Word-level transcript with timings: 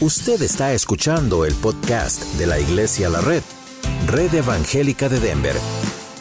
Usted 0.00 0.42
está 0.42 0.72
escuchando 0.72 1.44
el 1.44 1.54
podcast 1.54 2.24
de 2.34 2.46
la 2.48 2.58
Iglesia 2.58 3.08
La 3.08 3.20
Red, 3.20 3.44
Red 4.08 4.34
Evangélica 4.34 5.08
de 5.08 5.20
Denver, 5.20 5.54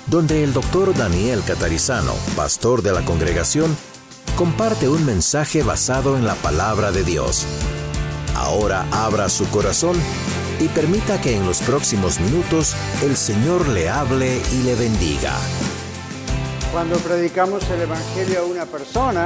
donde 0.06 0.44
el 0.44 0.54
doctor 0.54 0.96
Daniel 0.96 1.42
Catarizano, 1.46 2.14
pastor 2.36 2.84
de 2.84 2.92
la 2.92 3.04
congregación, 3.04 3.76
comparte 4.36 4.88
un 4.88 5.04
mensaje 5.04 5.64
basado 5.64 6.16
en 6.16 6.26
la 6.26 6.36
palabra 6.36 6.92
de 6.92 7.04
Dios. 7.04 7.48
Ahora 8.36 8.86
abra 8.92 9.28
su 9.28 9.50
corazón 9.50 9.98
y 10.60 10.68
permita 10.68 11.20
que 11.20 11.36
en 11.36 11.44
los 11.48 11.60
próximos 11.62 12.20
minutos 12.20 12.76
el 13.02 13.18
Señor 13.18 13.68
le 13.70 13.90
hable 13.90 14.40
y 14.54 14.64
le 14.64 14.76
bendiga. 14.76 15.34
Cuando 16.72 16.98
predicamos 17.00 17.68
el 17.72 17.82
Evangelio 17.82 18.42
a 18.42 18.46
una 18.46 18.66
persona, 18.68 19.26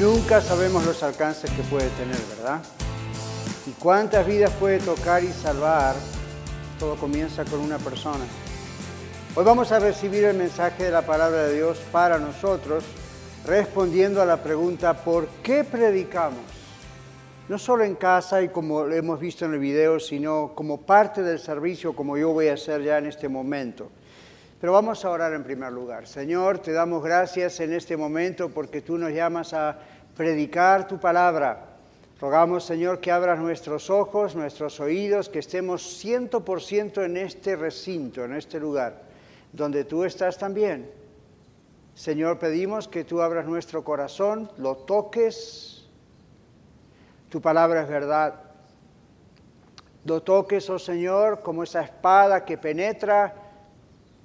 nunca 0.00 0.40
sabemos 0.40 0.86
los 0.86 1.02
alcances 1.02 1.50
que 1.50 1.62
puede 1.64 1.90
tener, 1.90 2.18
¿verdad? 2.38 2.62
Y 3.70 3.72
cuántas 3.74 4.26
vidas 4.26 4.50
puede 4.54 4.80
tocar 4.80 5.22
y 5.22 5.28
salvar, 5.28 5.94
todo 6.80 6.96
comienza 6.96 7.44
con 7.44 7.60
una 7.60 7.78
persona. 7.78 8.24
Hoy 9.36 9.44
vamos 9.44 9.70
a 9.70 9.78
recibir 9.78 10.24
el 10.24 10.36
mensaje 10.36 10.82
de 10.82 10.90
la 10.90 11.02
palabra 11.02 11.44
de 11.44 11.54
Dios 11.54 11.78
para 11.92 12.18
nosotros, 12.18 12.82
respondiendo 13.46 14.20
a 14.20 14.26
la 14.26 14.42
pregunta, 14.42 14.92
¿por 15.04 15.28
qué 15.44 15.62
predicamos? 15.62 16.40
No 17.48 17.58
solo 17.58 17.84
en 17.84 17.94
casa 17.94 18.42
y 18.42 18.48
como 18.48 18.86
hemos 18.88 19.20
visto 19.20 19.44
en 19.44 19.54
el 19.54 19.60
video, 19.60 20.00
sino 20.00 20.50
como 20.52 20.80
parte 20.80 21.22
del 21.22 21.38
servicio, 21.38 21.94
como 21.94 22.18
yo 22.18 22.32
voy 22.32 22.48
a 22.48 22.54
hacer 22.54 22.82
ya 22.82 22.98
en 22.98 23.06
este 23.06 23.28
momento. 23.28 23.88
Pero 24.60 24.72
vamos 24.72 25.04
a 25.04 25.10
orar 25.10 25.32
en 25.32 25.44
primer 25.44 25.70
lugar. 25.70 26.08
Señor, 26.08 26.58
te 26.58 26.72
damos 26.72 27.04
gracias 27.04 27.60
en 27.60 27.72
este 27.72 27.96
momento 27.96 28.48
porque 28.48 28.80
tú 28.80 28.98
nos 28.98 29.12
llamas 29.12 29.54
a 29.54 29.78
predicar 30.16 30.88
tu 30.88 30.98
palabra. 30.98 31.69
Rogamos, 32.20 32.64
Señor, 32.64 33.00
que 33.00 33.10
abras 33.10 33.38
nuestros 33.38 33.88
ojos, 33.88 34.36
nuestros 34.36 34.78
oídos, 34.78 35.30
que 35.30 35.38
estemos 35.38 35.82
ciento 35.82 36.44
por 36.44 36.60
ciento 36.60 37.02
en 37.02 37.16
este 37.16 37.56
recinto, 37.56 38.24
en 38.24 38.34
este 38.34 38.60
lugar, 38.60 39.00
donde 39.52 39.84
tú 39.84 40.04
estás 40.04 40.36
también. 40.36 40.90
Señor, 41.94 42.38
pedimos 42.38 42.88
que 42.88 43.04
tú 43.04 43.22
abras 43.22 43.46
nuestro 43.46 43.82
corazón, 43.84 44.50
lo 44.58 44.76
toques. 44.76 45.88
Tu 47.30 47.40
palabra 47.40 47.82
es 47.82 47.88
verdad. 47.88 48.34
Lo 50.04 50.22
toques, 50.22 50.68
oh 50.68 50.78
Señor, 50.78 51.40
como 51.40 51.62
esa 51.62 51.80
espada 51.80 52.44
que 52.44 52.58
penetra 52.58 53.34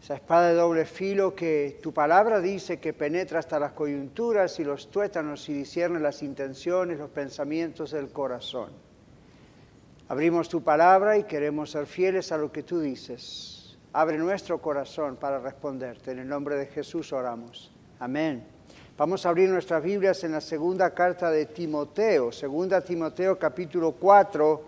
esa 0.05 0.13
espada 0.13 0.49
de 0.49 0.53
doble 0.53 0.85
filo 0.85 1.33
que 1.33 1.79
tu 1.81 1.91
palabra 1.91 2.39
dice 2.39 2.79
que 2.79 2.93
penetra 2.93 3.39
hasta 3.39 3.57
las 3.57 3.71
coyunturas 3.71 4.59
y 4.59 4.63
los 4.63 4.91
tuétanos 4.91 5.49
y 5.49 5.53
discierne 5.53 5.99
las 5.99 6.21
intenciones, 6.21 6.99
los 6.99 7.09
pensamientos 7.09 7.89
del 7.89 8.11
corazón. 8.11 8.69
Abrimos 10.07 10.47
tu 10.47 10.61
palabra 10.61 11.17
y 11.17 11.23
queremos 11.23 11.71
ser 11.71 11.87
fieles 11.87 12.31
a 12.31 12.37
lo 12.37 12.51
que 12.51 12.61
tú 12.61 12.81
dices. 12.81 13.79
Abre 13.93 14.19
nuestro 14.19 14.61
corazón 14.61 15.15
para 15.15 15.39
responderte. 15.39 16.11
En 16.11 16.19
el 16.19 16.27
nombre 16.27 16.55
de 16.55 16.67
Jesús 16.67 17.11
oramos. 17.11 17.73
Amén. 17.97 18.45
Vamos 18.99 19.25
a 19.25 19.29
abrir 19.29 19.49
nuestras 19.49 19.83
Biblias 19.83 20.23
en 20.23 20.33
la 20.33 20.41
segunda 20.41 20.93
carta 20.93 21.31
de 21.31 21.47
Timoteo, 21.47 22.31
segunda 22.31 22.79
Timoteo 22.79 23.39
capítulo 23.39 23.93
4, 23.93 24.63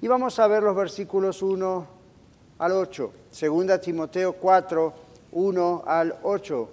y 0.00 0.08
vamos 0.08 0.36
a 0.40 0.48
ver 0.48 0.64
los 0.64 0.74
versículos 0.74 1.42
1 1.42 1.97
al 2.58 2.72
8. 2.72 3.12
Segunda 3.30 3.80
Timoteo 3.80 4.32
4, 4.32 4.92
1 5.32 5.84
al 5.86 6.18
8. 6.22 6.68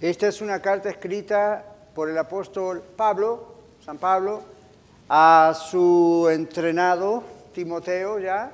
Esta 0.00 0.28
es 0.28 0.40
una 0.40 0.60
carta 0.60 0.90
escrita 0.90 1.64
por 1.94 2.08
el 2.10 2.18
apóstol 2.18 2.82
Pablo, 2.96 3.54
San 3.84 3.98
Pablo, 3.98 4.42
a 5.08 5.54
su 5.54 6.28
entrenado 6.30 7.22
Timoteo 7.54 8.18
ya, 8.18 8.50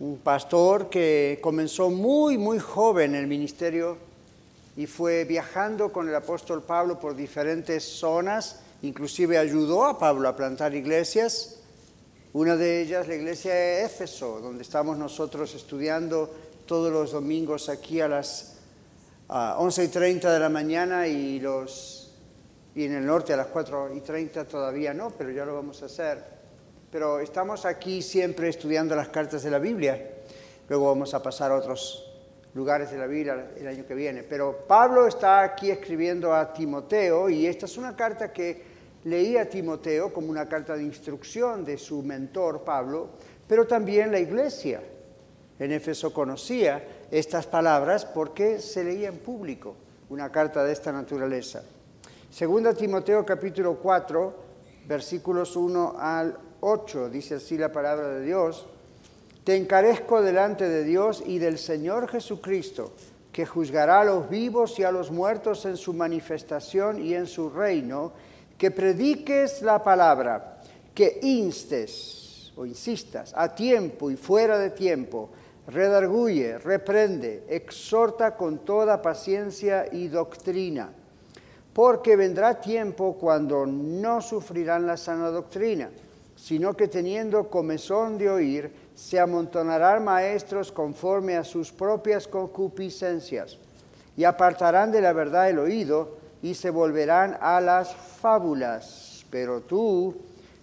un 0.00 0.18
pastor 0.18 0.90
que 0.90 1.38
comenzó 1.40 1.90
muy, 1.90 2.36
muy 2.38 2.58
joven 2.58 3.14
el 3.14 3.26
ministerio 3.26 3.96
y 4.76 4.86
fue 4.86 5.24
viajando 5.24 5.92
con 5.92 6.08
el 6.08 6.14
apóstol 6.14 6.62
Pablo 6.62 6.98
por 6.98 7.14
diferentes 7.14 7.84
zonas, 7.84 8.60
inclusive 8.82 9.38
ayudó 9.38 9.84
a 9.84 9.98
Pablo 9.98 10.28
a 10.28 10.34
plantar 10.34 10.74
iglesias 10.74 11.63
una 12.34 12.56
de 12.56 12.80
ellas, 12.80 13.06
la 13.06 13.14
iglesia 13.14 13.54
de 13.54 13.84
Éfeso, 13.84 14.40
donde 14.40 14.62
estamos 14.62 14.98
nosotros 14.98 15.54
estudiando 15.54 16.28
todos 16.66 16.92
los 16.92 17.12
domingos 17.12 17.68
aquí 17.68 18.00
a 18.00 18.08
las 18.08 18.56
once 19.28 19.84
y 19.84 19.88
30 19.88 20.32
de 20.32 20.40
la 20.40 20.48
mañana 20.48 21.06
y, 21.06 21.38
los, 21.38 22.12
y 22.74 22.86
en 22.86 22.94
el 22.94 23.06
norte 23.06 23.34
a 23.34 23.36
las 23.36 23.46
4 23.46 23.94
y 23.94 24.00
30 24.00 24.46
todavía 24.46 24.92
no, 24.92 25.10
pero 25.10 25.30
ya 25.30 25.44
lo 25.44 25.54
vamos 25.54 25.80
a 25.84 25.86
hacer. 25.86 26.24
Pero 26.90 27.20
estamos 27.20 27.64
aquí 27.64 28.02
siempre 28.02 28.48
estudiando 28.48 28.96
las 28.96 29.10
cartas 29.10 29.44
de 29.44 29.52
la 29.52 29.60
Biblia. 29.60 30.14
Luego 30.68 30.88
vamos 30.88 31.14
a 31.14 31.22
pasar 31.22 31.52
a 31.52 31.56
otros 31.56 32.04
lugares 32.54 32.90
de 32.90 32.98
la 32.98 33.06
Biblia 33.06 33.52
el 33.56 33.68
año 33.68 33.86
que 33.86 33.94
viene. 33.94 34.24
Pero 34.24 34.64
Pablo 34.66 35.06
está 35.06 35.44
aquí 35.44 35.70
escribiendo 35.70 36.34
a 36.34 36.52
Timoteo 36.52 37.30
y 37.30 37.46
esta 37.46 37.66
es 37.66 37.78
una 37.78 37.94
carta 37.94 38.32
que 38.32 38.73
leía 39.04 39.42
a 39.42 39.46
Timoteo 39.46 40.12
como 40.12 40.30
una 40.30 40.48
carta 40.48 40.76
de 40.76 40.82
instrucción 40.82 41.64
de 41.64 41.78
su 41.78 42.02
mentor 42.02 42.64
Pablo, 42.64 43.10
pero 43.46 43.66
también 43.66 44.10
la 44.10 44.18
iglesia 44.18 44.82
en 45.58 45.72
Éfeso 45.72 46.12
conocía 46.12 47.06
estas 47.10 47.46
palabras 47.46 48.04
porque 48.04 48.58
se 48.60 48.82
leía 48.82 49.08
en 49.08 49.18
público 49.18 49.76
una 50.08 50.30
carta 50.30 50.64
de 50.64 50.72
esta 50.72 50.92
naturaleza. 50.92 51.62
Segunda 52.30 52.74
Timoteo 52.74 53.24
capítulo 53.24 53.76
4, 53.76 54.34
versículos 54.88 55.54
1 55.54 55.96
al 55.98 56.36
8, 56.60 57.10
dice 57.10 57.36
así 57.36 57.56
la 57.56 57.70
palabra 57.70 58.08
de 58.08 58.24
Dios, 58.24 58.66
Te 59.44 59.56
encarezco 59.56 60.22
delante 60.22 60.68
de 60.68 60.82
Dios 60.82 61.22
y 61.24 61.38
del 61.38 61.58
Señor 61.58 62.08
Jesucristo, 62.08 62.92
que 63.30 63.46
juzgará 63.46 64.00
a 64.00 64.04
los 64.04 64.28
vivos 64.30 64.78
y 64.78 64.84
a 64.84 64.90
los 64.90 65.10
muertos 65.10 65.66
en 65.66 65.76
su 65.76 65.92
manifestación 65.92 67.04
y 67.04 67.14
en 67.14 67.26
su 67.26 67.50
reino, 67.50 68.12
que 68.58 68.70
prediques 68.70 69.62
la 69.62 69.82
palabra, 69.82 70.62
que 70.94 71.18
instes 71.22 72.52
o 72.56 72.64
insistas 72.66 73.32
a 73.36 73.54
tiempo 73.54 74.10
y 74.10 74.16
fuera 74.16 74.58
de 74.58 74.70
tiempo, 74.70 75.30
redarguye, 75.66 76.58
reprende, 76.58 77.44
exhorta 77.48 78.36
con 78.36 78.58
toda 78.58 79.02
paciencia 79.02 79.86
y 79.90 80.08
doctrina, 80.08 80.90
porque 81.72 82.16
vendrá 82.16 82.60
tiempo 82.60 83.16
cuando 83.18 83.66
no 83.66 84.20
sufrirán 84.20 84.86
la 84.86 84.96
sana 84.96 85.30
doctrina, 85.30 85.90
sino 86.36 86.74
que 86.74 86.88
teniendo 86.88 87.48
comezón 87.48 88.18
de 88.18 88.30
oír, 88.30 88.72
se 88.94 89.18
amontonarán 89.18 90.04
maestros 90.04 90.70
conforme 90.70 91.36
a 91.36 91.44
sus 91.44 91.72
propias 91.72 92.28
concupiscencias, 92.28 93.58
y 94.16 94.24
apartarán 94.24 94.92
de 94.92 95.00
la 95.00 95.12
verdad 95.12 95.50
el 95.50 95.58
oído, 95.58 96.18
y 96.44 96.54
se 96.54 96.68
volverán 96.68 97.38
a 97.40 97.58
las 97.58 97.94
fábulas. 97.94 99.24
Pero 99.30 99.62
tú, 99.62 100.14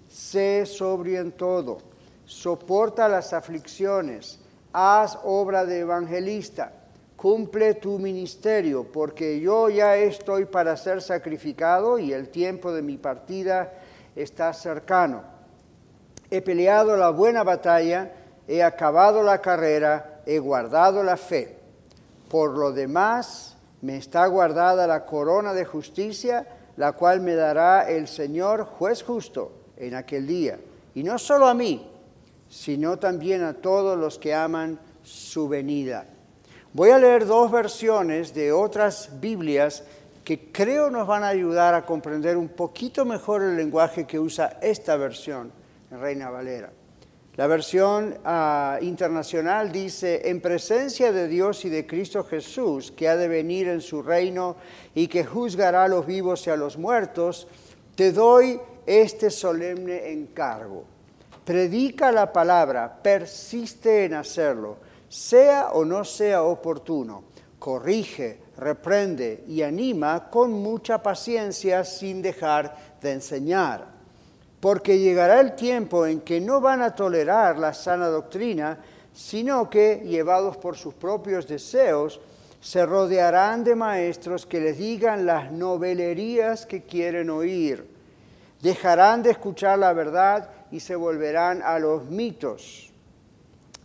sé 0.08 0.64
sobrio 0.68 1.20
en 1.20 1.32
todo, 1.32 1.80
soporta 2.24 3.10
las 3.10 3.34
aflicciones, 3.34 4.40
haz 4.72 5.18
obra 5.24 5.66
de 5.66 5.80
evangelista, 5.80 6.72
cumple 7.16 7.74
tu 7.74 7.98
ministerio, 7.98 8.92
porque 8.92 9.40
yo 9.40 9.70
ya 9.70 9.98
estoy 9.98 10.46
para 10.46 10.78
ser 10.78 11.02
sacrificado 11.02 11.98
y 11.98 12.14
el 12.14 12.30
tiempo 12.30 12.72
de 12.72 12.84
mi 12.84 12.98
partida 12.98 13.74
está 14.16 14.54
cercano. 14.54 15.24
He 16.30 16.44
peleado 16.44 16.96
la 16.96 17.10
buena 17.10 17.42
batalla, 17.42 18.12
he 18.48 18.62
acabado 18.62 19.24
la 19.24 19.42
carrera, 19.42 20.22
he 20.28 20.38
guardado 20.38 21.02
la 21.02 21.18
fe. 21.18 21.58
Por 22.30 22.52
lo 22.52 22.72
demás, 22.72 23.51
me 23.82 23.98
está 23.98 24.26
guardada 24.28 24.88
la 24.88 25.06
corona 25.06 25.54
de 25.54 25.66
justicia, 25.66 26.48
la 26.78 26.94
cual 26.94 27.22
me 27.22 27.36
dará 27.36 27.90
el 27.90 28.08
Señor 28.08 28.66
juez 28.66 29.04
justo 29.04 29.52
en 29.78 29.96
aquel 29.96 30.28
día. 30.28 30.60
Y 30.94 31.04
no 31.04 31.18
solo 31.18 31.48
a 31.48 31.54
mí, 31.54 31.90
sino 32.50 32.98
también 33.00 33.44
a 33.44 33.54
todos 33.54 33.98
los 33.98 34.20
que 34.20 34.34
aman 34.34 34.80
su 35.04 35.48
venida. 35.48 36.06
Voy 36.74 36.92
a 36.92 37.00
leer 37.00 37.26
dos 37.26 37.52
versiones 37.52 38.34
de 38.34 38.52
otras 38.52 39.20
Biblias 39.20 39.84
que 40.24 40.52
creo 40.52 40.90
nos 40.90 41.08
van 41.08 41.24
a 41.24 41.30
ayudar 41.30 41.74
a 41.74 41.86
comprender 41.86 42.38
un 42.38 42.50
poquito 42.50 43.06
mejor 43.06 43.42
el 43.42 43.58
lenguaje 43.58 44.06
que 44.06 44.20
usa 44.20 44.58
esta 44.62 44.96
versión 44.96 45.52
Reina 45.90 46.30
Valera. 46.30 46.72
La 47.42 47.48
versión 47.48 48.20
ah, 48.24 48.78
internacional 48.82 49.72
dice, 49.72 50.30
en 50.30 50.42
presencia 50.42 51.12
de 51.12 51.28
Dios 51.28 51.66
y 51.66 51.70
de 51.70 51.88
Cristo 51.88 52.24
Jesús, 52.24 52.92
que 52.92 53.10
ha 53.10 53.18
de 53.18 53.28
venir 53.28 53.68
en 53.68 53.82
su 53.82 54.04
reino 54.04 54.58
y 54.94 55.08
que 55.08 55.26
juzgará 55.26 55.86
a 55.86 55.88
los 55.88 56.06
vivos 56.06 56.46
y 56.46 56.52
a 56.52 56.56
los 56.56 56.78
muertos, 56.78 57.48
te 57.96 58.12
doy 58.12 58.62
este 58.86 59.32
solemne 59.32 60.12
encargo. 60.12 60.84
Predica 61.44 62.12
la 62.12 62.32
palabra, 62.32 63.00
persiste 63.02 64.06
en 64.06 64.14
hacerlo, 64.14 64.78
sea 65.10 65.72
o 65.72 65.84
no 65.84 66.06
sea 66.06 66.44
oportuno. 66.44 67.24
corrige, 67.58 68.38
reprende 68.56 69.46
y 69.48 69.64
anima 69.64 70.30
con 70.30 70.52
mucha 70.52 71.02
paciencia 71.02 71.84
sin 71.86 72.22
dejar 72.22 73.00
de 73.02 73.14
enseñar. 73.14 73.91
Porque 74.62 75.00
llegará 75.00 75.42
el 75.42 75.56
tiempo 75.56 76.06
en 76.06 76.22
que 76.22 76.40
no 76.40 76.62
van 76.62 76.82
a 76.82 76.96
tolerar 76.96 77.58
la 77.58 77.74
sana 77.74 78.08
doctrina, 78.08 78.78
sino 79.12 79.70
que, 79.70 80.04
llevados 80.06 80.56
por 80.56 80.78
sus 80.78 80.94
propios 80.94 81.48
deseos, 81.48 82.22
se 82.62 82.86
rodearán 82.86 83.64
de 83.64 83.76
maestros 83.76 84.46
que 84.46 84.62
les 84.62 84.78
digan 84.78 85.26
las 85.26 85.52
novelerías 85.52 86.68
que 86.68 86.84
quieren 86.84 87.32
oír. 87.32 87.90
Dejarán 88.62 89.24
de 89.24 89.32
escuchar 89.32 89.80
la 89.80 89.94
verdad 89.94 90.52
y 90.72 90.80
se 90.80 90.96
volverán 90.96 91.64
a 91.64 91.80
los 91.80 92.06
mitos. 92.06 92.92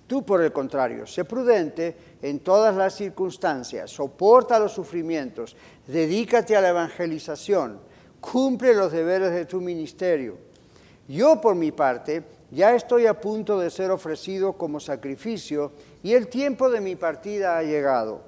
Tú, 0.06 0.24
por 0.24 0.42
el 0.42 0.52
contrario, 0.52 1.06
sé 1.06 1.24
prudente 1.24 1.96
en 2.22 2.40
todas 2.40 2.76
las 2.76 2.94
circunstancias, 2.94 3.90
soporta 3.90 4.58
los 4.58 4.72
sufrimientos, 4.72 5.56
dedícate 5.86 6.54
a 6.54 6.60
la 6.60 6.68
evangelización, 6.68 7.80
cumple 8.20 8.74
los 8.74 8.92
deberes 8.92 9.32
de 9.32 9.46
tu 9.46 9.60
ministerio. 9.60 10.45
Yo, 11.08 11.40
por 11.40 11.54
mi 11.54 11.72
parte, 11.72 12.24
ya 12.50 12.74
estoy 12.74 13.06
a 13.06 13.20
punto 13.20 13.58
de 13.58 13.70
ser 13.70 13.90
ofrecido 13.90 14.54
como 14.54 14.80
sacrificio 14.80 15.72
y 16.02 16.14
el 16.14 16.28
tiempo 16.28 16.70
de 16.70 16.80
mi 16.80 16.96
partida 16.96 17.58
ha 17.58 17.62
llegado. 17.62 18.22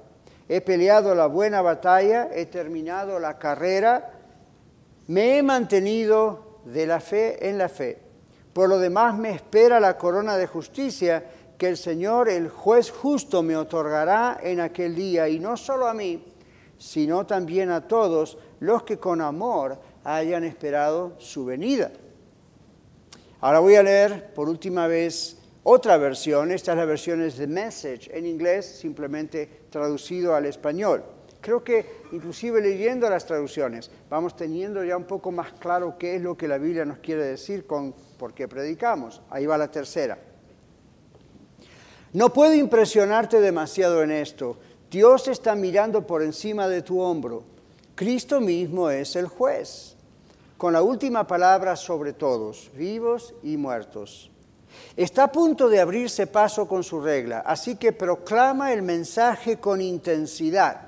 He 0.47 0.61
peleado 0.61 1.13
la 1.13 1.27
buena 1.27 1.61
batalla, 1.61 2.29
he 2.33 2.45
terminado 2.45 3.19
la 3.19 3.37
carrera, 3.37 4.13
me 5.07 5.37
he 5.37 5.43
mantenido 5.43 6.59
de 6.65 6.85
la 6.87 6.99
fe 6.99 7.47
en 7.47 7.57
la 7.57 7.69
fe. 7.69 7.99
Por 8.53 8.69
lo 8.69 8.79
demás 8.79 9.17
me 9.17 9.31
espera 9.31 9.79
la 9.79 9.97
corona 9.97 10.37
de 10.37 10.47
justicia 10.47 11.23
que 11.57 11.67
el 11.67 11.77
Señor, 11.77 12.29
el 12.29 12.49
juez 12.49 12.89
justo, 12.89 13.43
me 13.43 13.55
otorgará 13.57 14.39
en 14.41 14.61
aquel 14.61 14.95
día, 14.95 15.27
y 15.27 15.39
no 15.39 15.57
solo 15.57 15.87
a 15.87 15.93
mí, 15.93 16.23
sino 16.77 17.25
también 17.25 17.69
a 17.69 17.87
todos 17.87 18.37
los 18.61 18.83
que 18.83 18.97
con 18.97 19.21
amor 19.21 19.77
hayan 20.03 20.45
esperado 20.45 21.13
su 21.19 21.45
venida. 21.45 21.91
Ahora 23.41 23.59
voy 23.59 23.75
a 23.75 23.83
leer 23.83 24.33
por 24.33 24.49
última 24.49 24.87
vez 24.87 25.37
otra 25.63 25.97
versión, 25.97 26.51
esta 26.51 26.73
es 26.73 26.77
la 26.77 26.85
versión 26.85 27.21
es 27.21 27.35
The 27.35 27.47
Message 27.47 28.09
en 28.13 28.25
inglés, 28.25 28.65
simplemente 28.65 29.49
traducido 29.69 30.35
al 30.35 30.45
español. 30.45 31.03
Creo 31.39 31.63
que 31.63 31.85
inclusive 32.11 32.59
leyendo 32.59 33.09
las 33.09 33.25
traducciones 33.25 33.89
vamos 34.09 34.35
teniendo 34.35 34.83
ya 34.83 34.97
un 34.97 35.05
poco 35.05 35.31
más 35.31 35.53
claro 35.53 35.97
qué 35.97 36.15
es 36.15 36.21
lo 36.21 36.35
que 36.35 36.49
la 36.49 36.57
Biblia 36.57 36.83
nos 36.83 36.97
quiere 36.97 37.23
decir 37.23 37.65
con 37.65 37.93
por 38.17 38.33
qué 38.33 38.49
predicamos. 38.49 39.21
Ahí 39.29 39.45
va 39.45 39.57
la 39.57 39.71
tercera. 39.71 40.17
No 42.11 42.33
puedo 42.33 42.53
impresionarte 42.53 43.39
demasiado 43.39 44.03
en 44.03 44.11
esto. 44.11 44.57
Dios 44.91 45.29
está 45.29 45.55
mirando 45.55 46.05
por 46.05 46.23
encima 46.23 46.67
de 46.67 46.81
tu 46.81 46.99
hombro. 46.99 47.43
Cristo 47.95 48.41
mismo 48.41 48.89
es 48.89 49.15
el 49.15 49.27
juez, 49.27 49.95
con 50.59 50.73
la 50.73 50.81
última 50.81 51.25
palabra 51.25 51.77
sobre 51.77 52.11
todos, 52.11 52.69
vivos 52.75 53.33
y 53.43 53.55
muertos. 53.55 54.29
Está 54.97 55.23
a 55.23 55.31
punto 55.31 55.69
de 55.69 55.79
abrirse 55.79 56.27
paso 56.27 56.67
con 56.67 56.83
su 56.83 56.99
regla, 56.99 57.39
así 57.45 57.77
que 57.77 57.93
proclama 57.93 58.73
el 58.73 58.81
mensaje 58.81 59.57
con 59.57 59.79
intensidad, 59.79 60.81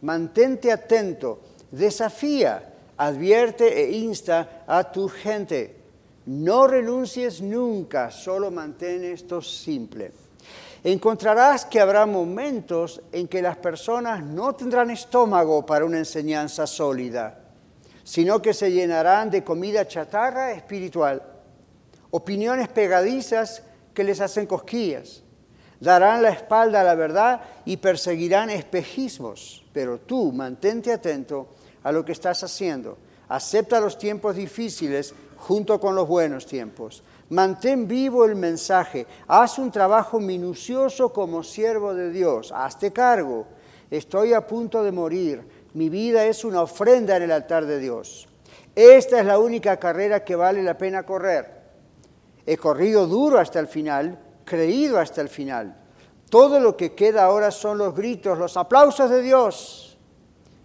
mantente 0.00 0.72
atento, 0.72 1.40
desafía, 1.70 2.72
advierte 2.96 3.68
e 3.68 3.98
insta 3.98 4.64
a 4.66 4.90
tu 4.90 5.10
gente. 5.10 5.76
No 6.24 6.66
renuncies 6.66 7.42
nunca, 7.42 8.10
solo 8.10 8.50
mantén 8.50 9.04
esto 9.04 9.42
simple. 9.42 10.10
Encontrarás 10.82 11.66
que 11.66 11.80
habrá 11.80 12.06
momentos 12.06 13.02
en 13.12 13.28
que 13.28 13.42
las 13.42 13.58
personas 13.58 14.24
no 14.24 14.54
tendrán 14.54 14.88
estómago 14.88 15.66
para 15.66 15.84
una 15.84 15.98
enseñanza 15.98 16.66
sólida, 16.66 17.47
sino 18.08 18.40
que 18.40 18.54
se 18.54 18.72
llenarán 18.72 19.28
de 19.28 19.44
comida 19.44 19.86
chatarra 19.86 20.52
espiritual 20.52 21.22
opiniones 22.10 22.68
pegadizas 22.68 23.62
que 23.92 24.02
les 24.02 24.20
hacen 24.22 24.46
cosquillas. 24.46 25.22
Darán 25.78 26.22
la 26.22 26.30
espalda 26.30 26.80
a 26.80 26.84
la 26.84 26.94
verdad 26.94 27.42
y 27.66 27.76
perseguirán 27.76 28.48
espejismos. 28.48 29.62
Pero 29.74 30.00
tú 30.00 30.32
mantente 30.32 30.90
atento 30.90 31.48
a 31.82 31.92
lo 31.92 32.02
que 32.02 32.12
estás 32.12 32.42
haciendo. 32.42 32.96
Acepta 33.28 33.78
los 33.78 33.98
tiempos 33.98 34.36
difíciles 34.36 35.14
junto 35.36 35.78
con 35.78 35.94
los 35.94 36.08
buenos 36.08 36.46
tiempos. 36.46 37.02
Mantén 37.28 37.86
vivo 37.86 38.24
el 38.24 38.34
mensaje. 38.34 39.06
Haz 39.26 39.58
un 39.58 39.70
trabajo 39.70 40.18
minucioso 40.18 41.12
como 41.12 41.42
siervo 41.42 41.94
de 41.94 42.10
Dios. 42.10 42.52
Hazte 42.52 42.90
cargo. 42.90 43.46
Estoy 43.90 44.32
a 44.32 44.46
punto 44.46 44.82
de 44.82 44.92
morir. 44.92 45.57
Mi 45.74 45.88
vida 45.88 46.26
es 46.26 46.44
una 46.44 46.62
ofrenda 46.62 47.16
en 47.16 47.24
el 47.24 47.32
altar 47.32 47.66
de 47.66 47.78
Dios. 47.78 48.28
Esta 48.74 49.20
es 49.20 49.26
la 49.26 49.38
única 49.38 49.76
carrera 49.78 50.24
que 50.24 50.36
vale 50.36 50.62
la 50.62 50.78
pena 50.78 51.04
correr. 51.04 51.58
He 52.46 52.56
corrido 52.56 53.06
duro 53.06 53.38
hasta 53.38 53.60
el 53.60 53.66
final, 53.66 54.18
creído 54.44 54.98
hasta 54.98 55.20
el 55.20 55.28
final. 55.28 55.76
Todo 56.30 56.60
lo 56.60 56.76
que 56.76 56.94
queda 56.94 57.24
ahora 57.24 57.50
son 57.50 57.78
los 57.78 57.94
gritos, 57.94 58.38
los 58.38 58.56
aplausos 58.56 59.10
de 59.10 59.22
Dios. 59.22 59.98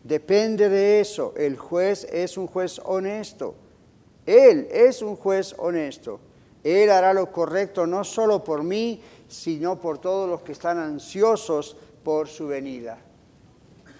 Depende 0.03 0.69
de 0.69 0.99
eso. 0.99 1.33
El 1.35 1.57
juez 1.57 2.05
es 2.11 2.37
un 2.37 2.47
juez 2.47 2.79
honesto. 2.83 3.55
Él 4.25 4.67
es 4.71 5.01
un 5.01 5.15
juez 5.15 5.55
honesto. 5.57 6.19
Él 6.63 6.89
hará 6.89 7.13
lo 7.13 7.31
correcto 7.31 7.85
no 7.85 8.03
solo 8.03 8.43
por 8.43 8.63
mí, 8.63 9.01
sino 9.27 9.79
por 9.79 9.97
todos 9.97 10.29
los 10.29 10.41
que 10.41 10.53
están 10.53 10.77
ansiosos 10.77 11.75
por 12.03 12.27
su 12.27 12.47
venida. 12.47 12.99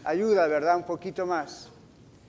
Ayuda, 0.04 0.48
¿verdad? 0.48 0.78
Un 0.78 0.84
poquito 0.84 1.26
más. 1.26 1.70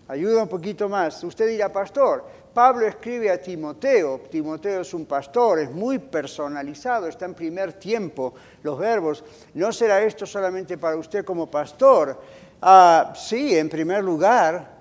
Ayuda 0.07 0.43
un 0.43 0.49
poquito 0.49 0.89
más. 0.89 1.23
Usted 1.25 1.49
dirá, 1.49 1.73
pastor, 1.73 2.25
Pablo 2.53 2.87
escribe 2.87 3.31
a 3.31 3.41
Timoteo, 3.41 4.21
Timoteo 4.31 4.83
es 4.83 4.95
un 4.95 5.07
pastor, 5.07 5.59
es 5.59 5.71
muy 5.71 5.99
personalizado, 5.99 7.09
está 7.09 7.25
en 7.25 7.35
primer 7.35 7.73
tiempo 7.73 8.35
los 8.63 8.79
verbos. 8.79 9.25
¿No 9.55 9.73
será 9.73 10.03
esto 10.03 10.25
solamente 10.25 10.79
para 10.79 10.97
usted 10.97 11.25
como 11.25 11.51
pastor? 11.51 12.21
Ah, 12.63 13.13
sí, 13.17 13.57
en 13.57 13.69
primer 13.69 14.05
lugar. 14.05 14.73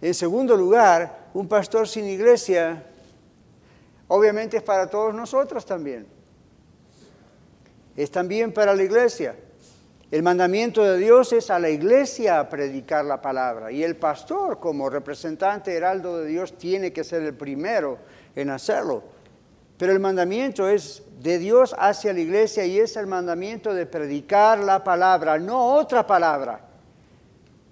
En 0.00 0.14
segundo 0.14 0.56
lugar, 0.56 1.28
un 1.34 1.48
pastor 1.48 1.86
sin 1.86 2.06
iglesia, 2.06 2.84
obviamente 4.06 4.56
es 4.56 4.62
para 4.62 4.88
todos 4.88 5.12
nosotros 5.12 5.66
también. 5.66 6.06
Es 7.96 8.10
también 8.10 8.52
para 8.52 8.74
la 8.74 8.82
iglesia. 8.84 9.34
El 10.10 10.22
mandamiento 10.22 10.82
de 10.82 10.96
Dios 10.96 11.34
es 11.34 11.50
a 11.50 11.58
la 11.58 11.68
iglesia 11.68 12.48
predicar 12.48 13.04
la 13.04 13.20
palabra 13.20 13.70
y 13.70 13.84
el 13.84 13.96
pastor 13.96 14.58
como 14.58 14.88
representante 14.88 15.74
heraldo 15.74 16.18
de 16.18 16.28
Dios 16.28 16.56
tiene 16.56 16.94
que 16.94 17.04
ser 17.04 17.22
el 17.24 17.34
primero 17.34 17.98
en 18.34 18.48
hacerlo. 18.48 19.02
Pero 19.76 19.92
el 19.92 20.00
mandamiento 20.00 20.66
es 20.66 21.02
de 21.20 21.38
Dios 21.38 21.76
hacia 21.78 22.14
la 22.14 22.20
iglesia 22.20 22.64
y 22.64 22.78
es 22.78 22.96
el 22.96 23.06
mandamiento 23.06 23.74
de 23.74 23.84
predicar 23.84 24.60
la 24.60 24.82
palabra, 24.82 25.38
no 25.38 25.74
otra 25.74 26.06
palabra. 26.06 26.62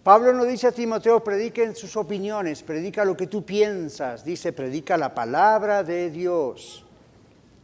Pablo 0.03 0.35
no 0.35 0.45
dice 0.45 0.67
a 0.67 0.73
Timoteo, 0.73 1.25
prediquen 1.25 1.75
sus 1.75 1.97
opiniones, 1.97 2.63
predica 2.63 3.05
lo 3.05 3.17
que 3.17 3.29
tú 3.29 3.47
piensas, 3.47 4.23
dice, 4.25 4.53
predica 4.53 4.99
la 4.99 5.15
palabra 5.15 5.83
de 5.83 6.11
Dios. 6.11 6.85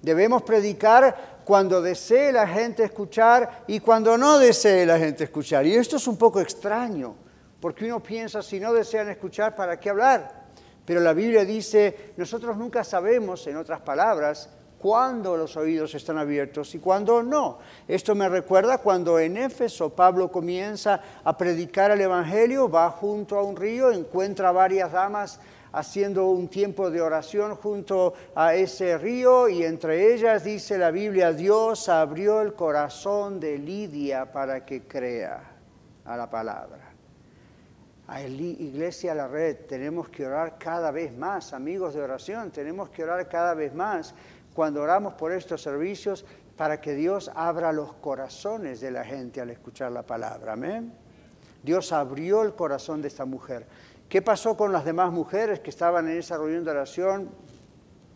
Debemos 0.01 0.43
predicar 0.43 1.32
cuando 1.45 1.81
desee 1.83 2.33
la 2.33 2.47
gente 2.47 2.85
escuchar 2.85 3.65
y 3.67 3.81
cuando 3.81 4.17
no 4.17 4.39
desee 4.39 4.87
la 4.87 4.99
gente 4.99 5.25
escuchar. 5.25 5.67
Y 5.67 5.75
esto 5.75 5.97
es 5.97 6.07
un 6.07 6.17
poco 6.17 6.41
extraño, 6.41 7.15
porque 7.61 7.85
uno 7.85 8.03
piensa, 8.03 8.43
si 8.43 8.61
no 8.61 8.73
desean 8.73 9.09
escuchar, 9.09 9.55
¿para 9.55 9.79
qué 9.79 9.91
hablar? 9.91 10.43
Pero 10.85 11.01
la 11.01 11.13
Biblia 11.13 11.45
dice, 11.45 12.13
nosotros 12.17 12.57
nunca 12.57 12.83
sabemos, 12.85 13.47
en 13.47 13.57
otras 13.57 13.81
palabras, 13.81 14.51
cuándo 14.79 15.37
los 15.37 15.57
oídos 15.57 15.95
están 15.95 16.19
abiertos 16.19 16.75
y 16.75 16.81
cuándo 16.81 17.23
no. 17.23 17.61
Esto 17.87 18.17
me 18.17 18.29
recuerda 18.29 18.79
cuando 18.79 19.19
en 19.21 19.37
Éfeso 19.37 19.91
Pablo 19.91 20.31
comienza 20.33 21.01
a 21.23 21.39
predicar 21.39 21.93
el 21.93 22.01
Evangelio, 22.01 22.69
va 22.69 22.91
junto 22.91 23.39
a 23.39 23.45
un 23.45 23.57
río, 23.57 23.93
encuentra 23.93 24.51
varias 24.51 24.91
damas 24.91 25.39
haciendo 25.73 26.27
un 26.27 26.49
tiempo 26.49 26.91
de 26.91 27.01
oración 27.01 27.57
junto 27.57 28.15
a 28.35 28.55
ese 28.55 28.99
río 28.99 29.49
y 29.49 29.65
entre 29.65 30.15
ellas 30.15 30.45
dice 30.45 30.79
la 30.79 30.91
Biblia, 30.91 31.33
Dios 31.33 31.89
abrió 31.89 32.43
el 32.43 32.53
corazón 32.55 33.41
de 33.41 33.59
Lidia 33.59 34.31
para 34.31 34.65
que 34.65 34.83
crea 34.83 35.43
a 36.05 36.17
la 36.17 36.29
palabra. 36.29 36.93
A 38.09 38.21
Iglesia 38.21 39.15
La 39.15 39.27
Red 39.27 39.65
tenemos 39.69 40.09
que 40.11 40.27
orar 40.27 40.59
cada 40.59 40.91
vez 40.91 41.17
más, 41.17 41.55
amigos 41.55 41.95
de 41.95 42.03
oración, 42.03 42.51
tenemos 42.51 42.91
que 42.91 43.05
orar 43.05 43.27
cada 43.29 43.55
vez 43.55 43.73
más 43.73 44.15
cuando 44.55 44.83
oramos 44.83 45.15
por 45.15 45.33
estos 45.33 45.63
servicios 45.63 46.27
para 46.57 46.81
que 46.81 46.95
Dios 46.95 47.31
abra 47.35 47.73
los 47.73 47.95
corazones 47.95 48.81
de 48.81 48.91
la 48.91 49.05
gente 49.05 49.41
al 49.41 49.51
escuchar 49.51 49.93
la 49.93 50.03
palabra. 50.03 50.53
Amén. 50.53 50.93
Dios 51.63 51.93
abrió 51.93 52.43
el 52.43 52.55
corazón 52.55 53.01
de 53.01 53.09
esta 53.09 53.25
mujer. 53.25 53.67
¿Qué 54.13 54.21
pasó 54.21 54.59
con 54.59 54.73
las 54.73 54.85
demás 54.85 55.11
mujeres 55.11 55.61
que 55.61 55.71
estaban 55.71 56.07
en 56.07 56.19
esa 56.19 56.37
reunión 56.37 56.67
de 56.67 56.71
oración? 56.71 57.31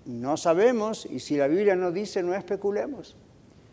No 0.04 0.36
sabemos 0.36 1.06
y 1.06 1.20
si 1.20 1.38
la 1.38 1.48
Biblia 1.48 1.74
no 1.74 1.90
dice, 1.90 2.22
no 2.22 2.34
especulemos. 2.34 3.16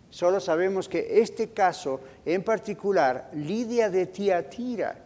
Solo 0.09 0.39
sabemos 0.39 0.87
que 0.87 1.19
este 1.19 1.49
caso 1.49 1.99
en 2.23 2.41
particular, 2.41 3.29
Lidia 3.33 3.89
de 3.89 4.05
Tiatira, 4.05 5.03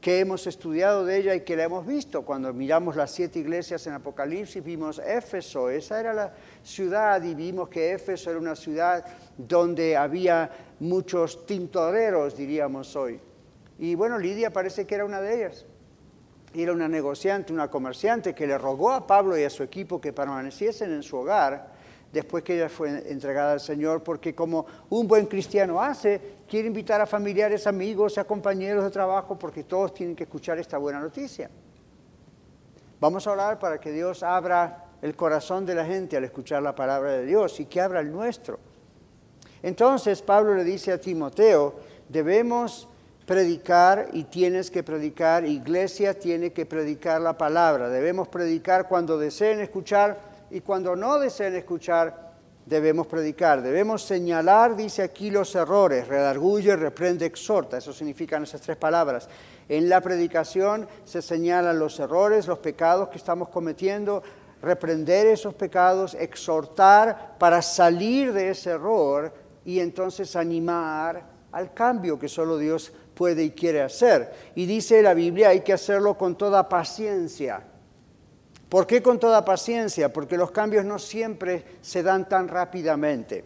que 0.00 0.18
hemos 0.18 0.48
estudiado 0.48 1.04
de 1.04 1.18
ella 1.18 1.36
y 1.36 1.42
que 1.42 1.54
la 1.54 1.62
hemos 1.62 1.86
visto. 1.86 2.22
Cuando 2.22 2.52
miramos 2.52 2.96
las 2.96 3.12
siete 3.12 3.38
iglesias 3.38 3.86
en 3.86 3.92
Apocalipsis, 3.92 4.64
vimos 4.64 4.98
Éfeso, 4.98 5.70
esa 5.70 6.00
era 6.00 6.12
la 6.12 6.34
ciudad 6.64 7.22
y 7.22 7.36
vimos 7.36 7.68
que 7.68 7.92
Éfeso 7.92 8.28
era 8.28 8.40
una 8.40 8.56
ciudad 8.56 9.04
donde 9.38 9.96
había 9.96 10.50
muchos 10.80 11.46
tintoreros, 11.46 12.36
diríamos 12.36 12.96
hoy. 12.96 13.20
Y 13.78 13.94
bueno, 13.94 14.18
Lidia 14.18 14.52
parece 14.52 14.84
que 14.84 14.96
era 14.96 15.04
una 15.04 15.20
de 15.20 15.36
ellas. 15.36 15.66
Era 16.52 16.72
una 16.72 16.88
negociante, 16.88 17.52
una 17.52 17.68
comerciante 17.68 18.34
que 18.34 18.46
le 18.46 18.58
rogó 18.58 18.90
a 18.90 19.06
Pablo 19.06 19.38
y 19.38 19.44
a 19.44 19.50
su 19.50 19.62
equipo 19.62 20.00
que 20.00 20.12
permaneciesen 20.12 20.92
en 20.92 21.02
su 21.02 21.16
hogar 21.16 21.80
después 22.12 22.42
que 22.42 22.56
ella 22.56 22.68
fue 22.68 23.10
entregada 23.10 23.52
al 23.52 23.60
Señor, 23.60 24.02
porque 24.02 24.34
como 24.34 24.66
un 24.88 25.06
buen 25.06 25.26
cristiano 25.26 25.80
hace, 25.80 26.20
quiere 26.48 26.66
invitar 26.66 27.00
a 27.00 27.06
familiares, 27.06 27.66
amigos, 27.66 28.18
a 28.18 28.24
compañeros 28.24 28.84
de 28.84 28.90
trabajo, 28.90 29.38
porque 29.38 29.64
todos 29.64 29.94
tienen 29.94 30.16
que 30.16 30.24
escuchar 30.24 30.58
esta 30.58 30.78
buena 30.78 31.00
noticia. 31.00 31.48
Vamos 32.98 33.26
a 33.26 33.32
orar 33.32 33.58
para 33.58 33.78
que 33.78 33.92
Dios 33.92 34.22
abra 34.22 34.86
el 35.00 35.16
corazón 35.16 35.64
de 35.64 35.74
la 35.74 35.86
gente 35.86 36.16
al 36.16 36.24
escuchar 36.24 36.62
la 36.62 36.74
palabra 36.74 37.12
de 37.12 37.24
Dios 37.24 37.58
y 37.60 37.66
que 37.66 37.80
abra 37.80 38.00
el 38.00 38.12
nuestro. 38.12 38.58
Entonces 39.62 40.20
Pablo 40.20 40.54
le 40.54 40.64
dice 40.64 40.92
a 40.92 41.00
Timoteo, 41.00 41.76
debemos 42.08 42.88
predicar 43.30 44.08
y 44.12 44.24
tienes 44.24 44.72
que 44.72 44.82
predicar, 44.82 45.44
iglesia 45.44 46.18
tiene 46.18 46.52
que 46.52 46.66
predicar 46.66 47.20
la 47.20 47.38
palabra, 47.38 47.88
debemos 47.88 48.26
predicar 48.26 48.88
cuando 48.88 49.16
deseen 49.18 49.60
escuchar 49.60 50.18
y 50.50 50.62
cuando 50.62 50.96
no 50.96 51.16
deseen 51.20 51.54
escuchar, 51.54 52.32
debemos 52.66 53.06
predicar. 53.06 53.62
Debemos 53.62 54.02
señalar, 54.02 54.74
dice 54.74 55.02
aquí, 55.02 55.30
los 55.30 55.54
errores, 55.54 56.08
redarguye, 56.08 56.74
reprende, 56.74 57.24
exhorta. 57.24 57.78
Eso 57.78 57.92
significan 57.92 58.42
esas 58.42 58.62
tres 58.62 58.76
palabras. 58.76 59.28
En 59.68 59.88
la 59.88 60.00
predicación 60.00 60.88
se 61.04 61.22
señalan 61.22 61.78
los 61.78 62.00
errores, 62.00 62.48
los 62.48 62.58
pecados 62.58 63.10
que 63.10 63.18
estamos 63.18 63.48
cometiendo, 63.50 64.24
reprender 64.60 65.28
esos 65.28 65.54
pecados, 65.54 66.14
exhortar 66.14 67.36
para 67.38 67.62
salir 67.62 68.32
de 68.32 68.50
ese 68.50 68.70
error 68.70 69.32
y 69.64 69.78
entonces 69.78 70.34
animar 70.34 71.38
al 71.52 71.74
cambio 71.74 72.18
que 72.18 72.28
solo 72.28 72.58
Dios 72.58 72.92
puede 73.20 73.44
y 73.44 73.50
quiere 73.50 73.82
hacer. 73.82 74.32
Y 74.54 74.64
dice 74.64 75.02
la 75.02 75.12
Biblia, 75.12 75.50
hay 75.50 75.60
que 75.60 75.74
hacerlo 75.74 76.16
con 76.16 76.38
toda 76.38 76.66
paciencia 76.70 77.66
¿Por 78.70 78.86
qué 78.86 79.02
con 79.02 79.18
toda 79.18 79.44
paciencia? 79.44 80.12
Porque 80.12 80.36
los 80.36 80.52
cambios 80.52 80.84
no 80.84 81.00
siempre 81.00 81.64
se 81.82 82.04
dan 82.04 82.28
tan 82.28 82.46
rápidamente. 82.46 83.44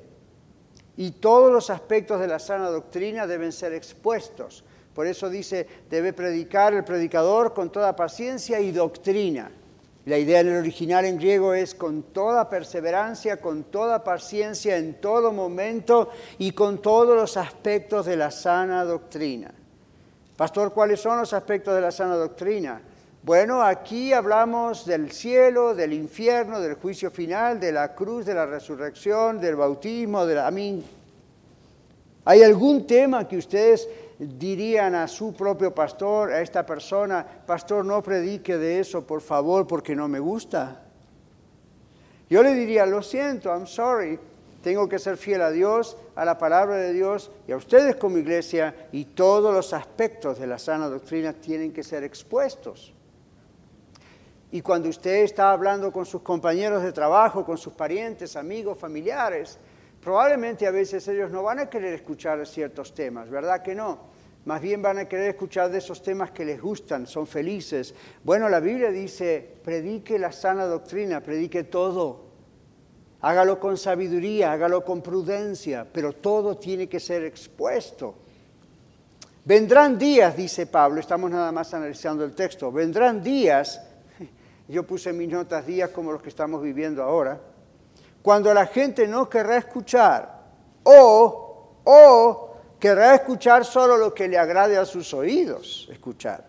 Y 0.99 1.13
todos 1.13 1.51
los 1.51 1.71
aspectos 1.71 2.21
de 2.21 2.29
la 2.29 2.39
sana 2.39 2.69
doctrina 2.69 3.27
deben 3.27 3.51
ser 3.51 3.73
expuestos. 3.73 4.65
Por 4.95 5.07
eso 5.07 5.31
dice, 5.31 5.67
debe 5.89 6.13
predicar 6.13 6.75
el 6.75 6.85
predicador 6.85 7.55
con 7.55 7.73
toda 7.73 7.97
paciencia 7.97 8.61
y 8.61 8.71
doctrina. 8.71 9.51
La 10.05 10.19
idea 10.19 10.41
en 10.41 10.49
el 10.49 10.59
original 10.59 11.07
en 11.07 11.17
griego 11.17 11.55
es 11.55 11.75
con 11.75 12.03
toda 12.03 12.51
perseverancia, 12.51 13.41
con 13.41 13.65
toda 13.65 14.05
paciencia, 14.05 14.77
en 14.77 15.01
todo 15.01 15.33
momento 15.33 16.11
y 16.37 16.53
con 16.53 16.83
todos 16.83 17.17
los 17.17 17.39
aspectos 17.39 18.05
de 18.05 18.19
la 18.19 18.31
sana 18.31 18.85
doctrina. 18.85 19.55
Pastor, 20.37 20.73
¿cuáles 20.73 21.01
son 21.01 21.19
los 21.19 21.33
aspectos 21.33 21.75
de 21.75 21.81
la 21.81 21.93
sana 21.93 22.17
doctrina? 22.17 22.83
Bueno, 23.23 23.63
aquí 23.63 24.13
hablamos 24.13 24.85
del 24.85 25.13
cielo, 25.13 25.75
del 25.75 25.93
infierno, 25.93 26.61
del 26.61 26.75
juicio 26.75 27.11
final, 27.11 27.61
de 27.61 27.71
la 27.71 27.95
cruz, 27.95 28.27
de 28.27 28.35
la 28.35 28.45
resurrección, 28.45 29.41
del 29.41 29.57
bautismo, 29.57 30.27
de 30.27 30.35
la... 30.35 30.53
¿Hay 32.27 32.43
algún 32.43 32.87
tema 32.87 33.29
que 33.29 33.39
ustedes 33.39 33.89
dirían 34.19 34.95
a 34.95 35.07
su 35.07 35.35
propio 35.35 35.75
pastor, 35.75 36.33
a 36.33 36.41
esta 36.41 36.67
persona, 36.67 37.25
pastor, 37.47 37.85
no 37.85 38.03
predique 38.03 38.59
de 38.59 38.81
eso, 38.81 39.07
por 39.07 39.21
favor, 39.21 39.67
porque 39.67 39.95
no 39.95 40.09
me 40.09 40.19
gusta? 40.19 40.83
Yo 42.29 42.43
le 42.43 42.55
diría, 42.55 42.87
lo 42.87 43.03
siento, 43.03 43.51
I'm 43.51 43.67
sorry, 43.67 44.19
tengo 44.65 44.89
que 44.89 44.99
ser 44.99 45.19
fiel 45.19 45.43
a 45.43 45.51
Dios, 45.51 45.99
a 46.17 46.25
la 46.25 46.39
palabra 46.39 46.77
de 46.77 46.95
Dios 46.95 47.31
y 47.47 47.53
a 47.53 47.57
ustedes 47.59 47.97
como 47.97 48.17
iglesia 48.17 48.89
y 48.93 49.05
todos 49.05 49.53
los 49.53 49.75
aspectos 49.75 50.39
de 50.39 50.47
la 50.47 50.59
sana 50.59 50.89
doctrina 50.89 51.35
tienen 51.35 51.71
que 51.71 51.83
ser 51.83 52.03
expuestos. 52.03 52.95
Y 54.51 54.63
cuando 54.63 54.89
usted 54.89 55.23
está 55.23 55.53
hablando 55.53 55.93
con 55.93 56.07
sus 56.07 56.23
compañeros 56.23 56.83
de 56.83 56.93
trabajo, 56.93 57.45
con 57.45 57.59
sus 57.59 57.75
parientes, 57.75 58.37
amigos, 58.37 58.79
familiares, 58.79 59.59
probablemente 60.03 60.67
a 60.67 60.71
veces 60.71 61.07
ellos 61.09 61.31
no 61.31 61.43
van 61.43 61.59
a 61.59 61.69
querer 61.69 61.93
escuchar 61.93 62.47
ciertos 62.47 62.95
temas, 62.95 63.29
¿verdad 63.29 63.61
que 63.61 63.75
no? 63.75 64.15
Más 64.47 64.63
bien 64.63 64.81
van 64.81 64.97
a 64.97 65.07
querer 65.07 65.29
escuchar 65.29 65.71
de 65.71 65.79
esos 65.79 66.03
temas 66.03 66.31
que 66.31 66.47
les 66.47 66.59
gustan, 66.59 67.07
son 67.07 67.27
felices. 67.27 67.95
Bueno, 68.23 68.49
la 68.49 68.61
Biblia 68.61 68.91
dice, 68.91 69.47
predique 69.63 70.19
la 70.19 70.33
sana 70.33 70.65
doctrina, 70.65 71.21
predique 71.21 71.65
todo. 71.65 72.24
Hágalo 73.27 73.59
con 73.59 73.79
sabiduría, 73.79 74.53
hágalo 74.53 74.85
con 74.85 75.01
prudencia, 75.01 75.87
pero 75.91 76.13
todo 76.13 76.59
tiene 76.59 76.91
que 76.91 77.01
ser 77.01 77.25
expuesto. 77.25 78.17
Vendrán 79.47 79.97
días, 79.97 80.37
dice 80.37 80.67
Pablo, 80.67 81.01
estamos 81.01 81.31
nada 81.31 81.51
más 81.51 81.73
analizando 81.73 82.23
el 82.23 82.35
texto, 82.35 82.71
vendrán 82.71 83.23
días 83.23 83.81
yo 84.69 84.83
puse 84.83 85.11
mis 85.15 85.31
notas 85.31 85.65
días 85.65 85.89
como 85.89 86.13
los 86.13 86.21
que 86.21 86.29
estamos 86.29 86.61
viviendo 86.63 87.03
ahora, 87.03 87.41
cuando 88.21 88.53
la 88.53 88.67
gente 88.67 89.07
no 89.07 89.27
querrá 89.27 89.57
escuchar 89.57 90.43
o, 90.83 91.79
o 91.83 92.57
querrá 92.79 93.15
escuchar 93.15 93.65
solo 93.65 93.97
lo 93.97 94.13
que 94.13 94.29
le 94.29 94.37
agrade 94.37 94.77
a 94.77 94.85
sus 94.85 95.15
oídos 95.15 95.89
escuchar. 95.91 96.45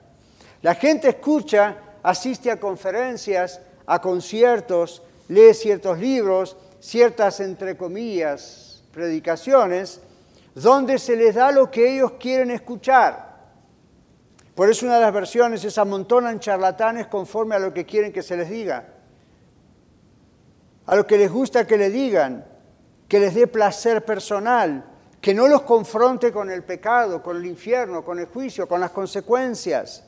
La 0.62 0.76
gente 0.76 1.08
escucha, 1.08 1.78
asiste 2.04 2.52
a 2.52 2.60
conferencias, 2.60 3.62
a 3.86 4.02
conciertos, 4.02 5.04
lee 5.30 5.54
ciertos 5.54 5.98
libros, 6.00 6.58
ciertas, 6.86 7.40
entre 7.40 7.76
comillas, 7.76 8.84
predicaciones, 8.92 10.02
donde 10.54 11.00
se 11.00 11.16
les 11.16 11.36
da 11.36 11.52
lo 11.52 11.72
que 11.72 11.96
ellos 11.96 12.14
quieren 12.20 12.52
escuchar. 12.52 13.36
Por 14.54 14.70
eso 14.70 14.86
una 14.86 14.96
de 14.96 15.02
las 15.02 15.14
versiones 15.14 15.66
es 15.66 15.78
amontonan 15.78 16.40
charlatanes 16.40 17.08
conforme 17.08 17.56
a 17.56 17.60
lo 17.60 17.74
que 17.74 17.86
quieren 17.86 18.14
que 18.14 18.22
se 18.22 18.38
les 18.38 18.50
diga, 18.50 18.88
a 20.86 20.96
lo 20.96 21.08
que 21.08 21.18
les 21.18 21.32
gusta 21.32 21.66
que 21.66 21.78
le 21.78 21.90
digan, 21.90 22.46
que 23.08 23.20
les 23.20 23.34
dé 23.34 23.48
placer 23.48 24.06
personal, 24.06 24.86
que 25.20 25.34
no 25.34 25.48
los 25.48 25.64
confronte 25.64 26.32
con 26.32 26.52
el 26.52 26.64
pecado, 26.64 27.22
con 27.22 27.36
el 27.38 27.46
infierno, 27.48 28.06
con 28.06 28.20
el 28.20 28.28
juicio, 28.28 28.68
con 28.68 28.80
las 28.80 28.92
consecuencias. 28.92 30.04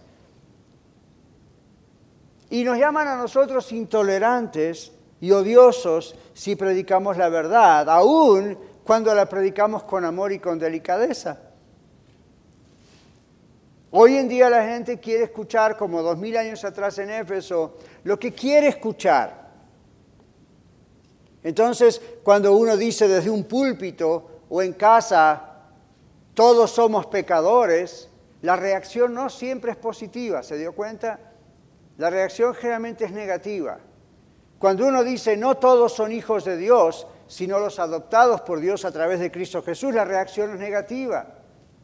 Y 2.52 2.64
nos 2.64 2.78
llaman 2.78 3.08
a 3.08 3.18
nosotros 3.18 3.72
intolerantes 3.72 4.92
y 5.20 5.32
odiosos 5.32 6.16
si 6.34 6.56
predicamos 6.56 7.18
la 7.18 7.30
verdad, 7.30 7.90
aun 7.90 8.58
cuando 8.84 9.14
la 9.14 9.28
predicamos 9.28 9.84
con 9.84 10.06
amor 10.06 10.32
y 10.32 10.40
con 10.40 10.60
delicadeza. 10.60 11.40
Hoy 13.92 14.18
en 14.18 14.28
día 14.28 14.50
la 14.50 14.64
gente 14.64 15.00
quiere 15.00 15.24
escuchar, 15.24 15.78
como 15.78 16.02
dos 16.02 16.18
mil 16.18 16.36
años 16.38 16.64
atrás 16.64 16.98
en 17.00 17.10
Éfeso, 17.10 17.78
lo 18.04 18.20
que 18.20 18.34
quiere 18.34 18.68
escuchar. 18.68 19.48
Entonces, 21.44 22.02
cuando 22.24 22.54
uno 22.56 22.76
dice 22.76 23.08
desde 23.08 23.30
un 23.30 23.46
púlpito 23.46 24.42
o 24.50 24.62
en 24.62 24.74
casa, 24.74 25.64
todos 26.34 26.72
somos 26.72 27.06
pecadores, 27.08 28.10
la 28.42 28.56
reacción 28.56 29.14
no 29.14 29.30
siempre 29.30 29.72
es 29.72 29.78
positiva, 29.78 30.44
¿se 30.44 30.58
dio 30.58 30.74
cuenta? 30.74 31.20
La 31.98 32.10
reacción 32.10 32.54
generalmente 32.54 33.06
es 33.06 33.12
negativa. 33.12 33.80
Cuando 34.60 34.88
uno 34.88 35.04
dice 35.04 35.38
no 35.38 35.58
todos 35.58 35.94
son 35.94 36.12
hijos 36.12 36.46
de 36.46 36.58
Dios, 36.58 37.08
sino 37.28 37.60
los 37.60 37.80
adoptados 37.80 38.42
por 38.42 38.60
Dios 38.60 38.86
a 38.86 38.92
través 38.92 39.20
de 39.20 39.32
Cristo 39.32 39.62
Jesús, 39.62 39.94
la 39.94 40.06
reacción 40.06 40.52
es 40.54 40.60
negativa. 40.60 41.28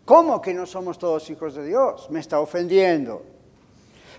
¿Cómo 0.05 0.41
que 0.41 0.53
no 0.53 0.65
somos 0.65 0.97
todos 0.97 1.29
hijos 1.29 1.55
de 1.55 1.65
Dios? 1.65 2.09
Me 2.09 2.19
está 2.19 2.39
ofendiendo. 2.39 3.23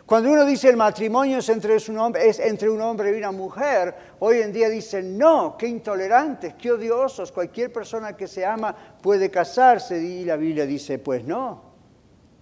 Cuando 0.06 0.30
uno 0.30 0.44
dice 0.44 0.68
el 0.68 0.76
matrimonio 0.76 1.38
es 1.38 1.49
entre, 1.49 1.78
un 1.88 2.80
hombre, 2.80 3.11
y 3.11 3.18
una 3.18 3.32
mujer, 3.32 3.94
hoy 4.18 4.42
en 4.42 4.52
día 4.52 4.68
dicen, 4.68 5.16
no, 5.16 5.56
qué 5.58 5.66
intolerantes, 5.66 6.54
qué 6.54 6.73
odiosos, 6.73 7.32
cualquier 7.32 7.73
persona 7.73 8.14
que 8.14 8.28
se 8.28 8.44
ama 8.44 8.75
puede 9.00 9.30
casarse. 9.30 9.99
Y 9.99 10.25
la 10.26 10.37
Biblia 10.37 10.66
dice, 10.66 10.99
pues 10.99 11.25
no. 11.25 11.62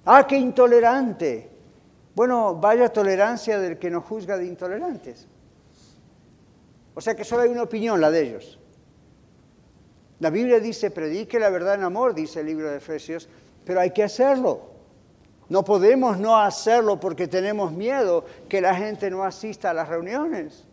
Ah, 0.05 0.27
qué 0.27 0.37
intolerante. 0.37 1.51
Bueno, 2.17 2.57
vaya 2.57 2.89
tolerancia 2.89 3.61
del 3.61 3.79
que 3.79 3.91
nos 3.91 4.05
juzga 4.05 4.37
de 4.37 4.47
intolerantes. 4.47 5.29
O 6.95 7.01
sea 7.01 7.15
que 7.15 7.25
solo 7.25 7.43
hay 7.43 7.49
una 7.49 7.63
opinión, 7.63 8.01
la 8.01 8.11
de 8.11 8.23
ellos. 8.23 8.59
La 10.21 10.31
Biblia 10.31 10.61
dice, 10.61 10.91
predique 10.91 11.39
la 11.39 11.51
verdad 11.51 11.75
en 11.75 11.85
amor, 11.85 12.15
dice 12.15 12.41
el 12.41 12.47
libro 12.47 12.71
de 12.71 12.77
Efesios, 12.77 13.29
pero 13.65 13.81
hay 13.81 13.91
que 13.91 14.05
hacerlo. 14.05 14.71
No 15.49 15.65
podemos 15.65 16.19
no 16.19 16.39
hacerlo 16.39 17.01
porque 17.01 17.27
tenemos 17.27 17.73
miedo 17.73 18.25
que 18.49 18.61
la 18.61 18.75
gente 18.75 19.11
no 19.11 19.25
asista 19.25 19.71
a 19.71 19.75
las 19.75 19.89
reuniones. 19.89 20.65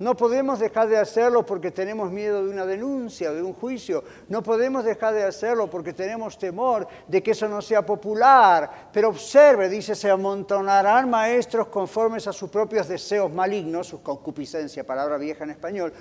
No 0.00 0.16
podemos 0.16 0.58
dejar 0.58 0.88
de 0.88 0.98
hacerlo 0.98 1.46
porque 1.46 1.70
tenemos 1.70 2.10
miedo 2.10 2.44
de 2.44 2.50
una 2.50 2.66
denuncia, 2.66 3.30
de 3.30 3.40
un 3.42 3.52
juicio. 3.52 4.02
No 4.28 4.42
podemos 4.42 4.84
dejar 4.84 5.14
de 5.14 5.22
hacerlo 5.22 5.70
porque 5.70 5.92
tenemos 5.92 6.36
temor 6.36 6.88
de 7.06 7.22
que 7.22 7.30
eso 7.30 7.48
no 7.48 7.62
sea 7.62 7.86
popular. 7.86 8.88
Pero 8.92 9.10
observe, 9.10 9.68
dice, 9.68 9.94
se 9.94 10.10
amontonarán 10.10 11.08
maestros 11.08 11.68
conformes 11.68 12.26
a 12.26 12.32
sus 12.32 12.50
propios 12.50 12.88
deseos 12.88 13.32
malignos, 13.32 13.86
su 13.86 14.02
concupiscencia, 14.02 14.84
palabra 14.84 15.16
vieja 15.16 15.44
en 15.44 15.50
español, 15.50 15.92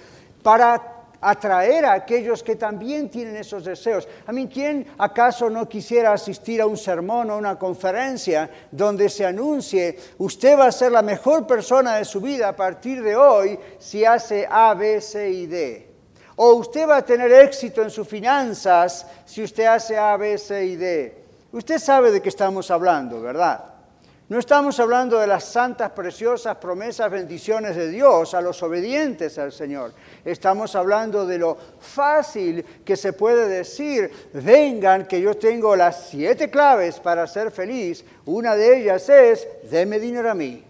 para 0.41 1.02
atraer 1.29 1.85
a 1.85 1.93
aquellos 1.93 2.43
que 2.43 2.55
también 2.55 3.09
tienen 3.09 3.35
esos 3.35 3.65
deseos. 3.65 4.07
A 4.27 4.31
mí, 4.31 4.47
¿quién 4.47 4.85
acaso 4.97 5.49
no 5.49 5.67
quisiera 5.67 6.13
asistir 6.13 6.61
a 6.61 6.67
un 6.67 6.77
sermón 6.77 7.31
o 7.31 7.37
una 7.37 7.57
conferencia 7.57 8.49
donde 8.71 9.09
se 9.09 9.25
anuncie, 9.25 9.97
usted 10.17 10.57
va 10.57 10.67
a 10.67 10.71
ser 10.71 10.91
la 10.91 11.01
mejor 11.01 11.47
persona 11.47 11.95
de 11.95 12.05
su 12.05 12.21
vida 12.21 12.49
a 12.49 12.55
partir 12.55 13.01
de 13.01 13.15
hoy 13.15 13.57
si 13.79 14.05
hace 14.05 14.47
A, 14.49 14.73
B, 14.73 15.01
C 15.01 15.29
y 15.29 15.47
D? 15.47 15.87
O 16.35 16.53
usted 16.53 16.87
va 16.87 16.97
a 16.97 17.05
tener 17.05 17.31
éxito 17.31 17.81
en 17.81 17.89
sus 17.89 18.07
finanzas 18.07 19.05
si 19.25 19.43
usted 19.43 19.65
hace 19.65 19.97
A, 19.97 20.17
B, 20.17 20.37
C 20.37 20.65
y 20.65 20.75
D. 20.75 21.23
Usted 21.51 21.77
sabe 21.77 22.11
de 22.11 22.21
qué 22.21 22.29
estamos 22.29 22.71
hablando, 22.71 23.21
¿verdad? 23.21 23.72
No 24.33 24.39
estamos 24.39 24.79
hablando 24.79 25.19
de 25.19 25.27
las 25.27 25.43
santas, 25.43 25.91
preciosas 25.91 26.57
promesas, 26.57 27.11
bendiciones 27.11 27.75
de 27.75 27.89
Dios 27.89 28.33
a 28.33 28.41
los 28.41 28.63
obedientes 28.63 29.37
al 29.37 29.51
Señor. 29.51 29.93
Estamos 30.25 30.73
hablando 30.75 31.27
de 31.27 31.37
lo 31.37 31.55
fácil 31.79 32.65
que 32.83 32.97
se 32.97 33.13
puede 33.13 33.47
decir, 33.47 34.09
vengan 34.33 35.05
que 35.05 35.21
yo 35.21 35.37
tengo 35.37 35.75
las 35.75 36.07
siete 36.07 36.49
claves 36.49 36.99
para 36.99 37.27
ser 37.27 37.51
feliz. 37.51 38.03
Una 38.25 38.55
de 38.55 38.79
ellas 38.79 39.07
es, 39.07 39.47
déme 39.69 39.99
dinero 39.99 40.31
a 40.31 40.33
mí. 40.33 40.63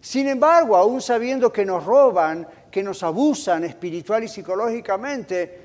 Sin 0.00 0.26
embargo, 0.26 0.76
aún 0.76 1.00
sabiendo 1.00 1.52
que 1.52 1.64
nos 1.64 1.84
roban, 1.84 2.44
que 2.72 2.82
nos 2.82 3.04
abusan 3.04 3.62
espiritual 3.62 4.24
y 4.24 4.28
psicológicamente, 4.28 5.60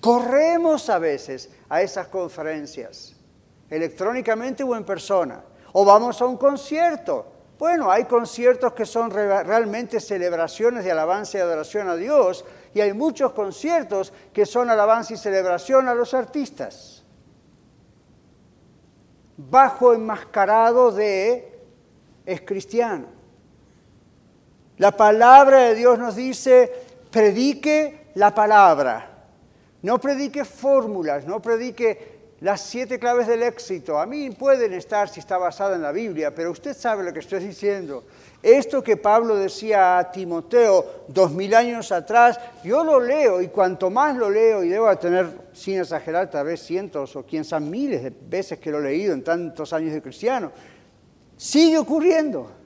corremos 0.00 0.88
a 0.88 1.00
veces 1.00 1.50
a 1.68 1.82
esas 1.82 2.06
conferencias 2.06 3.11
electrónicamente 3.72 4.62
o 4.62 4.76
en 4.76 4.84
persona. 4.84 5.42
O 5.72 5.84
vamos 5.84 6.20
a 6.20 6.26
un 6.26 6.36
concierto. 6.36 7.26
Bueno, 7.58 7.90
hay 7.90 8.04
conciertos 8.04 8.74
que 8.74 8.84
son 8.84 9.10
realmente 9.10 9.98
celebraciones 9.98 10.84
de 10.84 10.92
alabanza 10.92 11.38
y 11.38 11.40
adoración 11.40 11.88
a 11.88 11.96
Dios 11.96 12.44
y 12.74 12.80
hay 12.80 12.92
muchos 12.92 13.32
conciertos 13.32 14.12
que 14.32 14.44
son 14.44 14.68
alabanza 14.68 15.14
y 15.14 15.16
celebración 15.16 15.88
a 15.88 15.94
los 15.94 16.12
artistas. 16.12 17.02
Bajo 19.36 19.94
enmascarado 19.94 20.92
de 20.92 21.58
es 22.26 22.42
cristiano. 22.42 23.06
La 24.76 24.92
palabra 24.92 25.60
de 25.60 25.74
Dios 25.76 25.98
nos 25.98 26.16
dice, 26.16 26.70
predique 27.10 28.08
la 28.14 28.34
palabra. 28.34 29.08
No 29.82 29.98
predique 29.98 30.44
fórmulas, 30.44 31.26
no 31.26 31.40
predique 31.40 32.11
las 32.42 32.60
siete 32.60 32.98
claves 32.98 33.28
del 33.28 33.44
éxito, 33.44 34.00
a 34.00 34.04
mí 34.04 34.30
pueden 34.30 34.72
estar 34.72 35.08
si 35.08 35.20
está 35.20 35.38
basada 35.38 35.76
en 35.76 35.82
la 35.82 35.92
Biblia, 35.92 36.34
pero 36.34 36.50
usted 36.50 36.76
sabe 36.76 37.04
lo 37.04 37.12
que 37.12 37.20
estoy 37.20 37.38
diciendo. 37.38 38.02
Esto 38.42 38.82
que 38.82 38.96
Pablo 38.96 39.36
decía 39.36 39.96
a 39.96 40.10
Timoteo 40.10 41.04
dos 41.06 41.30
mil 41.30 41.54
años 41.54 41.92
atrás, 41.92 42.40
yo 42.64 42.82
lo 42.82 42.98
leo 42.98 43.40
y 43.40 43.46
cuanto 43.46 43.90
más 43.90 44.16
lo 44.16 44.28
leo, 44.28 44.64
y 44.64 44.70
debo 44.70 44.92
tener, 44.96 45.28
sin 45.52 45.78
exagerar, 45.78 46.30
tal 46.30 46.46
vez 46.46 46.60
cientos 46.60 47.14
o 47.14 47.24
sabe 47.24 47.70
miles 47.70 48.02
de 48.02 48.12
veces 48.28 48.58
que 48.58 48.72
lo 48.72 48.80
he 48.80 48.82
leído 48.82 49.14
en 49.14 49.22
tantos 49.22 49.72
años 49.72 49.92
de 49.92 50.02
cristiano, 50.02 50.50
sigue 51.36 51.78
ocurriendo. 51.78 52.61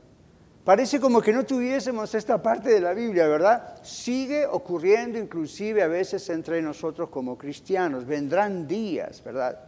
Parece 0.67 0.99
como 0.99 1.23
que 1.23 1.33
no 1.33 1.47
tuviésemos 1.47 2.13
esta 2.17 2.43
parte 2.43 2.71
de 2.71 2.81
la 2.81 2.93
Biblia, 2.93 3.29
¿verdad? 3.29 3.79
Sigue 3.85 4.45
ocurriendo 4.45 5.17
inclusive 5.17 5.81
a 5.81 5.87
veces 5.87 6.29
entre 6.29 6.61
nosotros 6.61 7.09
como 7.09 7.39
cristianos. 7.39 8.05
Vendrán 8.05 8.67
días, 8.67 9.23
¿verdad? 9.23 9.61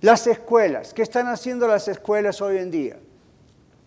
Las 0.00 0.26
escuelas, 0.26 0.92
¿qué 0.92 1.02
están 1.02 1.28
haciendo 1.28 1.68
las 1.68 1.86
escuelas 1.86 2.42
hoy 2.42 2.58
en 2.58 2.68
día? 2.72 2.96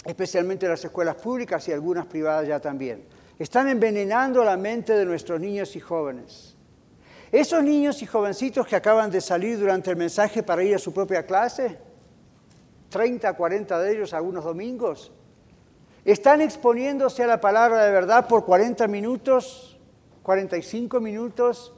Especialmente 0.06 0.70
las 0.70 0.86
escuelas 0.86 1.16
públicas 1.16 1.68
y 1.68 1.74
algunas 1.74 2.06
privadas 2.06 2.48
ya 2.48 2.62
también. 2.62 3.04
Están 3.38 3.68
envenenando 3.68 4.46
la 4.46 4.56
mente 4.56 4.94
de 4.94 5.04
nuestros 5.04 5.42
niños 5.42 5.76
y 5.76 5.82
jóvenes. 5.82 6.56
Esos 7.30 7.62
niños 7.62 8.02
y 8.02 8.06
jovencitos 8.06 8.66
que 8.66 8.78
acaban 8.78 9.12
de 9.12 9.20
salir 9.20 9.60
durante 9.60 9.90
el 9.90 9.98
mensaje 9.98 10.44
para 10.44 10.64
ir 10.64 10.76
a 10.76 10.80
su 10.80 10.94
propia 10.94 11.26
clase, 11.26 11.78
30, 12.88 13.34
40 13.34 13.80
de 13.80 13.92
ellos 13.92 14.14
algunos 14.14 14.46
domingos, 14.46 15.12
están 16.06 16.42
exponiéndose 16.42 17.24
a 17.24 17.28
la 17.28 17.42
palabra 17.42 17.86
de 17.86 17.92
verdad 17.92 18.28
por 18.28 18.46
40 18.46 18.88
minutos, 18.88 19.78
45 20.24 21.00
minutos. 21.00 21.74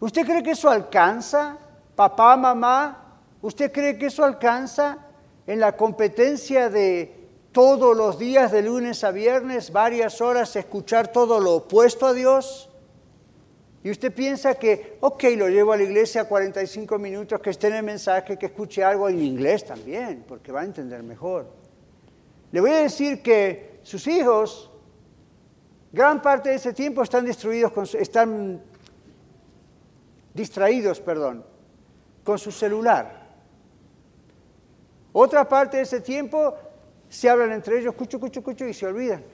¿Usted 0.00 0.26
cree 0.26 0.42
que 0.42 0.50
eso 0.50 0.68
alcanza, 0.68 1.58
papá, 1.94 2.36
mamá? 2.36 3.20
¿Usted 3.40 3.70
cree 3.70 3.96
que 3.96 4.06
eso 4.06 4.24
alcanza 4.24 4.98
en 5.46 5.60
la 5.60 5.76
competencia 5.76 6.68
de 6.68 7.28
todos 7.52 7.96
los 7.96 8.18
días, 8.18 8.50
de 8.50 8.62
lunes 8.62 9.04
a 9.04 9.12
viernes, 9.12 9.70
varias 9.72 10.20
horas, 10.20 10.56
escuchar 10.56 11.08
todo 11.08 11.38
lo 11.38 11.54
opuesto 11.54 12.06
a 12.06 12.12
Dios? 12.12 12.68
Y 13.84 13.90
usted 13.90 14.12
piensa 14.12 14.56
que, 14.56 14.98
ok, 15.00 15.22
lo 15.36 15.48
llevo 15.48 15.72
a 15.72 15.76
la 15.76 15.84
iglesia 15.84 16.24
45 16.24 16.98
minutos, 16.98 17.40
que 17.40 17.50
esté 17.50 17.68
en 17.68 17.74
el 17.74 17.82
mensaje, 17.84 18.36
que 18.36 18.46
escuche 18.46 18.82
algo 18.82 19.08
en 19.08 19.22
inglés 19.22 19.64
también, 19.64 20.24
porque 20.26 20.50
va 20.50 20.62
a 20.62 20.64
entender 20.64 21.04
mejor. 21.04 21.46
Le 22.52 22.60
voy 22.60 22.70
a 22.70 22.78
decir 22.78 23.22
que 23.22 23.80
sus 23.82 24.06
hijos, 24.06 24.70
gran 25.92 26.22
parte 26.22 26.50
de 26.50 26.56
ese 26.56 26.72
tiempo 26.72 27.02
están 27.02 27.24
destruidos, 27.24 27.94
están 27.94 28.62
distraídos, 30.32 31.00
perdón, 31.00 31.44
con 32.22 32.38
su 32.38 32.50
celular. 32.50 33.26
Otra 35.12 35.48
parte 35.48 35.78
de 35.78 35.84
ese 35.84 36.00
tiempo 36.00 36.54
se 37.08 37.28
hablan 37.28 37.52
entre 37.52 37.80
ellos, 37.80 37.94
cucho, 37.94 38.20
cucho, 38.20 38.42
cucho, 38.42 38.66
y 38.66 38.74
se 38.74 38.86
olvidan. 38.86 39.24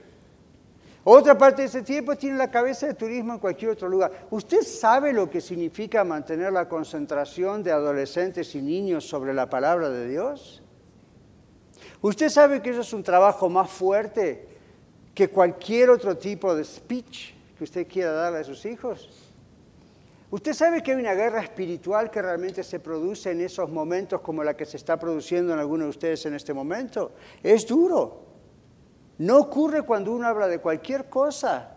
Otra 1.05 1.37
parte 1.37 1.63
de 1.63 1.69
ese 1.69 1.83
tiempo 1.83 2.15
tienen 2.15 2.39
la 2.39 2.51
cabeza 2.51 2.87
de 2.87 2.95
turismo 2.95 3.33
en 3.33 3.41
cualquier 3.41 3.73
otro 3.73 3.89
lugar. 3.89 4.29
¿Usted 4.31 4.63
sabe 4.63 5.13
lo 5.13 5.29
que 5.29 5.41
significa 5.41 6.05
mantener 6.05 6.53
la 6.53 6.69
concentración 6.69 7.65
de 7.65 7.73
adolescentes 7.73 8.55
y 8.55 8.63
niños 8.63 9.09
sobre 9.09 9.35
la 9.35 9.51
palabra 9.51 9.89
de 9.91 10.09
Dios? 10.09 10.63
Usted 12.03 12.29
sabe 12.29 12.61
que 12.61 12.71
eso 12.71 12.81
es 12.81 12.93
un 12.93 13.05
trabajo 13.05 13.49
más 13.49 13.71
fuerte 13.71 14.49
que 15.15 15.29
cualquier 15.29 15.89
otro 15.91 16.19
tipo 16.19 16.55
de 16.55 16.65
speech 16.65 17.33
que 17.57 17.65
usted 17.65 17.87
quiera 17.87 18.11
darle 18.11 18.41
a 18.41 18.45
sus 18.45 18.67
hijos. 18.67 19.09
Usted 20.33 20.53
sabe 20.53 20.83
que 20.83 20.93
hay 20.93 20.99
una 20.99 21.15
guerra 21.15 21.43
espiritual 21.43 22.11
que 22.11 22.21
realmente 22.21 22.65
se 22.65 22.81
produce 22.81 23.31
en 23.31 23.43
esos 23.43 23.71
momentos 23.71 24.21
como 24.23 24.43
la 24.43 24.57
que 24.57 24.65
se 24.65 24.79
está 24.79 24.99
produciendo 24.99 25.53
en 25.53 25.61
algunos 25.61 25.85
de 25.87 25.91
ustedes 25.91 26.27
en 26.27 26.35
este 26.35 26.53
momento. 26.53 27.13
Es 27.43 27.67
duro. 27.67 28.23
No 29.19 29.39
ocurre 29.39 29.83
cuando 29.83 30.13
uno 30.13 30.27
habla 30.27 30.49
de 30.49 30.59
cualquier 30.59 31.09
cosa, 31.09 31.77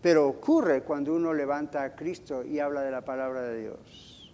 pero 0.00 0.26
ocurre 0.26 0.82
cuando 0.82 1.14
uno 1.14 1.32
levanta 1.34 1.82
a 1.82 1.94
Cristo 1.94 2.42
y 2.42 2.58
habla 2.58 2.80
de 2.80 2.90
la 2.90 3.04
palabra 3.04 3.42
de 3.42 3.60
Dios. 3.60 4.32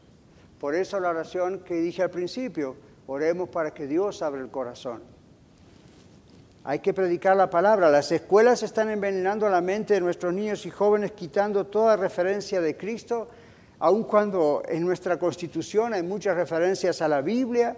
Por 0.61 0.75
eso 0.75 1.01
la 1.01 1.11
oración 1.11 1.59
que 1.59 1.75
dije 1.75 2.03
al 2.03 2.11
principio, 2.11 2.77
Oremos 3.07 3.49
para 3.49 3.73
que 3.73 3.87
Dios 3.87 4.23
abra 4.23 4.41
el 4.41 4.51
corazón. 4.51 5.03
Hay 6.67 6.79
que 6.79 6.95
predicar 6.95 7.37
la 7.37 7.51
palabra. 7.51 7.91
Las 7.91 8.11
escuelas 8.11 8.63
están 8.63 8.89
envenenando 8.89 9.49
la 9.51 9.61
mente 9.61 9.95
de 9.95 10.01
nuestros 10.01 10.33
niños 10.33 10.65
y 10.65 10.71
jóvenes, 10.71 11.13
quitando 11.13 11.67
toda 11.67 11.97
referencia 11.97 12.63
de 12.63 12.75
Cristo, 12.75 13.29
aun 13.79 14.05
cuando 14.05 14.63
en 14.67 14.83
nuestra 14.83 15.19
constitución 15.19 15.93
hay 15.93 16.03
muchas 16.03 16.35
referencias 16.37 17.03
a 17.03 17.09
la 17.09 17.21
Biblia. 17.21 17.77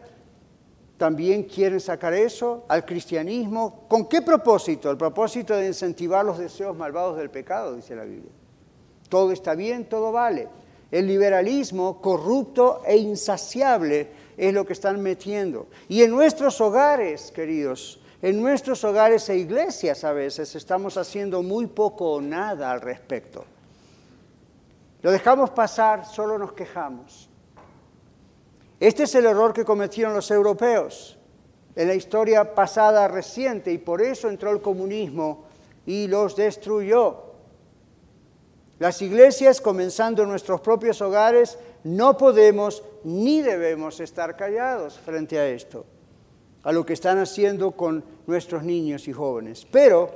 También 0.96 1.42
quieren 1.42 1.80
sacar 1.80 2.14
eso 2.14 2.64
al 2.68 2.84
cristianismo. 2.86 3.86
¿Con 3.88 4.06
qué 4.06 4.22
propósito? 4.22 4.88
El 4.92 4.96
propósito 4.96 5.56
de 5.56 5.66
incentivar 5.66 6.24
los 6.24 6.38
deseos 6.38 6.76
malvados 6.76 7.16
del 7.18 7.28
pecado, 7.28 7.74
dice 7.74 7.96
la 7.96 8.04
Biblia. 8.04 8.30
Todo 9.08 9.32
está 9.32 9.56
bien, 9.56 9.86
todo 9.86 10.12
vale. 10.12 10.48
El 10.92 11.08
liberalismo 11.08 12.00
corrupto 12.00 12.82
e 12.86 12.96
insaciable 12.96 14.25
es 14.36 14.52
lo 14.52 14.64
que 14.66 14.72
están 14.72 15.02
metiendo. 15.02 15.68
Y 15.88 16.02
en 16.02 16.10
nuestros 16.10 16.60
hogares, 16.60 17.32
queridos, 17.32 18.00
en 18.22 18.40
nuestros 18.40 18.82
hogares 18.84 19.28
e 19.28 19.36
iglesias 19.36 20.04
a 20.04 20.12
veces 20.12 20.54
estamos 20.54 20.96
haciendo 20.96 21.42
muy 21.42 21.66
poco 21.66 22.12
o 22.12 22.20
nada 22.20 22.70
al 22.70 22.80
respecto. 22.80 23.44
Lo 25.02 25.10
dejamos 25.10 25.50
pasar, 25.50 26.06
solo 26.06 26.38
nos 26.38 26.52
quejamos. 26.52 27.28
Este 28.80 29.04
es 29.04 29.14
el 29.14 29.26
error 29.26 29.52
que 29.52 29.64
cometieron 29.64 30.14
los 30.14 30.30
europeos 30.30 31.16
en 31.74 31.88
la 31.88 31.94
historia 31.94 32.54
pasada 32.54 33.06
reciente 33.06 33.72
y 33.72 33.78
por 33.78 34.02
eso 34.02 34.28
entró 34.28 34.50
el 34.50 34.60
comunismo 34.60 35.44
y 35.84 36.08
los 36.08 36.34
destruyó. 36.34 37.25
Las 38.78 39.00
iglesias, 39.00 39.60
comenzando 39.60 40.22
en 40.22 40.28
nuestros 40.28 40.60
propios 40.60 41.00
hogares, 41.00 41.58
no 41.84 42.16
podemos 42.16 42.82
ni 43.04 43.40
debemos 43.40 44.00
estar 44.00 44.36
callados 44.36 44.98
frente 44.98 45.38
a 45.38 45.48
esto. 45.48 45.86
a 46.66 46.72
lo 46.72 46.84
que 46.84 46.94
están 46.94 47.18
haciendo 47.18 47.70
con 47.70 48.02
nuestros 48.26 48.64
niños 48.64 49.06
y 49.06 49.12
jóvenes. 49.12 49.64
Pero 49.70 50.10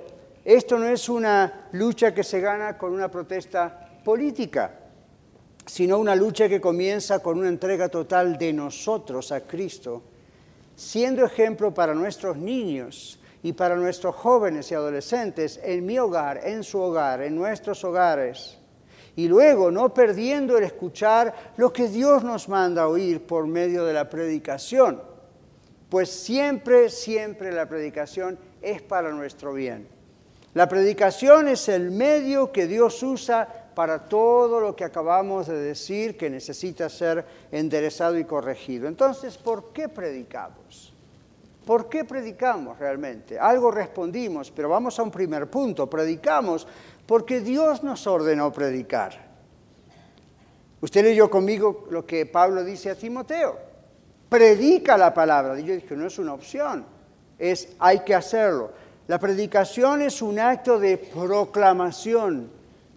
esto 0.44 0.80
no 0.80 0.88
es 0.88 1.08
una 1.08 1.68
lucha 1.70 2.12
que 2.12 2.24
se 2.24 2.40
gana 2.40 2.76
con 2.76 2.92
una 2.92 3.08
protesta 3.08 3.88
política, 4.04 4.80
sino 5.64 5.98
una 5.98 6.16
lucha 6.16 6.48
que 6.48 6.60
comienza 6.60 7.20
con 7.20 7.38
una 7.38 7.48
entrega 7.48 7.88
total 7.88 8.36
de 8.36 8.52
nosotros 8.52 9.30
a 9.30 9.42
Cristo, 9.42 10.02
siendo 10.74 11.24
ejemplo 11.24 11.72
para 11.72 11.94
nuestros 11.94 12.36
niños 12.36 13.19
y 13.42 13.52
para 13.52 13.76
nuestros 13.76 14.14
jóvenes 14.14 14.70
y 14.70 14.74
adolescentes 14.74 15.60
en 15.62 15.86
mi 15.86 15.98
hogar, 15.98 16.40
en 16.44 16.62
su 16.62 16.78
hogar, 16.80 17.22
en 17.22 17.34
nuestros 17.36 17.82
hogares. 17.84 18.58
Y 19.16 19.28
luego 19.28 19.70
no 19.70 19.92
perdiendo 19.92 20.56
el 20.56 20.64
escuchar 20.64 21.52
lo 21.56 21.72
que 21.72 21.88
Dios 21.88 22.22
nos 22.22 22.48
manda 22.48 22.88
oír 22.88 23.26
por 23.26 23.46
medio 23.46 23.84
de 23.84 23.92
la 23.92 24.08
predicación, 24.08 25.02
pues 25.88 26.10
siempre, 26.10 26.88
siempre 26.88 27.50
la 27.50 27.68
predicación 27.68 28.38
es 28.62 28.82
para 28.82 29.10
nuestro 29.10 29.52
bien. 29.52 29.88
La 30.54 30.68
predicación 30.68 31.48
es 31.48 31.68
el 31.68 31.90
medio 31.90 32.52
que 32.52 32.66
Dios 32.66 33.02
usa 33.02 33.70
para 33.74 34.08
todo 34.08 34.60
lo 34.60 34.74
que 34.74 34.84
acabamos 34.84 35.46
de 35.46 35.56
decir 35.56 36.16
que 36.16 36.28
necesita 36.28 36.88
ser 36.88 37.24
enderezado 37.52 38.18
y 38.18 38.24
corregido. 38.24 38.88
Entonces, 38.88 39.38
¿por 39.38 39.72
qué 39.72 39.88
predicamos? 39.88 40.89
¿Por 41.70 41.88
qué 41.88 42.04
predicamos 42.04 42.80
realmente? 42.80 43.38
Algo 43.38 43.70
respondimos, 43.70 44.50
pero 44.50 44.68
vamos 44.68 44.98
a 44.98 45.04
un 45.04 45.10
primer 45.12 45.48
punto. 45.48 45.88
Predicamos 45.88 46.66
porque 47.06 47.38
Dios 47.38 47.84
nos 47.84 48.08
ordenó 48.08 48.52
predicar. 48.52 49.12
Usted 50.80 51.04
leyó 51.04 51.30
conmigo 51.30 51.86
lo 51.88 52.04
que 52.04 52.26
Pablo 52.26 52.64
dice 52.64 52.90
a 52.90 52.96
Timoteo. 52.96 53.56
Predica 54.28 54.98
la 54.98 55.14
palabra. 55.14 55.60
Y 55.60 55.62
yo 55.62 55.74
dije, 55.74 55.94
no 55.94 56.08
es 56.08 56.18
una 56.18 56.34
opción, 56.34 56.84
es 57.38 57.68
hay 57.78 58.00
que 58.00 58.16
hacerlo. 58.16 58.72
La 59.06 59.20
predicación 59.20 60.02
es 60.02 60.22
un 60.22 60.40
acto 60.40 60.76
de 60.76 60.98
proclamación 60.98 62.50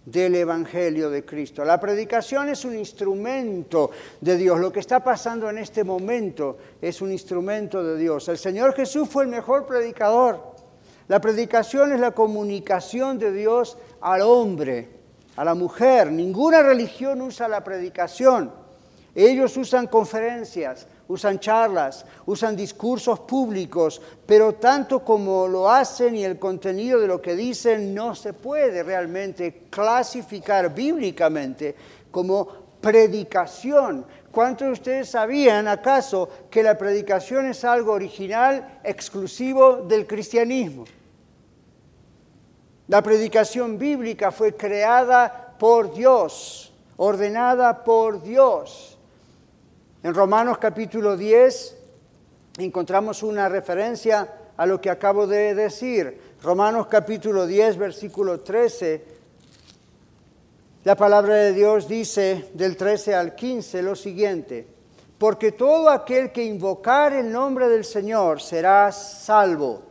del 0.04 0.34
Evangelio 0.34 1.08
de 1.08 1.24
Cristo. 1.24 1.64
La 1.64 1.80
predicación 1.80 2.48
es 2.48 2.64
un 2.64 2.76
instrumento 2.76 3.90
de 4.20 4.36
Dios. 4.36 4.60
Lo 4.60 4.72
que 4.72 4.80
está 4.80 5.02
pasando 5.02 5.48
en 5.48 5.58
este 5.58 5.82
momento 5.84 6.58
es 6.80 7.00
un 7.00 7.10
instrumento 7.10 7.82
de 7.82 7.96
Dios. 7.96 8.28
El 8.28 8.38
Señor 8.38 8.74
Jesús 8.74 9.08
fue 9.08 9.24
el 9.24 9.30
mejor 9.30 9.66
predicador. 9.66 10.54
La 11.08 11.20
predicación 11.20 11.92
es 11.92 12.00
la 12.00 12.12
comunicación 12.12 13.18
de 13.18 13.32
Dios 13.32 13.76
al 14.00 14.22
hombre, 14.22 14.88
a 15.36 15.44
la 15.44 15.54
mujer. 15.54 16.10
Ninguna 16.10 16.62
religión 16.62 17.20
usa 17.20 17.48
la 17.48 17.62
predicación. 17.62 18.50
Ellos 19.14 19.56
usan 19.56 19.86
conferencias, 19.86 20.86
usan 21.08 21.38
charlas, 21.38 22.04
usan 22.26 22.56
discursos 22.56 23.20
públicos, 23.20 24.00
pero 24.24 24.54
tanto 24.54 25.04
como 25.04 25.46
lo 25.46 25.70
hacen 25.70 26.16
y 26.16 26.24
el 26.24 26.38
contenido 26.38 27.00
de 27.00 27.06
lo 27.06 27.20
que 27.20 27.36
dicen 27.36 27.94
no 27.94 28.14
se 28.14 28.32
puede 28.32 28.82
realmente 28.82 29.66
clasificar 29.70 30.74
bíblicamente 30.74 31.74
como 32.10 32.46
predicación. 32.80 34.06
¿Cuántos 34.30 34.66
de 34.66 34.72
ustedes 34.72 35.10
sabían 35.10 35.68
acaso 35.68 36.28
que 36.50 36.62
la 36.62 36.76
predicación 36.76 37.46
es 37.46 37.64
algo 37.64 37.92
original, 37.92 38.80
exclusivo 38.82 39.76
del 39.76 40.06
cristianismo? 40.06 40.84
La 42.88 43.02
predicación 43.02 43.78
bíblica 43.78 44.30
fue 44.30 44.54
creada 44.54 45.54
por 45.58 45.94
Dios, 45.94 46.72
ordenada 46.96 47.82
por 47.82 48.22
Dios. 48.22 48.93
En 50.04 50.12
Romanos 50.12 50.58
capítulo 50.58 51.16
10 51.16 51.76
encontramos 52.58 53.22
una 53.22 53.48
referencia 53.48 54.34
a 54.54 54.66
lo 54.66 54.78
que 54.78 54.90
acabo 54.90 55.26
de 55.26 55.54
decir. 55.54 56.34
Romanos 56.42 56.88
capítulo 56.88 57.46
10, 57.46 57.78
versículo 57.78 58.40
13. 58.40 59.02
La 60.84 60.94
palabra 60.94 61.36
de 61.36 61.54
Dios 61.54 61.88
dice 61.88 62.50
del 62.52 62.76
13 62.76 63.14
al 63.14 63.34
15 63.34 63.80
lo 63.80 63.96
siguiente. 63.96 64.66
Porque 65.16 65.52
todo 65.52 65.88
aquel 65.88 66.32
que 66.32 66.44
invocar 66.44 67.14
el 67.14 67.32
nombre 67.32 67.66
del 67.70 67.86
Señor 67.86 68.42
será 68.42 68.92
salvo. 68.92 69.84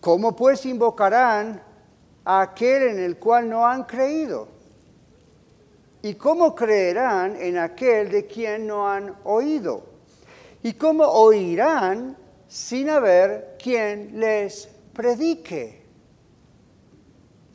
¿Cómo 0.00 0.34
pues 0.34 0.66
invocarán 0.66 1.62
a 2.24 2.40
aquel 2.40 2.82
en 2.88 2.98
el 2.98 3.18
cual 3.18 3.48
no 3.48 3.64
han 3.64 3.84
creído? 3.84 4.53
¿Y 6.04 6.16
cómo 6.16 6.54
creerán 6.54 7.34
en 7.40 7.56
aquel 7.56 8.10
de 8.10 8.26
quien 8.26 8.66
no 8.66 8.86
han 8.86 9.16
oído? 9.24 9.86
¿Y 10.62 10.74
cómo 10.74 11.04
oirán 11.04 12.14
sin 12.46 12.90
haber 12.90 13.56
quien 13.58 14.20
les 14.20 14.68
predique? 14.92 15.82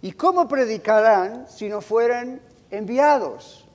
¿Y 0.01 0.13
cómo 0.13 0.47
predicarán 0.47 1.47
si 1.47 1.69
no 1.69 1.79
fueran 1.79 2.41
enviados? 2.71 3.67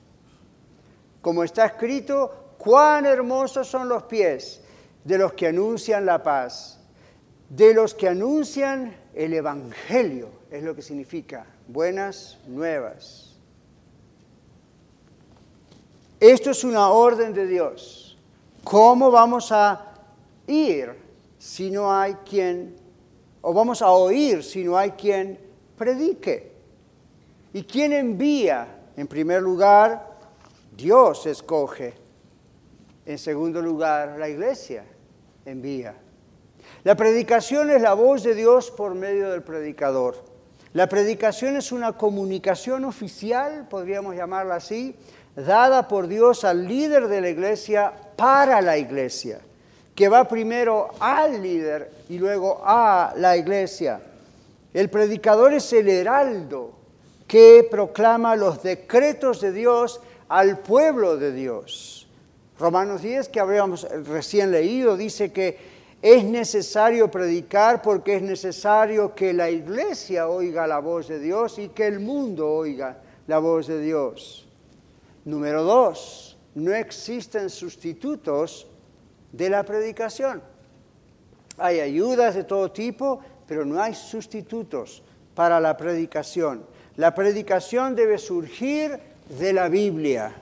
Como 1.21 1.45
está 1.45 1.67
escrito, 1.67 2.55
cuán 2.57 3.05
hermosos 3.05 3.69
son 3.69 3.87
los 3.87 4.03
pies 4.03 4.59
de 5.05 5.17
los 5.17 5.31
que 5.31 5.47
anuncian 5.47 6.05
la 6.05 6.21
paz, 6.21 6.81
de 7.47 7.73
los 7.73 7.95
que 7.95 8.09
anuncian 8.09 8.93
el 9.13 9.35
Evangelio, 9.35 10.31
es 10.51 10.61
lo 10.63 10.75
que 10.75 10.81
significa 10.81 11.45
buenas 11.65 12.39
nuevas. 12.45 13.24
Esto 16.19 16.51
es 16.51 16.63
una 16.63 16.89
orden 16.89 17.33
de 17.33 17.45
Dios. 17.45 18.17
¿Cómo 18.63 19.11
vamos 19.11 19.51
a 19.51 19.93
ir 20.47 20.95
si 21.37 21.69
no 21.69 21.93
hay 21.93 22.15
quien, 22.27 22.75
o 23.41 23.53
vamos 23.53 23.81
a 23.81 23.91
oír 23.91 24.43
si 24.43 24.63
no 24.63 24.77
hay 24.77 24.91
quien 24.91 25.39
predique? 25.77 26.53
¿Y 27.53 27.63
quién 27.63 27.93
envía? 27.93 28.67
En 28.97 29.07
primer 29.07 29.41
lugar, 29.41 30.15
Dios 30.75 31.25
escoge. 31.25 31.93
En 33.05 33.17
segundo 33.17 33.61
lugar, 33.61 34.17
la 34.17 34.29
iglesia 34.29 34.85
envía. 35.45 35.95
La 36.83 36.95
predicación 36.95 37.69
es 37.69 37.81
la 37.81 37.93
voz 37.93 38.23
de 38.23 38.35
Dios 38.35 38.71
por 38.71 38.95
medio 38.95 39.29
del 39.29 39.43
predicador. 39.43 40.15
La 40.73 40.89
predicación 40.89 41.55
es 41.55 41.71
una 41.71 41.93
comunicación 41.93 42.83
oficial, 42.83 43.67
podríamos 43.69 44.15
llamarla 44.15 44.55
así, 44.55 44.95
dada 45.35 45.87
por 45.87 46.07
Dios 46.07 46.43
al 46.43 46.67
líder 46.67 47.07
de 47.07 47.21
la 47.21 47.29
iglesia 47.29 47.91
para 48.15 48.61
la 48.61 48.77
iglesia, 48.77 49.39
que 49.93 50.09
va 50.09 50.27
primero 50.27 50.89
al 50.99 51.41
líder 51.41 51.91
y 52.09 52.17
luego 52.17 52.61
a 52.63 53.13
la 53.17 53.35
iglesia. 53.35 53.99
El 54.73 54.89
predicador 54.89 55.53
es 55.53 55.71
el 55.73 55.89
heraldo 55.89 56.71
que 57.27 57.67
proclama 57.69 58.35
los 58.35 58.61
decretos 58.61 59.41
de 59.41 59.51
Dios 59.51 60.01
al 60.27 60.59
pueblo 60.59 61.17
de 61.17 61.31
Dios. 61.31 62.07
Romanos 62.59 63.01
10, 63.01 63.29
que 63.29 63.39
habíamos 63.39 63.87
recién 64.07 64.51
leído, 64.51 64.95
dice 64.95 65.31
que 65.31 65.75
es 66.01 66.23
necesario 66.23 67.09
predicar 67.09 67.81
porque 67.81 68.17
es 68.17 68.21
necesario 68.21 69.15
que 69.15 69.33
la 69.33 69.49
iglesia 69.49 70.27
oiga 70.27 70.67
la 70.67 70.79
voz 70.79 71.07
de 71.07 71.19
Dios 71.19 71.57
y 71.57 71.69
que 71.69 71.87
el 71.87 71.99
mundo 71.99 72.49
oiga 72.49 72.97
la 73.27 73.39
voz 73.39 73.67
de 73.67 73.81
Dios. 73.81 74.44
Número 75.25 75.63
dos, 75.63 76.37
no 76.53 76.73
existen 76.73 77.49
sustitutos 77.49 78.67
de 79.31 79.49
la 79.49 79.63
predicación. 79.63 80.41
Hay 81.57 81.79
ayudas 81.79 82.35
de 82.35 82.43
todo 82.43 82.71
tipo, 82.71 83.19
pero 83.47 83.65
no 83.65 83.81
hay 83.81 83.93
sustitutos 83.93 85.03
para 85.33 85.59
la 85.59 85.75
predicación. 85.75 86.65
La 86.95 87.13
predicación 87.13 87.95
debe 87.95 88.17
surgir 88.17 88.99
de 89.27 89.51
la 89.51 89.67
Biblia 89.67 90.33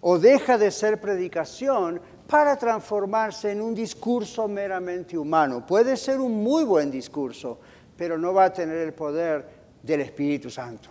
o 0.00 0.18
deja 0.18 0.58
de 0.58 0.70
ser 0.70 1.00
predicación 1.00 2.00
para 2.26 2.56
transformarse 2.56 3.52
en 3.52 3.60
un 3.60 3.74
discurso 3.74 4.48
meramente 4.48 5.16
humano. 5.16 5.64
Puede 5.66 5.96
ser 5.96 6.20
un 6.20 6.42
muy 6.42 6.64
buen 6.64 6.90
discurso, 6.90 7.58
pero 7.96 8.18
no 8.18 8.32
va 8.32 8.46
a 8.46 8.52
tener 8.52 8.78
el 8.78 8.94
poder 8.94 9.46
del 9.82 10.00
Espíritu 10.00 10.50
Santo. 10.50 10.88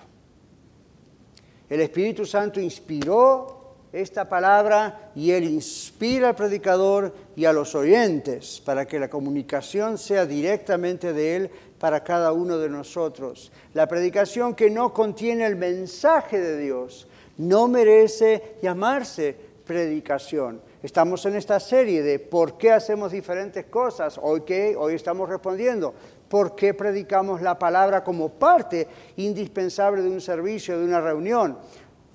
El 1.74 1.82
Espíritu 1.82 2.24
Santo 2.24 2.60
inspiró 2.60 3.88
esta 3.92 4.30
palabra 4.30 5.10
y 5.16 5.32
Él 5.32 5.46
inspira 5.46 6.30
al 6.30 6.36
predicador 6.36 7.12
y 7.36 7.46
a 7.46 7.52
los 7.52 7.74
oyentes 7.74 8.62
para 8.64 8.86
que 8.86 9.00
la 9.00 9.10
comunicación 9.10 9.98
sea 9.98 10.28
directamente 10.28 11.14
de 11.14 11.36
Él 11.36 11.50
para 11.80 12.04
cada 12.04 12.32
uno 12.32 12.60
de 12.60 12.70
nosotros. 12.70 13.52
La 13.74 13.88
predicación 13.88 14.54
que 14.54 14.70
no 14.70 14.94
contiene 14.94 15.48
el 15.48 15.56
mensaje 15.56 16.40
de 16.40 16.60
Dios 16.60 17.08
no 17.38 17.68
merece 17.68 18.58
llamarse 18.62 19.36
predicación. 19.66 20.62
Estamos 20.84 21.26
en 21.26 21.38
esta 21.38 21.60
serie 21.60 22.04
de 22.04 22.20
por 22.20 22.56
qué 22.56 22.72
hacemos 22.72 23.12
diferentes 23.12 23.66
cosas. 23.66 24.20
Hoy 24.22 24.42
que 24.42 24.76
hoy 24.78 24.94
estamos 24.94 25.28
respondiendo 25.28 25.96
por 26.34 26.56
qué 26.56 26.74
predicamos 26.74 27.44
la 27.44 27.60
palabra 27.60 28.04
como 28.04 28.28
parte 28.28 28.88
indispensable 29.18 30.02
de 30.02 30.10
un 30.10 30.20
servicio, 30.20 30.80
de 30.80 30.84
una 30.84 31.00
reunión. 31.00 31.60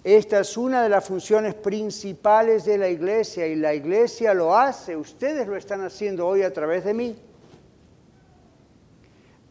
Esta 0.02 0.40
es 0.40 0.56
una 0.56 0.82
de 0.82 0.88
las 0.88 1.06
funciones 1.06 1.54
principales 1.54 2.64
de 2.64 2.78
la 2.78 2.88
iglesia 2.88 3.46
y 3.46 3.54
la 3.54 3.74
iglesia 3.74 4.34
lo 4.34 4.58
hace, 4.58 4.96
ustedes 4.96 5.46
lo 5.46 5.54
están 5.54 5.84
haciendo 5.84 6.26
hoy 6.26 6.42
a 6.42 6.52
través 6.52 6.84
de 6.84 6.94
mí. 6.94 7.16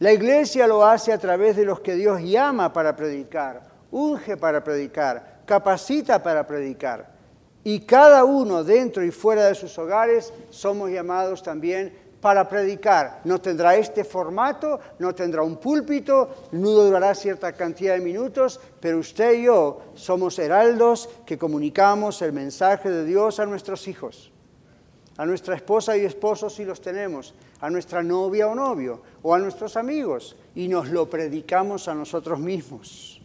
La 0.00 0.12
iglesia 0.12 0.66
lo 0.66 0.84
hace 0.84 1.14
a 1.14 1.18
través 1.18 1.56
de 1.56 1.64
los 1.64 1.80
que 1.80 1.94
Dios 1.94 2.20
llama 2.20 2.70
para 2.70 2.94
predicar, 2.94 3.62
unge 3.90 4.36
para 4.36 4.62
predicar, 4.62 5.44
capacita 5.46 6.22
para 6.22 6.46
predicar. 6.46 7.10
Y 7.64 7.80
cada 7.80 8.22
uno 8.24 8.62
dentro 8.62 9.02
y 9.02 9.12
fuera 9.12 9.46
de 9.46 9.54
sus 9.54 9.78
hogares 9.78 10.30
somos 10.50 10.90
llamados 10.90 11.42
también 11.42 12.06
para 12.20 12.48
predicar. 12.48 13.20
No 13.24 13.40
tendrá 13.40 13.76
este 13.76 14.04
formato, 14.04 14.80
no 14.98 15.14
tendrá 15.14 15.42
un 15.42 15.56
púlpito, 15.56 16.48
no 16.52 16.70
durará 16.70 17.14
cierta 17.14 17.52
cantidad 17.52 17.94
de 17.94 18.00
minutos, 18.00 18.60
pero 18.80 18.98
usted 18.98 19.38
y 19.38 19.44
yo 19.44 19.80
somos 19.94 20.38
heraldos 20.38 21.08
que 21.24 21.38
comunicamos 21.38 22.22
el 22.22 22.32
mensaje 22.32 22.90
de 22.90 23.04
Dios 23.04 23.40
a 23.40 23.46
nuestros 23.46 23.86
hijos, 23.88 24.32
a 25.16 25.26
nuestra 25.26 25.54
esposa 25.54 25.96
y 25.96 26.04
esposo 26.04 26.50
si 26.50 26.64
los 26.64 26.80
tenemos, 26.80 27.34
a 27.60 27.70
nuestra 27.70 28.02
novia 28.02 28.48
o 28.48 28.54
novio, 28.54 29.02
o 29.22 29.34
a 29.34 29.38
nuestros 29.38 29.76
amigos, 29.76 30.36
y 30.54 30.68
nos 30.68 30.88
lo 30.90 31.08
predicamos 31.08 31.88
a 31.88 31.94
nosotros 31.94 32.38
mismos. 32.38 33.20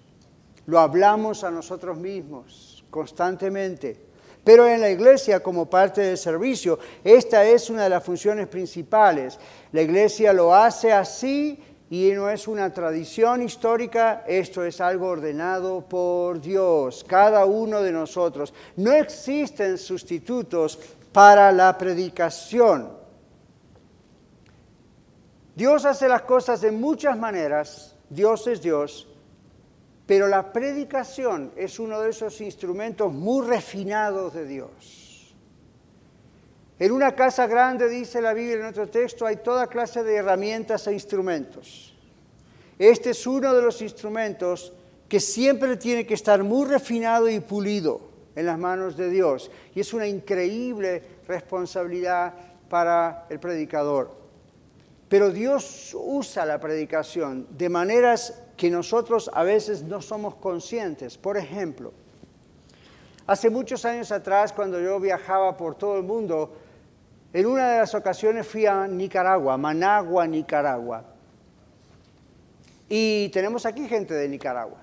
Lo 0.66 0.80
hablamos 0.80 1.44
a 1.44 1.52
nosotros 1.52 1.98
mismos 1.98 2.86
constantemente. 2.90 4.12
Pero 4.44 4.68
en 4.68 4.82
la 4.82 4.90
iglesia, 4.90 5.42
como 5.42 5.70
parte 5.70 6.02
del 6.02 6.18
servicio, 6.18 6.78
esta 7.04 7.46
es 7.46 7.70
una 7.70 7.84
de 7.84 7.90
las 7.90 8.04
funciones 8.04 8.48
principales. 8.48 9.40
La 9.72 9.82
iglesia 9.82 10.34
lo 10.34 10.54
hace 10.54 10.92
así 10.92 11.62
y 11.90 12.12
no 12.12 12.30
es 12.30 12.48
una 12.48 12.74
tradición 12.74 13.42
histórica, 13.42 14.24
esto 14.28 14.66
es 14.66 14.82
algo 14.82 15.08
ordenado 15.08 15.88
por 15.88 16.42
Dios, 16.42 17.06
cada 17.08 17.46
uno 17.46 17.82
de 17.82 17.92
nosotros. 17.92 18.54
No 18.76 18.92
existen 18.92 19.78
sustitutos 19.78 20.80
para 21.14 21.52
la 21.52 21.78
predicación. 21.78 22.90
Dios 25.56 25.86
hace 25.86 26.08
las 26.08 26.24
cosas 26.24 26.62
de 26.62 26.72
muchas 26.72 27.18
maneras, 27.18 27.96
Dios 28.10 28.48
es 28.48 28.62
Dios, 28.62 29.08
pero 30.06 30.28
la 30.28 30.52
predicación 30.52 31.52
es 31.56 31.80
uno 31.80 32.02
de 32.02 32.10
esos 32.10 32.42
instrumentos 32.42 33.12
muy 33.13 33.46
refinados 33.48 34.34
de 34.34 34.46
Dios. 34.46 35.36
En 36.80 36.92
una 36.92 37.16
casa 37.16 37.48
grande, 37.48 37.88
dice 37.88 38.22
la 38.22 38.34
Biblia 38.34 38.56
en 38.56 38.66
otro 38.66 38.89
texto, 38.89 39.26
hay 39.26 39.38
toda 39.38 39.68
clase 39.68 40.04
de 40.04 40.16
herramientas 40.16 40.88
e 40.88 40.94
instrumentos. 40.94 41.94
Este 42.78 43.12
es 43.12 43.26
uno 43.26 43.54
de 43.54 43.62
los 43.62 43.82
instrumentos 43.82 44.74
que 45.08 45.20
siempre 45.20 45.78
tiene 45.78 46.06
que 46.06 46.16
estar 46.16 46.44
muy 46.44 46.68
refinado 46.68 47.30
y 47.30 47.39
pulido 47.39 48.02
en 48.36 48.48
las 48.48 48.58
manos 48.58 48.98
de 48.98 49.10
Dios. 49.10 49.52
Y 49.76 49.80
es 49.80 49.94
una 49.94 50.08
increíble 50.08 51.04
responsabilidad 51.28 52.34
para 52.68 53.28
el 53.30 53.39
predicador. 53.39 54.23
Pero 55.13 55.30
Dios 55.30 55.95
usa 55.95 56.43
la 56.43 56.60
predicación 56.60 57.45
de 57.52 57.69
maneras 57.69 58.41
que 58.58 58.71
nosotros 58.71 59.30
a 59.32 59.43
veces 59.43 59.84
no 59.84 60.02
somos 60.02 60.34
conscientes. 60.34 61.19
Por 61.19 61.38
ejemplo, 61.38 61.93
hace 63.28 63.52
muchos 63.52 63.86
años 63.86 64.12
atrás, 64.12 64.52
cuando 64.52 64.82
yo 64.82 64.99
viajaba 64.99 65.56
por 65.56 65.76
todo 65.76 65.97
el 65.97 66.04
mundo, 66.04 66.56
en 67.32 67.45
una 67.45 67.73
de 67.73 67.78
las 67.78 67.93
ocasiones 67.93 68.47
fui 68.47 68.65
a 68.65 68.88
Nicaragua, 68.88 69.56
Managua, 69.56 70.26
Nicaragua. 70.26 71.06
Y 72.89 73.30
tenemos 73.30 73.67
aquí 73.67 73.88
gente 73.88 74.15
de 74.15 74.28
Nicaragua. 74.28 74.80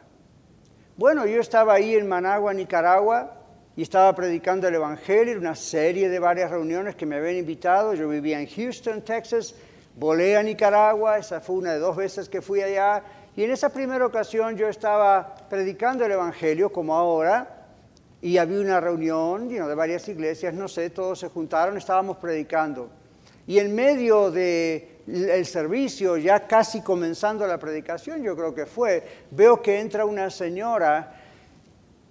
Bueno, 0.96 1.26
yo 1.26 1.40
estaba 1.40 1.74
ahí 1.74 1.96
en 1.96 2.08
Managua, 2.08 2.54
Nicaragua, 2.54 3.36
y 3.74 3.82
estaba 3.82 4.14
predicando 4.14 4.68
el 4.68 4.76
Evangelio, 4.76 5.36
una 5.36 5.56
serie 5.56 6.08
de 6.08 6.20
varias 6.20 6.52
reuniones 6.52 6.94
que 6.94 7.04
me 7.04 7.16
habían 7.16 7.34
invitado. 7.34 7.94
Yo 7.94 8.08
vivía 8.08 8.40
en 8.40 8.46
Houston, 8.46 9.02
Texas, 9.02 9.56
volé 9.96 10.36
a 10.36 10.42
Nicaragua, 10.42 11.18
esa 11.18 11.40
fue 11.40 11.56
una 11.56 11.72
de 11.72 11.78
dos 11.78 11.96
veces 11.96 12.28
que 12.28 12.42
fui 12.42 12.62
allá, 12.62 13.02
y 13.36 13.44
en 13.44 13.50
esa 13.50 13.68
primera 13.68 14.04
ocasión 14.04 14.56
yo 14.56 14.68
estaba 14.68 15.34
predicando 15.48 16.04
el 16.04 16.12
Evangelio 16.12 16.70
como 16.72 16.94
ahora, 16.94 17.56
y 18.22 18.36
había 18.36 18.60
una 18.60 18.80
reunión 18.80 19.48
de 19.48 19.74
varias 19.74 20.08
iglesias, 20.08 20.52
no 20.52 20.68
sé, 20.68 20.90
todos 20.90 21.18
se 21.20 21.28
juntaron, 21.28 21.78
estábamos 21.78 22.18
predicando. 22.18 22.90
Y 23.46 23.58
en 23.58 23.74
medio 23.74 24.30
del 24.30 25.46
servicio, 25.46 26.16
ya 26.18 26.46
casi 26.46 26.82
comenzando 26.82 27.46
la 27.46 27.58
predicación, 27.58 28.22
yo 28.22 28.36
creo 28.36 28.54
que 28.54 28.66
fue, 28.66 29.02
veo 29.30 29.62
que 29.62 29.80
entra 29.80 30.04
una 30.04 30.30
señora 30.30 31.14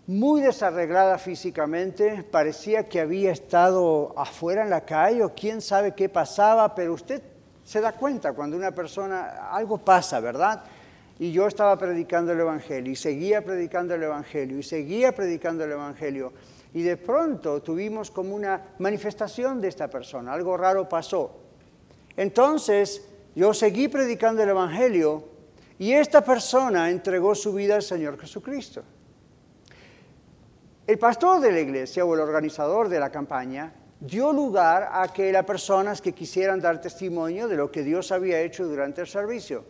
muy 0.08 0.42
desarreglada 0.42 1.20
físicamente, 1.20 2.24
parecía 2.24 2.90
que 2.90 3.00
había 3.00 3.32
estado 3.32 4.14
afuera 4.18 4.64
en 4.64 4.72
la 4.72 4.82
calle 4.82 5.24
o 5.24 5.36
quién 5.36 5.62
sabe 5.62 5.94
qué 5.94 6.10
pasaba, 6.10 6.74
pero 6.74 6.94
usted 6.94 7.22
se 7.70 7.82
da 7.82 7.92
cuenta 7.92 8.34
cuando 8.34 8.58
una 8.58 8.72
persona, 8.72 9.48
algo 9.52 9.78
pasa, 9.78 10.20
¿verdad? 10.20 10.64
Y 11.20 11.32
yo 11.32 11.46
estaba 11.46 11.78
predicando 11.78 12.32
el 12.32 12.40
Evangelio 12.40 12.92
y 12.92 12.96
seguía 12.96 13.46
predicando 13.46 13.94
el 13.94 14.02
Evangelio 14.02 14.58
y 14.58 14.64
seguía 14.64 15.14
predicando 15.14 15.66
el 15.66 15.74
Evangelio. 15.74 16.34
Y 16.74 16.82
de 16.82 16.98
pronto 16.98 17.62
tuvimos 17.62 18.10
como 18.10 18.34
una 18.34 18.74
manifestación 18.80 19.62
de 19.62 19.68
esta 19.68 19.88
persona, 19.88 20.34
algo 20.34 20.58
raro 20.58 20.90
pasó. 20.90 21.42
Entonces 22.18 23.08
yo 23.36 23.54
seguí 23.54 23.88
predicando 23.88 24.42
el 24.42 24.50
Evangelio 24.50 25.26
y 25.78 25.92
esta 25.92 26.24
persona 26.24 26.90
entregó 26.90 27.36
su 27.36 27.54
vida 27.54 27.76
al 27.76 27.84
Señor 27.84 28.20
Jesucristo. 28.20 28.82
El 30.88 30.98
pastor 30.98 31.40
de 31.40 31.52
la 31.52 31.60
iglesia 31.60 32.04
o 32.04 32.16
el 32.16 32.22
organizador 32.22 32.90
de 32.90 33.00
la 33.00 33.12
campaña 33.12 33.74
dio 34.00 34.32
lugar 34.32 34.90
a 34.92 35.12
que 35.12 35.32
las 35.32 35.46
personas 35.46 36.02
que 36.02 36.14
quisieran 36.14 36.62
dar 36.62 36.80
testimonio 36.80 37.48
de 37.48 37.58
lo 37.58 37.72
que 37.72 37.84
Dios 37.84 38.12
había 38.12 38.42
hecho 38.42 38.66
durante 38.66 39.02
el 39.02 39.08
servicio. 39.08 39.66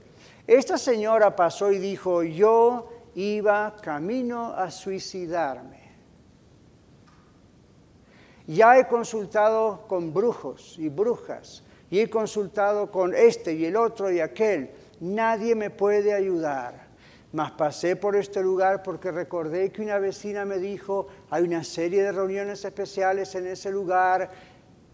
Esta 0.46 0.78
señora 0.78 1.36
pasó 1.36 1.72
y 1.72 1.80
dijo, 1.80 2.24
yo 2.24 2.89
iba 3.15 3.76
camino 3.82 4.54
a 4.54 4.70
suicidarme. 4.72 5.80
Ya 8.48 8.80
he 8.80 8.88
consultado 8.88 9.86
con 9.88 10.12
brujos 10.12 10.76
y 10.80 10.89
brujas, 10.89 11.63
y 11.92 12.00
he 12.00 12.10
consultado 12.10 12.89
con 12.92 13.13
este 13.13 13.54
y 13.54 13.65
el 13.65 13.76
otro 13.76 14.12
y 14.12 14.20
aquel. 14.20 14.72
Nadie 15.00 15.54
me 15.54 15.70
puede 15.70 16.13
ayudar. 16.13 16.88
Mas 17.32 17.52
pasé 17.52 17.96
por 17.96 18.15
este 18.15 18.42
lugar 18.42 18.82
porque 18.82 19.12
recordé 19.12 19.72
que 19.72 19.82
una 19.82 20.00
vecina 20.00 20.46
me 20.46 20.58
dijo, 20.58 21.08
hay 21.30 21.44
una 21.44 21.63
serie 21.63 22.02
de 22.02 22.12
reuniones 22.12 22.65
especiales 22.65 23.36
en 23.36 23.46
ese 23.46 23.72
lugar, 23.72 24.32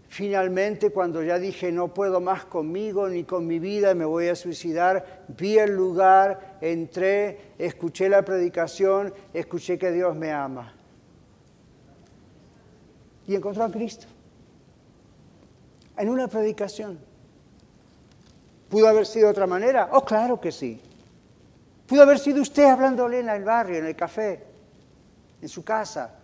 Finalmente, 0.08 0.90
cuando 0.90 1.22
ya 1.22 1.38
dije 1.38 1.72
no 1.72 1.92
puedo 1.92 2.20
más 2.20 2.44
conmigo 2.44 3.08
ni 3.08 3.24
con 3.24 3.46
mi 3.46 3.58
vida, 3.58 3.94
me 3.94 4.04
voy 4.04 4.28
a 4.28 4.36
suicidar, 4.36 5.24
vi 5.28 5.58
el 5.58 5.74
lugar, 5.74 6.58
entré, 6.60 7.54
escuché 7.58 8.08
la 8.08 8.24
predicación, 8.24 9.12
escuché 9.34 9.78
que 9.78 9.90
Dios 9.90 10.14
me 10.14 10.30
ama. 10.30 10.72
Y 13.26 13.34
encontró 13.34 13.64
a 13.64 13.70
Cristo. 13.70 14.06
En 15.96 16.08
una 16.08 16.28
predicación. 16.28 17.00
¿Pudo 18.68 18.88
haber 18.88 19.06
sido 19.06 19.26
de 19.26 19.32
otra 19.32 19.46
manera? 19.46 19.88
Oh, 19.92 20.04
claro 20.04 20.40
que 20.40 20.52
sí. 20.52 20.80
Pudo 21.86 22.02
haber 22.02 22.18
sido 22.18 22.42
usted 22.42 22.64
hablándole 22.64 23.20
en 23.20 23.28
el 23.28 23.44
barrio, 23.44 23.78
en 23.78 23.86
el 23.86 23.94
café, 23.94 24.42
en 25.40 25.48
su 25.48 25.64
casa. 25.64 26.14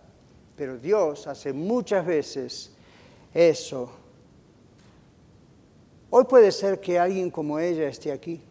Pero 0.57 0.77
Dios 0.77 1.27
hace 1.27 1.53
muchas 1.53 2.05
veces 2.05 2.73
eso. 3.33 3.91
Hoy 6.11 6.25
puede 6.25 6.53
ser 6.53 6.81
que 6.81 6.99
alguien 6.99 7.31
como 7.31 7.59
ella 7.59 7.89
esté 7.89 8.13
aquí. 8.13 8.43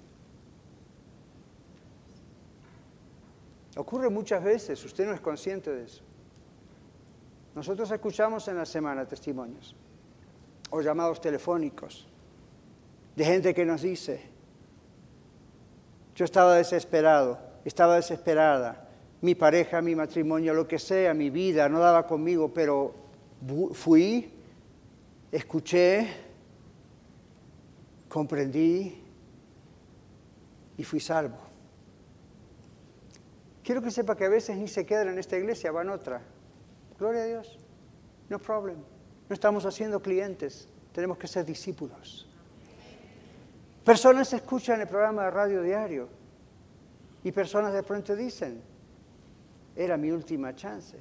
Ocurre 3.75 4.09
muchas 4.09 4.43
veces, 4.43 4.83
usted 4.83 5.05
no 5.05 5.13
es 5.13 5.21
consciente 5.21 5.71
de 5.71 5.85
eso. 5.85 6.03
Nosotros 7.55 7.91
escuchamos 7.91 8.47
en 8.47 8.57
la 8.57 8.65
semana 8.65 9.05
testimonios 9.05 9.75
o 10.69 10.81
llamados 10.81 11.19
telefónicos 11.19 12.07
de 13.15 13.25
gente 13.25 13.53
que 13.53 13.65
nos 13.65 13.81
dice, 13.81 14.30
yo 16.21 16.25
estaba 16.25 16.55
desesperado, 16.55 17.39
estaba 17.65 17.95
desesperada, 17.95 18.87
mi 19.21 19.33
pareja, 19.33 19.81
mi 19.81 19.95
matrimonio, 19.95 20.53
lo 20.53 20.67
que 20.67 20.77
sea, 20.77 21.15
mi 21.15 21.31
vida 21.31 21.67
no 21.67 21.79
daba 21.79 22.05
conmigo, 22.05 22.53
pero 22.53 22.93
fui 23.73 24.31
escuché, 25.31 26.07
comprendí 28.07 29.03
y 30.77 30.83
fui 30.83 30.99
salvo. 30.99 31.39
Quiero 33.63 33.81
que 33.81 33.89
sepa 33.89 34.15
que 34.15 34.25
a 34.25 34.29
veces 34.29 34.55
ni 34.57 34.67
se 34.67 34.85
quedan 34.85 35.07
en 35.07 35.17
esta 35.17 35.37
iglesia, 35.37 35.71
van 35.71 35.89
otra. 35.89 36.21
Gloria 36.99 37.23
a 37.23 37.25
Dios. 37.25 37.57
No 38.29 38.37
problem. 38.37 38.77
No 39.27 39.33
estamos 39.33 39.65
haciendo 39.65 40.03
clientes, 40.03 40.69
tenemos 40.91 41.17
que 41.17 41.27
ser 41.27 41.45
discípulos. 41.45 42.27
Personas 43.83 44.31
escuchan 44.33 44.79
el 44.81 44.87
programa 44.87 45.25
de 45.25 45.31
radio 45.31 45.61
diario 45.63 46.07
y 47.23 47.31
personas 47.31 47.73
de 47.73 47.81
pronto 47.81 48.15
dicen, 48.15 48.61
era 49.75 49.97
mi 49.97 50.11
última 50.11 50.55
chance. 50.55 50.97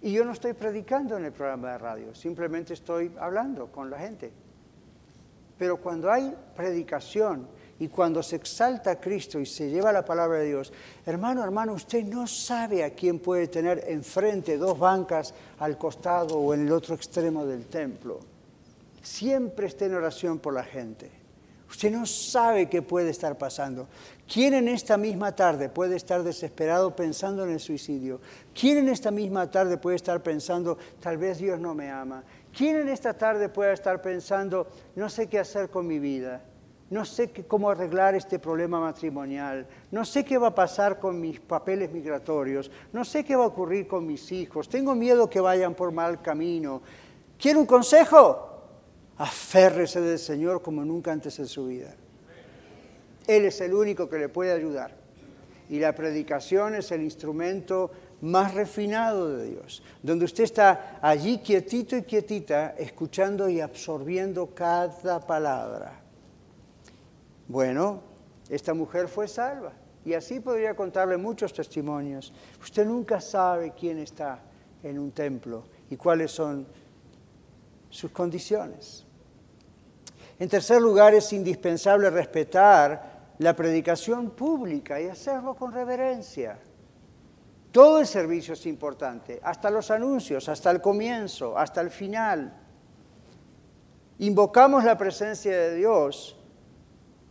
Y 0.00 0.12
yo 0.12 0.24
no 0.24 0.32
estoy 0.32 0.52
predicando 0.52 1.16
en 1.16 1.24
el 1.24 1.32
programa 1.32 1.72
de 1.72 1.78
radio, 1.78 2.14
simplemente 2.14 2.74
estoy 2.74 3.12
hablando 3.18 3.72
con 3.72 3.90
la 3.90 3.98
gente. 3.98 4.30
Pero 5.58 5.78
cuando 5.78 6.12
hay 6.12 6.32
predicación 6.54 7.48
y 7.80 7.88
cuando 7.88 8.22
se 8.22 8.36
exalta 8.36 8.92
a 8.92 9.00
Cristo 9.00 9.40
y 9.40 9.46
se 9.46 9.68
lleva 9.68 9.90
la 9.90 10.04
palabra 10.04 10.38
de 10.38 10.46
Dios, 10.46 10.72
hermano, 11.04 11.42
hermano, 11.42 11.72
usted 11.72 12.04
no 12.04 12.28
sabe 12.28 12.84
a 12.84 12.90
quién 12.90 13.18
puede 13.18 13.48
tener 13.48 13.82
enfrente 13.88 14.56
dos 14.56 14.78
bancas 14.78 15.34
al 15.58 15.76
costado 15.76 16.38
o 16.38 16.54
en 16.54 16.66
el 16.66 16.72
otro 16.72 16.94
extremo 16.94 17.44
del 17.44 17.66
templo. 17.66 18.20
Siempre 19.02 19.66
esté 19.66 19.86
en 19.86 19.94
oración 19.94 20.38
por 20.38 20.54
la 20.54 20.62
gente. 20.62 21.17
Usted 21.68 21.90
no 21.90 22.06
sabe 22.06 22.68
qué 22.68 22.80
puede 22.80 23.10
estar 23.10 23.36
pasando. 23.36 23.88
¿Quién 24.26 24.54
en 24.54 24.68
esta 24.68 24.96
misma 24.96 25.36
tarde 25.36 25.68
puede 25.68 25.96
estar 25.96 26.22
desesperado 26.22 26.96
pensando 26.96 27.44
en 27.44 27.50
el 27.50 27.60
suicidio? 27.60 28.20
¿Quién 28.58 28.78
en 28.78 28.88
esta 28.88 29.10
misma 29.10 29.50
tarde 29.50 29.76
puede 29.76 29.96
estar 29.96 30.22
pensando, 30.22 30.78
tal 31.00 31.18
vez 31.18 31.38
Dios 31.38 31.60
no 31.60 31.74
me 31.74 31.90
ama? 31.90 32.24
¿Quién 32.56 32.76
en 32.76 32.88
esta 32.88 33.14
tarde 33.14 33.48
puede 33.48 33.74
estar 33.74 34.00
pensando, 34.00 34.66
no 34.96 35.08
sé 35.10 35.28
qué 35.28 35.38
hacer 35.38 35.68
con 35.68 35.86
mi 35.86 35.98
vida? 35.98 36.42
No 36.90 37.04
sé 37.04 37.30
cómo 37.46 37.68
arreglar 37.68 38.14
este 38.14 38.38
problema 38.38 38.80
matrimonial. 38.80 39.66
No 39.90 40.06
sé 40.06 40.24
qué 40.24 40.38
va 40.38 40.48
a 40.48 40.54
pasar 40.54 40.98
con 40.98 41.20
mis 41.20 41.38
papeles 41.38 41.92
migratorios. 41.92 42.70
No 42.94 43.04
sé 43.04 43.24
qué 43.24 43.36
va 43.36 43.44
a 43.44 43.48
ocurrir 43.48 43.86
con 43.86 44.06
mis 44.06 44.32
hijos. 44.32 44.70
Tengo 44.70 44.94
miedo 44.94 45.28
que 45.28 45.40
vayan 45.40 45.74
por 45.74 45.92
mal 45.92 46.22
camino. 46.22 46.80
¿Quiere 47.38 47.58
un 47.58 47.66
consejo? 47.66 48.47
Aférrese 49.18 50.00
del 50.00 50.18
Señor 50.18 50.62
como 50.62 50.84
nunca 50.84 51.12
antes 51.12 51.38
en 51.38 51.46
su 51.46 51.66
vida. 51.66 51.94
Él 53.26 53.44
es 53.44 53.60
el 53.60 53.74
único 53.74 54.08
que 54.08 54.18
le 54.18 54.28
puede 54.28 54.52
ayudar. 54.52 54.96
Y 55.68 55.78
la 55.80 55.94
predicación 55.94 56.76
es 56.76 56.90
el 56.92 57.02
instrumento 57.02 57.90
más 58.22 58.54
refinado 58.54 59.36
de 59.36 59.50
Dios, 59.50 59.82
donde 60.02 60.24
usted 60.24 60.44
está 60.44 60.98
allí 61.02 61.38
quietito 61.38 61.96
y 61.96 62.02
quietita, 62.02 62.74
escuchando 62.78 63.48
y 63.50 63.60
absorbiendo 63.60 64.54
cada 64.54 65.20
palabra. 65.20 66.00
Bueno, 67.46 68.02
esta 68.48 68.72
mujer 68.72 69.08
fue 69.08 69.28
salva. 69.28 69.72
Y 70.04 70.14
así 70.14 70.40
podría 70.40 70.74
contarle 70.74 71.18
muchos 71.18 71.52
testimonios. 71.52 72.32
Usted 72.62 72.86
nunca 72.86 73.20
sabe 73.20 73.74
quién 73.78 73.98
está 73.98 74.40
en 74.82 74.98
un 74.98 75.10
templo 75.10 75.64
y 75.90 75.96
cuáles 75.96 76.30
son 76.30 76.66
sus 77.90 78.10
condiciones. 78.10 79.04
En 80.38 80.48
tercer 80.48 80.80
lugar, 80.80 81.14
es 81.14 81.32
indispensable 81.32 82.10
respetar 82.10 83.34
la 83.38 83.54
predicación 83.54 84.30
pública 84.30 85.00
y 85.00 85.08
hacerlo 85.08 85.54
con 85.54 85.72
reverencia. 85.72 86.58
Todo 87.72 88.00
el 88.00 88.06
servicio 88.06 88.54
es 88.54 88.66
importante, 88.66 89.40
hasta 89.42 89.70
los 89.70 89.90
anuncios, 89.90 90.48
hasta 90.48 90.70
el 90.70 90.80
comienzo, 90.80 91.58
hasta 91.58 91.80
el 91.80 91.90
final. 91.90 92.52
Invocamos 94.18 94.84
la 94.84 94.96
presencia 94.96 95.56
de 95.56 95.74
Dios 95.76 96.36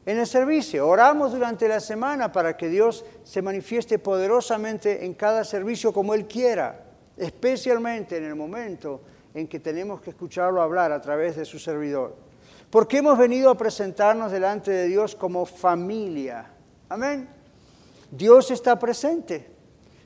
en 0.06 0.20
el 0.20 0.28
servicio, 0.28 0.88
oramos 0.88 1.34
durante 1.34 1.68
la 1.68 1.82
semana 1.82 2.32
para 2.32 2.56
que 2.56 2.70
Dios 2.70 3.04
se 3.24 3.42
manifieste 3.42 4.00
poderosamente 4.00 5.06
en 5.06 5.14
cada 5.16 5.44
servicio 5.44 5.92
como 5.92 6.14
Él 6.14 6.28
quiera, 6.28 6.86
especialmente 7.18 8.16
en 8.16 8.24
el 8.24 8.36
momento 8.36 9.02
en 9.34 9.48
que 9.48 9.60
tenemos 9.60 10.00
que 10.02 10.12
escucharlo 10.12 10.62
hablar 10.62 10.94
a 10.94 11.02
través 11.02 11.36
de 11.36 11.44
su 11.44 11.60
servidor. 11.60 12.27
Porque 12.70 12.98
hemos 12.98 13.18
venido 13.18 13.50
a 13.50 13.58
presentarnos 13.58 14.32
delante 14.32 14.72
de 14.72 14.88
Dios 14.88 15.16
como 15.16 15.46
familia. 15.46 16.52
Amén. 16.90 17.30
Dios 18.12 18.52
está 18.52 18.78
presente. 18.78 19.48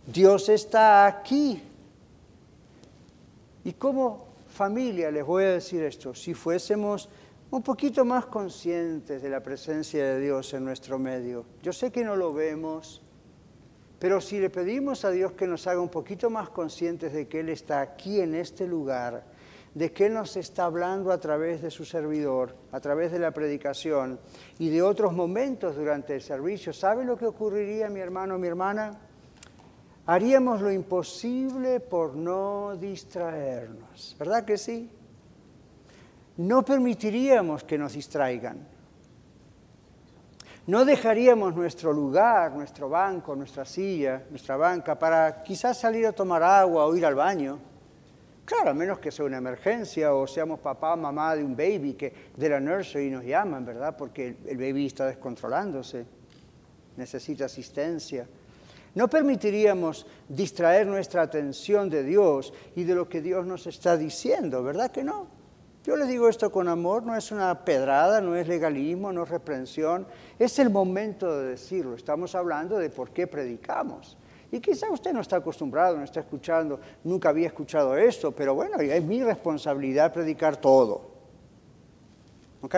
Dios 0.06 0.50
está 0.50 1.06
aquí. 1.06 1.62
Y 3.63 3.74
como 3.74 4.28
familia 4.47 5.12
les 5.12 5.26
voy 5.26 5.45
a 5.45 5.52
decir 5.52 5.84
esto, 5.84 6.13
si 6.13 6.34
fuésemos 6.34 7.10
un 7.52 7.62
poquito 7.62 8.06
más 8.06 8.26
conscientes 8.26 9.21
de 9.21 9.30
la 9.30 9.41
presencia 9.41 10.04
de 10.04 10.19
Dios 10.19 10.54
en 10.54 10.65
nuestro 10.65 10.97
medio, 10.97 11.45
yo 11.62 11.74
sé 11.74 11.91
que 11.91 12.04
no 12.04 12.15
lo 12.15 12.34
vemos, 12.34 13.02
pero 14.00 14.19
si 14.19 14.39
le 14.39 14.50
pedimos 14.50 15.06
a 15.06 15.12
Dios 15.12 15.34
que 15.34 15.45
nos 15.47 15.67
haga 15.67 15.80
un 15.80 15.89
poquito 15.89 16.30
más 16.30 16.50
conscientes 16.50 17.13
de 17.13 17.28
que 17.28 17.41
Él 17.41 17.50
está 17.50 17.82
aquí 17.82 18.19
en 18.19 18.34
este 18.34 18.65
lugar, 18.65 19.24
de 19.73 19.93
qué 19.93 20.10
nos 20.10 20.36
está 20.36 20.65
hablando 20.65 21.12
a 21.12 21.19
través 21.19 21.62
de 21.62 21.71
su 21.71 21.86
servidor, 21.86 22.55
a 22.71 22.79
través 22.79 23.12
de 23.12 23.19
la 23.19 23.31
predicación 23.31 24.19
y 24.60 24.69
de 24.69 24.81
otros 24.81 25.13
momentos 25.13 25.75
durante 25.75 26.15
el 26.15 26.21
servicio. 26.21 26.73
¿Sabe 26.73 27.05
lo 27.05 27.17
que 27.17 27.25
ocurriría, 27.25 27.89
mi 27.89 28.01
hermano, 28.01 28.38
mi 28.38 28.47
hermana? 28.47 28.99
Haríamos 30.07 30.62
lo 30.62 30.71
imposible 30.71 31.79
por 31.79 32.15
no 32.15 32.75
distraernos, 32.75 34.15
¿verdad 34.19 34.43
que 34.43 34.57
sí? 34.57 34.89
No 36.38 36.65
permitiríamos 36.65 37.63
que 37.63 37.77
nos 37.77 37.93
distraigan. 37.93 38.67
No 40.67 40.86
dejaríamos 40.86 41.55
nuestro 41.55 41.91
lugar, 41.91 42.51
nuestro 42.53 42.88
banco, 42.89 43.36
nuestra 43.36 43.65
silla, 43.65 44.23
nuestra 44.29 44.57
banca 44.57 44.97
para 44.97 45.43
quizás 45.43 45.79
salir 45.79 46.05
a 46.05 46.13
tomar 46.13 46.43
agua 46.43 46.86
o 46.86 46.95
ir 46.95 47.05
al 47.05 47.15
baño 47.15 47.70
Claro, 48.52 48.72
a 48.72 48.74
menos 48.74 49.00
que 49.00 49.12
sea 49.12 49.24
una 49.24 49.38
emergencia 49.38 50.14
o 50.14 50.28
seamos 50.28 50.60
papá, 50.60 50.98
mamá 50.98 51.38
de 51.38 51.42
un 51.42 51.56
baby 51.56 51.94
que 51.94 52.14
de 52.36 52.50
la 52.50 52.60
nursery 52.60 53.10
nos 53.10 53.24
llaman, 53.24 53.64
¿verdad? 53.64 53.96
Porque 53.96 54.36
el 54.46 54.58
baby 54.58 54.88
está 54.88 55.06
descontrolándose, 55.06 56.06
necesita 56.98 57.46
asistencia. 57.46 58.28
No 58.94 59.10
permitiríamos 59.10 60.06
distraer 60.28 60.86
nuestra 60.86 61.22
atención 61.22 61.90
de 61.90 62.04
Dios 62.04 62.52
y 62.76 62.84
de 62.84 62.94
lo 62.94 63.08
que 63.08 63.22
Dios 63.22 63.46
nos 63.46 63.68
está 63.68 63.96
diciendo, 63.96 64.62
¿verdad 64.62 64.92
que 64.92 65.06
no? 65.06 65.28
Yo 65.86 65.96
les 65.96 66.10
digo 66.10 66.28
esto 66.28 66.52
con 66.52 66.68
amor, 66.68 67.04
no 67.04 67.16
es 67.16 67.32
una 67.32 67.64
pedrada, 67.64 68.20
no 68.20 68.36
es 68.36 68.50
legalismo, 68.50 69.14
no 69.14 69.24
es 69.24 69.30
reprensión, 69.30 70.06
es 70.38 70.60
el 70.60 70.70
momento 70.70 71.40
de 71.40 71.52
decirlo. 71.52 71.96
Estamos 71.96 72.36
hablando 72.36 72.78
de 72.80 72.90
por 72.90 73.12
qué 73.12 73.28
predicamos. 73.28 74.18
Y 74.52 74.60
quizá 74.60 74.92
usted 74.92 75.14
no 75.14 75.22
está 75.22 75.38
acostumbrado, 75.38 75.96
no 75.98 76.04
está 76.04 76.20
escuchando, 76.20 76.80
nunca 77.04 77.30
había 77.30 77.48
escuchado 77.48 77.96
esto, 77.96 78.32
pero 78.34 78.54
bueno, 78.54 78.78
es 78.80 79.04
mi 79.04 79.24
responsabilidad 79.24 80.12
predicar 80.12 80.58
todo. 80.58 81.10
¿Ok? 82.62 82.76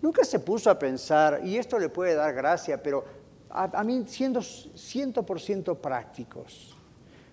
Nunca 0.00 0.24
se 0.24 0.38
puso 0.38 0.70
a 0.70 0.78
pensar, 0.78 1.40
y 1.44 1.56
esto 1.56 1.78
le 1.78 1.88
puede 1.88 2.14
dar 2.14 2.32
gracia, 2.32 2.80
pero 2.80 3.04
a, 3.50 3.82
mí 3.82 4.04
siendo 4.06 4.40
100% 4.40 5.76
prácticos, 5.78 6.76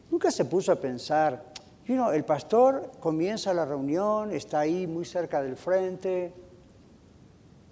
nunca 0.09 0.31
se 0.31 0.45
puso 0.45 0.71
a 0.71 0.75
pensar, 0.75 1.43
you 1.85 1.95
know, 1.95 2.11
el 2.11 2.23
pastor 2.23 2.91
comienza 2.99 3.53
la 3.53 3.65
reunión, 3.65 4.31
está 4.31 4.61
ahí 4.61 4.87
muy 4.87 5.05
cerca 5.05 5.41
del 5.43 5.57
frente, 5.57 6.33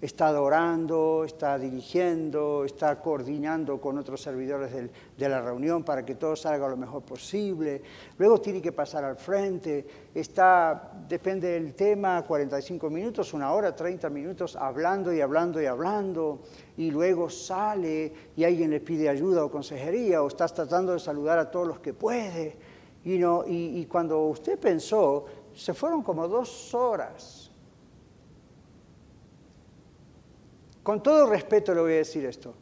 está 0.02 0.26
adorando, 0.26 1.22
está 1.24 1.56
dirigiendo, 1.56 2.64
está 2.64 3.00
coordinando 3.00 3.80
con 3.80 3.96
otros 3.98 4.20
servidores 4.20 4.72
de 5.16 5.28
la 5.28 5.40
reunión 5.40 5.84
para 5.84 6.04
que 6.04 6.16
todo 6.16 6.34
salga 6.34 6.66
lo 6.66 6.76
mejor 6.76 7.02
posible. 7.02 7.80
Luego 8.18 8.40
tiene 8.40 8.60
que 8.60 8.72
pasar 8.72 9.04
al 9.04 9.14
frente, 9.14 9.86
está, 10.12 10.90
depende 11.08 11.50
del 11.50 11.74
tema, 11.74 12.20
45 12.22 12.90
minutos, 12.90 13.32
una 13.32 13.52
hora, 13.52 13.76
30 13.76 14.10
minutos, 14.10 14.56
hablando 14.56 15.14
y 15.14 15.20
hablando 15.20 15.62
y 15.62 15.66
hablando, 15.66 16.40
y 16.76 16.90
luego 16.90 17.30
sale 17.30 18.12
y 18.36 18.42
alguien 18.42 18.70
le 18.70 18.80
pide 18.80 19.08
ayuda 19.08 19.44
o 19.44 19.52
consejería, 19.52 20.20
o 20.20 20.26
estás 20.26 20.52
tratando 20.52 20.94
de 20.94 20.98
saludar 20.98 21.38
a 21.38 21.48
todos 21.48 21.68
los 21.68 21.78
que 21.78 21.94
puede. 21.94 22.56
y, 23.04 23.14
y 23.14 23.86
cuando 23.86 24.20
usted 24.26 24.58
pensó, 24.58 25.26
se 25.54 25.72
fueron 25.74 26.02
como 26.02 26.26
dos 26.26 26.74
horas 26.74 27.41
Con 30.82 31.02
todo 31.02 31.28
respeto 31.28 31.74
le 31.74 31.80
voy 31.80 31.92
a 31.92 31.96
decir 31.96 32.24
esto. 32.26 32.54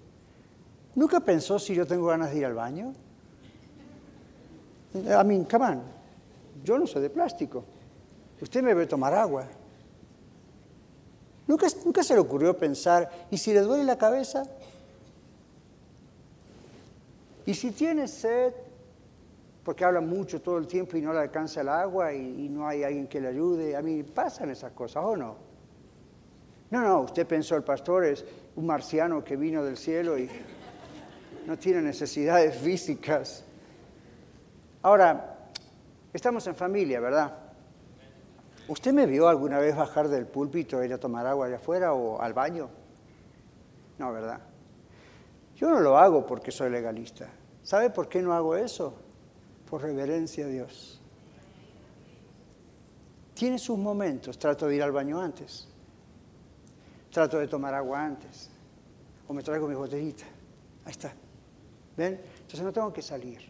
¿Nunca 0.95 1.21
pensó 1.21 1.59
si 1.59 1.75
yo 1.75 1.87
tengo 1.87 2.07
ganas 2.07 2.31
de 2.31 2.39
ir 2.39 2.45
al 2.45 2.55
baño? 2.55 2.93
A 5.17 5.25
mí, 5.25 5.47
come 5.51 5.65
on. 5.67 5.83
Yo 6.63 6.79
no 6.79 6.87
soy 6.87 7.03
de 7.03 7.11
plástico. 7.11 7.65
Usted 8.41 8.63
me 8.63 8.75
ve 8.75 8.87
tomar 8.87 9.15
agua. 9.15 9.47
¿Nunca, 11.47 11.67
¿Nunca 11.85 12.03
se 12.03 12.15
le 12.15 12.21
ocurrió 12.21 12.57
pensar, 12.57 13.11
¿y 13.31 13.39
si 13.39 13.53
le 13.53 13.61
duele 13.61 13.85
la 13.85 13.97
cabeza? 13.97 14.45
¿Y 17.47 17.55
si 17.55 17.71
tiene 17.71 18.07
sed? 18.07 18.53
Porque 19.64 19.85
habla 19.85 20.01
mucho 20.01 20.41
todo 20.41 20.59
el 20.59 20.66
tiempo 20.66 20.97
y 20.97 21.03
no 21.03 21.12
le 21.12 21.21
alcanza 21.21 21.62
el 21.62 21.68
agua 21.68 22.12
y 22.12 22.49
no 22.49 22.68
hay 22.68 22.83
alguien 22.83 23.09
que 23.09 23.21
le 23.21 23.29
ayude. 23.29 23.77
A 23.77 23.83
mí 23.83 24.03
pasan 24.03 24.51
esas 24.51 24.73
cosas, 24.73 25.05
¿o 25.05 25.16
no? 25.16 25.49
No, 26.71 26.81
no, 26.83 27.01
usted 27.01 27.27
pensó 27.27 27.57
el 27.57 27.64
pastor 27.64 28.05
es 28.05 28.25
un 28.55 28.66
marciano 28.66 29.25
que 29.25 29.37
vino 29.37 29.64
del 29.64 29.77
cielo 29.77 30.16
y 30.16 30.29
no 31.47 31.59
tiene 31.59 31.83
necesidades 31.83 32.57
físicas. 32.62 33.45
Ahora, 34.83 35.49
estamos 36.12 36.47
en 36.47 36.55
familia, 36.55 37.01
¿verdad? 37.01 37.37
¿Usted 38.68 38.93
me 38.93 39.07
vio 39.07 39.29
alguna 39.29 39.59
vez 39.59 39.75
bajar 39.75 40.09
del 40.09 40.27
púlpito, 40.27 40.83
ir 40.85 40.93
a 40.93 40.99
tomar 40.99 41.27
agua 41.27 41.47
allá 41.47 41.57
afuera 41.57 41.93
o 41.93 42.21
al 42.21 42.33
baño? 42.33 42.71
No, 43.99 44.12
¿verdad? 44.12 44.41
Yo 45.57 45.68
no 45.68 45.81
lo 45.81 45.99
hago 45.99 46.25
porque 46.25 46.53
soy 46.53 46.71
legalista. 46.71 47.29
¿Sabe 47.62 47.91
por 47.91 48.09
qué 48.09 48.23
no 48.23 48.33
hago 48.33 48.57
eso? 48.57 48.95
Por 49.68 49.83
reverencia 49.83 50.47
a 50.47 50.49
Dios. 50.49 51.01
Tiene 53.35 53.59
sus 53.59 53.77
momentos. 53.77 54.39
Trato 54.39 54.68
de 54.68 54.77
ir 54.77 54.83
al 54.83 54.93
baño 54.93 55.21
antes. 55.21 55.70
Trato 57.11 57.39
de 57.39 57.49
tomar 57.49 57.75
agua 57.75 58.05
antes. 58.05 58.51
O 59.29 59.33
me 59.33 59.43
traigo 59.43 59.67
mi 59.67 59.75
botellita. 59.75 60.25
Ahí 60.85 60.93
está. 60.93 61.13
¿Ven? 61.97 62.21
Entonces 62.41 62.63
no 62.63 62.73
tengo 62.73 62.93
que 62.93 63.03
salir. 63.03 63.41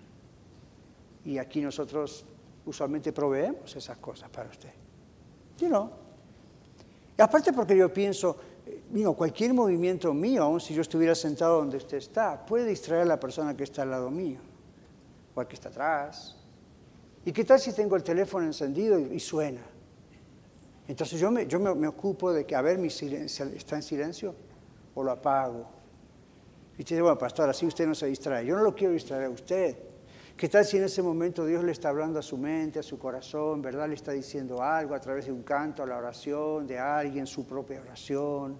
Y 1.24 1.38
aquí 1.38 1.60
nosotros 1.60 2.24
usualmente 2.64 3.12
proveemos 3.12 3.74
esas 3.76 3.98
cosas 3.98 4.30
para 4.30 4.48
usted. 4.48 4.70
You 5.58 5.68
know. 5.68 5.90
Y 7.18 7.22
aparte 7.22 7.52
porque 7.52 7.76
yo 7.76 7.92
pienso, 7.92 8.36
cualquier 9.16 9.52
movimiento 9.52 10.14
mío, 10.14 10.42
aun 10.42 10.60
si 10.60 10.72
yo 10.72 10.80
estuviera 10.80 11.14
sentado 11.14 11.58
donde 11.58 11.76
usted 11.76 11.98
está, 11.98 12.44
puede 12.46 12.64
distraer 12.66 13.02
a 13.02 13.04
la 13.04 13.20
persona 13.20 13.54
que 13.54 13.64
está 13.64 13.82
al 13.82 13.90
lado 13.90 14.10
mío, 14.10 14.38
o 15.34 15.40
al 15.40 15.46
que 15.46 15.54
está 15.54 15.68
atrás. 15.68 16.36
¿Y 17.24 17.32
qué 17.32 17.44
tal 17.44 17.60
si 17.60 17.74
tengo 17.74 17.96
el 17.96 18.02
teléfono 18.02 18.46
encendido 18.46 18.98
y, 18.98 19.20
suena? 19.20 19.60
Entonces 20.90 21.20
yo, 21.20 21.30
me, 21.30 21.86
ocupo 21.86 22.32
de 22.32 22.44
que, 22.44 22.56
a 22.56 22.62
ver, 22.62 22.76
mi 22.76 22.90
silencio, 22.90 23.44
¿está 23.46 23.76
en 23.76 23.82
silencio? 23.82 24.34
¿O 24.96 25.04
lo 25.04 25.12
apago? 25.12 25.64
Y 26.76 26.82
usted 26.82 26.96
dice, 26.96 27.02
bueno, 27.02 27.16
pastor, 27.16 27.48
así 27.48 27.64
usted 27.64 27.86
no 27.86 27.94
se 27.94 28.06
distrae. 28.06 28.44
Yo 28.44 28.56
no 28.56 28.64
lo 28.64 28.74
quiero 28.74 28.92
distraer 28.92 29.26
a 29.26 29.30
usted. 29.30 29.76
¿Qué 30.36 30.48
tal 30.48 30.64
si 30.64 30.78
en 30.78 30.82
ese 30.82 31.00
momento 31.00 31.46
Dios 31.46 31.62
le 31.62 31.70
está 31.70 31.90
hablando 31.90 32.18
a 32.18 32.22
su 32.22 32.36
mente, 32.36 32.80
a 32.80 32.82
su 32.82 32.98
corazón, 32.98 33.62
verdad? 33.62 33.86
Le 33.86 33.94
está 33.94 34.10
diciendo 34.10 34.60
algo 34.64 34.96
a 34.96 35.00
través 35.00 35.26
de 35.26 35.32
un 35.32 35.44
canto, 35.44 35.84
a 35.84 35.86
la 35.86 35.96
oración 35.96 36.66
de 36.66 36.80
alguien, 36.80 37.24
su 37.24 37.46
propia 37.46 37.80
oración. 37.80 38.58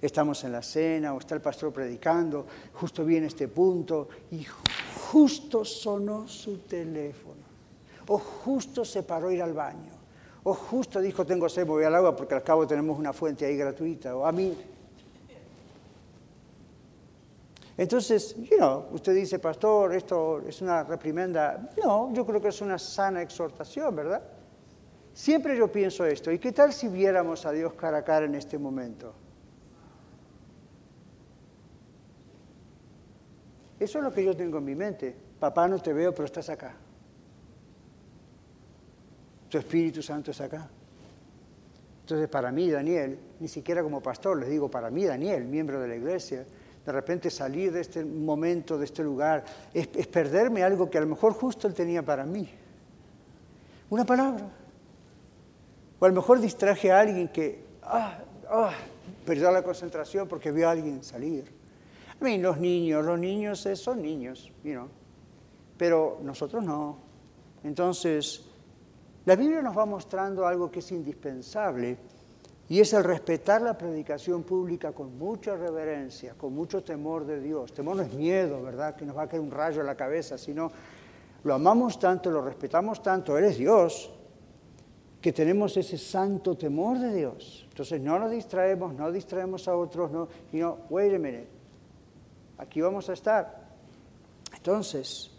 Estamos 0.00 0.42
en 0.44 0.52
la 0.52 0.62
cena 0.62 1.12
o 1.12 1.18
está 1.18 1.34
el 1.34 1.42
pastor 1.42 1.74
predicando, 1.74 2.46
justo 2.72 3.04
viene 3.04 3.26
este 3.26 3.48
punto 3.48 4.08
y 4.30 4.46
justo 5.10 5.62
sonó 5.62 6.26
su 6.26 6.60
teléfono. 6.60 7.44
O 8.08 8.16
justo 8.16 8.82
se 8.82 9.02
paró 9.02 9.28
a 9.28 9.34
ir 9.34 9.42
al 9.42 9.52
baño. 9.52 9.95
O 10.48 10.54
justo 10.54 11.00
dijo, 11.00 11.26
tengo 11.26 11.48
sed, 11.48 11.66
voy 11.66 11.82
al 11.82 11.96
agua 11.96 12.14
porque 12.14 12.32
al 12.32 12.44
cabo 12.44 12.68
tenemos 12.68 12.96
una 12.96 13.12
fuente 13.12 13.44
ahí 13.44 13.56
gratuita. 13.56 14.16
O 14.16 14.24
a 14.24 14.30
mí, 14.30 14.56
entonces, 17.76 18.36
you 18.36 18.56
know, 18.56 18.86
usted 18.92 19.12
dice, 19.12 19.40
pastor, 19.40 19.92
esto 19.96 20.40
es 20.46 20.62
una 20.62 20.84
reprimenda. 20.84 21.68
No, 21.82 22.12
yo 22.12 22.24
creo 22.24 22.40
que 22.40 22.48
es 22.48 22.60
una 22.60 22.78
sana 22.78 23.22
exhortación, 23.22 23.96
¿verdad? 23.96 24.22
Siempre 25.12 25.56
yo 25.56 25.66
pienso 25.66 26.06
esto. 26.06 26.30
¿Y 26.30 26.38
qué 26.38 26.52
tal 26.52 26.72
si 26.72 26.86
viéramos 26.86 27.44
a 27.44 27.50
Dios 27.50 27.72
cara 27.72 27.98
a 27.98 28.04
cara 28.04 28.26
en 28.26 28.36
este 28.36 28.56
momento? 28.56 29.14
Eso 33.80 33.98
es 33.98 34.04
lo 34.04 34.12
que 34.12 34.22
yo 34.22 34.36
tengo 34.36 34.58
en 34.58 34.64
mi 34.64 34.76
mente. 34.76 35.12
Papá, 35.40 35.66
no 35.66 35.82
te 35.82 35.92
veo, 35.92 36.14
pero 36.14 36.26
estás 36.26 36.48
acá. 36.50 36.85
Tu 39.48 39.58
Espíritu 39.58 40.02
Santo 40.02 40.30
es 40.30 40.40
acá. 40.40 40.68
Entonces, 42.02 42.28
para 42.28 42.52
mí, 42.52 42.70
Daniel, 42.70 43.18
ni 43.40 43.48
siquiera 43.48 43.82
como 43.82 44.00
pastor, 44.00 44.38
les 44.38 44.48
digo, 44.48 44.70
para 44.70 44.90
mí, 44.90 45.04
Daniel, 45.04 45.44
miembro 45.44 45.80
de 45.80 45.88
la 45.88 45.96
iglesia, 45.96 46.46
de 46.84 46.92
repente 46.92 47.30
salir 47.30 47.72
de 47.72 47.80
este 47.80 48.04
momento, 48.04 48.78
de 48.78 48.84
este 48.84 49.02
lugar, 49.02 49.44
es, 49.74 49.88
perderme 50.06 50.62
algo 50.62 50.88
que 50.88 50.98
a 50.98 51.00
lo 51.00 51.08
mejor 51.08 51.32
justo 51.32 51.66
Él 51.66 51.74
tenía 51.74 52.04
para 52.04 52.24
mí. 52.24 52.48
Una 53.90 54.04
palabra. 54.04 54.48
O 55.98 56.04
a 56.04 56.08
lo 56.08 56.14
mejor 56.14 56.40
distraje 56.40 56.92
a 56.92 57.00
alguien 57.00 57.26
que 57.26 57.64
ah, 57.82 58.18
ah, 58.48 58.72
perdió 59.24 59.50
la 59.50 59.64
concentración 59.64 60.28
porque 60.28 60.52
vio 60.52 60.68
a 60.68 60.72
alguien 60.72 61.02
salir. 61.02 61.52
A 62.20 62.24
mí, 62.24 62.38
los 62.38 62.58
niños, 62.58 63.04
los 63.04 63.18
niños 63.18 63.68
son 63.74 64.00
niños, 64.00 64.52
you 64.62 64.88
pero 65.76 66.20
nosotros 66.22 66.62
no. 66.62 66.98
Entonces, 67.64 68.45
la 69.26 69.36
Biblia 69.36 69.60
nos 69.60 69.76
va 69.76 69.84
mostrando 69.84 70.46
algo 70.46 70.70
que 70.70 70.78
es 70.78 70.92
indispensable 70.92 71.98
y 72.68 72.80
es 72.80 72.92
el 72.92 73.04
respetar 73.04 73.60
la 73.60 73.76
predicación 73.76 74.44
pública 74.44 74.92
con 74.92 75.18
mucha 75.18 75.56
reverencia, 75.56 76.34
con 76.34 76.54
mucho 76.54 76.82
temor 76.82 77.26
de 77.26 77.40
Dios. 77.40 77.72
Temor 77.72 77.96
no 77.96 78.02
es 78.02 78.12
miedo, 78.12 78.62
¿verdad? 78.62 78.96
Que 78.96 79.04
nos 79.04 79.16
va 79.16 79.22
a 79.22 79.28
caer 79.28 79.42
un 79.42 79.50
rayo 79.50 79.80
en 79.80 79.86
la 79.86 79.96
cabeza, 79.96 80.38
sino 80.38 80.70
lo 81.44 81.54
amamos 81.54 81.98
tanto, 81.98 82.30
lo 82.30 82.40
respetamos 82.40 83.02
tanto, 83.02 83.36
Él 83.36 83.44
es 83.44 83.58
Dios, 83.58 84.12
que 85.20 85.32
tenemos 85.32 85.76
ese 85.76 85.98
santo 85.98 86.56
temor 86.56 86.98
de 86.98 87.12
Dios. 87.12 87.66
Entonces 87.68 88.00
no 88.00 88.18
nos 88.18 88.30
distraemos, 88.30 88.94
no 88.94 89.10
distraemos 89.10 89.66
a 89.66 89.76
otros, 89.76 90.10
no, 90.10 90.28
y 90.52 90.58
no, 90.58 90.78
wait 90.88 91.14
a 91.14 91.18
minute, 91.18 91.48
aquí 92.58 92.80
vamos 92.80 93.08
a 93.08 93.12
estar. 93.12 93.66
Entonces, 94.54 95.35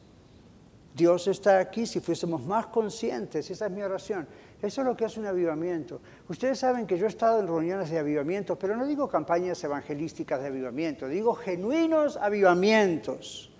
Dios 0.98 1.28
está 1.28 1.60
aquí 1.60 1.86
si 1.86 2.02
fuésemos 2.02 2.44
más 2.44 2.68
conscientes, 2.68 3.50
esa 3.50 3.68
es 3.68 3.72
mi 3.72 3.84
oración 3.84 4.28
eso 4.62 4.82
es 4.82 4.88
lo 4.88 4.98
que 4.98 5.06
hace 5.06 5.20
un 5.20 5.28
avivamiento. 5.28 6.02
Ustedes 6.28 6.58
saben 6.58 6.88
que 6.88 6.98
yo 6.98 7.06
he 7.06 7.10
estado 7.10 7.40
en 7.40 7.48
reuniones 7.48 7.92
de 7.92 8.00
avivamiento, 8.00 8.58
pero 8.58 8.76
no 8.76 8.88
digo 8.88 9.08
campañas 9.08 9.64
evangelísticas 9.64 10.42
de 10.42 10.48
avivamiento, 10.48 11.08
digo 11.08 11.36
genuinos 11.36 12.18
avivamientos, 12.18 13.52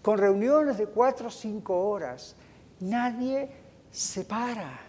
con 0.00 0.16
reuniones 0.16 0.78
de 0.78 0.86
cuatro 0.86 1.28
o 1.28 1.30
cinco 1.30 1.90
horas. 1.90 2.34
Nadie 2.80 3.50
se 3.90 4.24
para, 4.24 4.80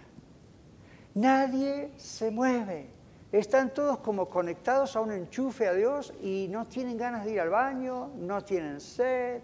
nadie 1.14 1.92
se 1.98 2.32
mueve. 2.32 2.88
Están 3.32 3.74
todos 3.74 4.00
como 4.00 4.30
conectados 4.30 4.96
a 4.96 5.02
un 5.02 5.12
enchufe 5.12 5.68
a 5.68 5.74
Dios 5.74 6.14
y 6.22 6.48
no 6.50 6.66
tienen 6.66 6.98
ganas 6.98 7.26
de 7.26 7.34
ir 7.34 7.42
al 7.42 7.50
baño, 7.50 8.12
no 8.18 8.44
tienen 8.44 8.80
sed, 8.80 9.42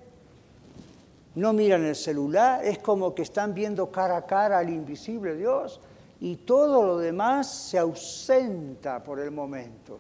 no 1.35 1.53
miran 1.53 1.83
el 1.85 1.95
celular, 1.95 2.63
es 2.63 2.79
como 2.79 3.13
que 3.13 3.21
están 3.21 3.53
viendo 3.53 3.91
cara 3.91 4.17
a 4.17 4.25
cara 4.25 4.57
al 4.57 4.69
invisible 4.69 5.35
Dios 5.35 5.81
y 6.19 6.37
todo 6.37 6.85
lo 6.85 6.97
demás 6.97 7.53
se 7.53 7.77
ausenta 7.77 9.03
por 9.03 9.19
el 9.19 9.31
momento. 9.31 9.99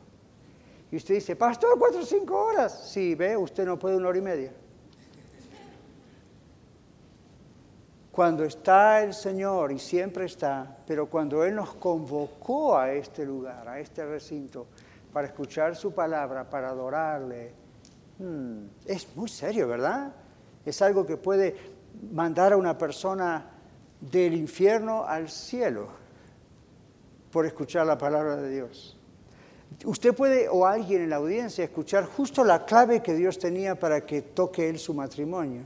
Y 0.91 0.95
usted 0.95 1.15
dice, 1.15 1.35
pastor, 1.35 1.77
cuatro 1.77 2.01
o 2.01 2.05
cinco 2.05 2.35
horas. 2.35 2.89
Sí, 2.89 3.15
ve, 3.15 3.35
usted 3.35 3.65
no 3.65 3.77
puede 3.77 3.97
una 3.97 4.07
hora 4.07 4.17
y 4.17 4.21
media. 4.21 4.51
Cuando 8.11 8.45
está 8.45 9.03
el 9.03 9.13
Señor, 9.13 9.73
y 9.73 9.79
siempre 9.79 10.23
está, 10.23 10.77
pero 10.87 11.09
cuando 11.09 11.43
Él 11.43 11.53
nos 11.53 11.73
convocó 11.75 12.77
a 12.77 12.93
este 12.93 13.25
lugar, 13.25 13.67
a 13.67 13.77
este 13.77 14.05
recinto, 14.05 14.67
para 15.11 15.27
escuchar 15.27 15.75
su 15.75 15.93
palabra, 15.93 16.49
para 16.49 16.69
adorarle, 16.69 17.51
hmm, 18.19 18.67
es 18.85 19.05
muy 19.17 19.27
serio, 19.27 19.67
¿verdad? 19.67 20.13
Es 20.65 20.81
algo 20.81 21.05
que 21.05 21.17
puede 21.17 21.55
mandar 22.11 22.53
a 22.53 22.57
una 22.57 22.77
persona 22.77 23.51
del 23.99 24.33
infierno 24.33 25.05
al 25.05 25.29
cielo 25.29 25.87
por 27.31 27.45
escuchar 27.45 27.85
la 27.85 27.97
palabra 27.97 28.37
de 28.37 28.49
Dios. 28.49 28.97
Usted 29.83 30.13
puede, 30.15 30.47
o 30.47 30.65
alguien 30.65 31.01
en 31.01 31.09
la 31.09 31.17
audiencia, 31.17 31.63
escuchar 31.63 32.05
justo 32.05 32.43
la 32.43 32.65
clave 32.65 33.01
que 33.01 33.13
Dios 33.13 33.37
tenía 33.37 33.75
para 33.75 34.05
que 34.05 34.21
toque 34.21 34.69
él 34.69 34.79
su 34.79 34.93
matrimonio. 34.93 35.63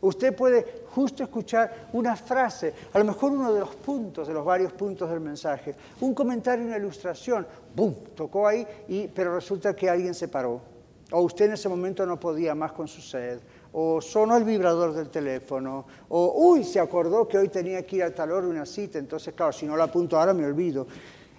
Usted 0.00 0.34
puede 0.34 0.84
justo 0.90 1.22
escuchar 1.22 1.88
una 1.92 2.14
frase, 2.14 2.74
a 2.92 2.98
lo 2.98 3.04
mejor 3.06 3.32
uno 3.32 3.52
de 3.52 3.60
los 3.60 3.74
puntos, 3.76 4.28
de 4.28 4.34
los 4.34 4.44
varios 4.44 4.72
puntos 4.72 5.08
del 5.08 5.20
mensaje, 5.20 5.74
un 6.00 6.12
comentario, 6.12 6.66
una 6.66 6.76
ilustración, 6.76 7.46
¡bum!, 7.74 7.94
tocó 8.14 8.46
ahí, 8.46 8.66
y, 8.88 9.08
pero 9.08 9.34
resulta 9.34 9.74
que 9.74 9.88
alguien 9.88 10.12
se 10.12 10.28
paró. 10.28 10.73
O 11.16 11.20
usted 11.20 11.44
en 11.44 11.52
ese 11.52 11.68
momento 11.68 12.04
no 12.04 12.18
podía 12.18 12.56
más 12.56 12.72
con 12.72 12.88
su 12.88 13.00
sed, 13.00 13.38
o 13.72 14.00
sonó 14.00 14.36
el 14.36 14.42
vibrador 14.42 14.92
del 14.92 15.10
teléfono, 15.10 15.86
o 16.08 16.50
uy, 16.50 16.64
se 16.64 16.80
acordó 16.80 17.28
que 17.28 17.38
hoy 17.38 17.48
tenía 17.48 17.86
que 17.86 17.96
ir 17.96 18.02
a 18.02 18.12
tal 18.12 18.32
hora 18.32 18.48
una 18.48 18.66
cita, 18.66 18.98
entonces 18.98 19.32
claro, 19.32 19.52
si 19.52 19.64
no 19.64 19.76
la 19.76 19.84
apunto 19.84 20.18
ahora 20.18 20.34
me 20.34 20.44
olvido. 20.44 20.88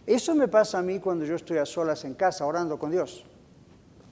Eso 0.05 0.33
me 0.33 0.47
pasa 0.47 0.79
a 0.79 0.81
mí 0.81 0.99
cuando 0.99 1.25
yo 1.25 1.35
estoy 1.35 1.57
a 1.57 1.65
solas 1.65 2.05
en 2.05 2.13
casa 2.13 2.45
orando 2.45 2.79
con 2.79 2.89
Dios, 2.89 3.25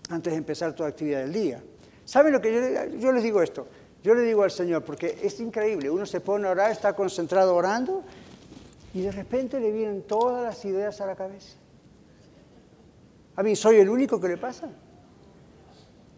antes 0.10 0.34
de 0.34 0.38
empezar 0.38 0.74
toda 0.74 0.90
actividad 0.90 1.22
del 1.22 1.32
día. 1.32 1.64
¿Saben 2.04 2.34
lo 2.34 2.42
que 2.42 2.54
yo, 2.54 2.98
yo 2.98 3.14
les 3.14 3.24
digo 3.24 3.42
esto? 3.42 3.66
Yo 4.04 4.14
le 4.16 4.24
digo 4.24 4.44
al 4.44 4.52
Señor, 4.52 4.84
porque 4.84 5.18
es 5.24 5.40
increíble, 5.40 5.90
uno 5.90 6.06
se 6.06 6.20
pone 6.20 6.46
a 6.46 6.52
orar, 6.52 6.72
está 6.72 6.94
concentrado 6.94 7.56
orando, 7.56 8.04
y 8.94 9.00
de 9.00 9.14
repente 9.14 9.62
le 9.62 9.72
vienen 9.72 10.02
todas 10.02 10.44
las 10.44 10.66
ideas 10.66 11.00
a 11.00 11.06
la 11.06 11.16
cabeza. 11.16 11.56
A 13.38 13.44
mí, 13.44 13.56
¿soy 13.56 13.78
el 13.78 13.88
único 13.88 14.20
que 14.20 14.28
le 14.28 14.36
pasa? 14.36 14.70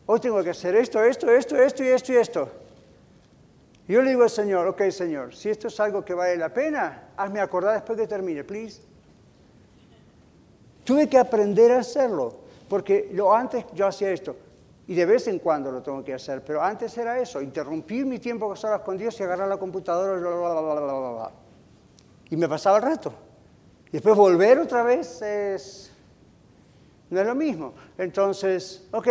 Hoy 0.07 0.19
tengo 0.19 0.43
que 0.43 0.51
hacer 0.51 0.75
esto, 0.75 1.03
esto, 1.03 1.29
esto, 1.29 1.57
esto 1.57 1.83
y 1.83 1.87
esto 1.87 2.13
y 2.13 2.15
esto. 2.17 2.49
yo 3.87 4.01
le 4.01 4.09
digo 4.09 4.23
al 4.23 4.29
Señor, 4.29 4.67
ok 4.67 4.89
Señor, 4.89 5.35
si 5.35 5.49
esto 5.49 5.67
es 5.67 5.79
algo 5.79 6.05
que 6.05 6.13
vale 6.13 6.37
la 6.37 6.53
pena, 6.53 7.09
hazme 7.17 7.39
acordar 7.39 7.73
después 7.73 7.97
que 7.97 8.07
termine, 8.07 8.43
please. 8.43 8.81
Tuve 10.83 11.09
que 11.09 11.17
aprender 11.17 11.71
a 11.71 11.79
hacerlo, 11.79 12.35
porque 12.69 13.09
lo 13.13 13.33
antes 13.33 13.65
yo 13.73 13.87
hacía 13.87 14.11
esto, 14.11 14.35
y 14.87 14.93
de 14.93 15.05
vez 15.07 15.27
en 15.27 15.39
cuando 15.39 15.71
lo 15.71 15.81
tengo 15.81 16.03
que 16.03 16.13
hacer, 16.13 16.43
pero 16.43 16.61
antes 16.61 16.95
era 16.99 17.19
eso, 17.19 17.41
interrumpir 17.41 18.05
mi 18.05 18.19
tiempo 18.19 18.51
a 18.51 18.55
solas 18.55 18.81
con 18.81 18.95
Dios 18.97 19.19
y 19.19 19.23
agarrar 19.23 19.47
la 19.47 19.57
computadora, 19.57 20.19
bla, 20.19 21.31
y 22.29 22.35
me 22.35 22.47
pasaba 22.47 22.77
el 22.77 22.83
rato. 22.83 23.13
Y 23.87 23.91
después 23.93 24.15
volver 24.15 24.59
otra 24.59 24.83
vez 24.83 25.21
es, 25.21 25.91
no 27.09 27.19
es 27.19 27.25
lo 27.25 27.35
mismo. 27.35 27.73
Entonces, 27.97 28.87
ok, 28.91 29.07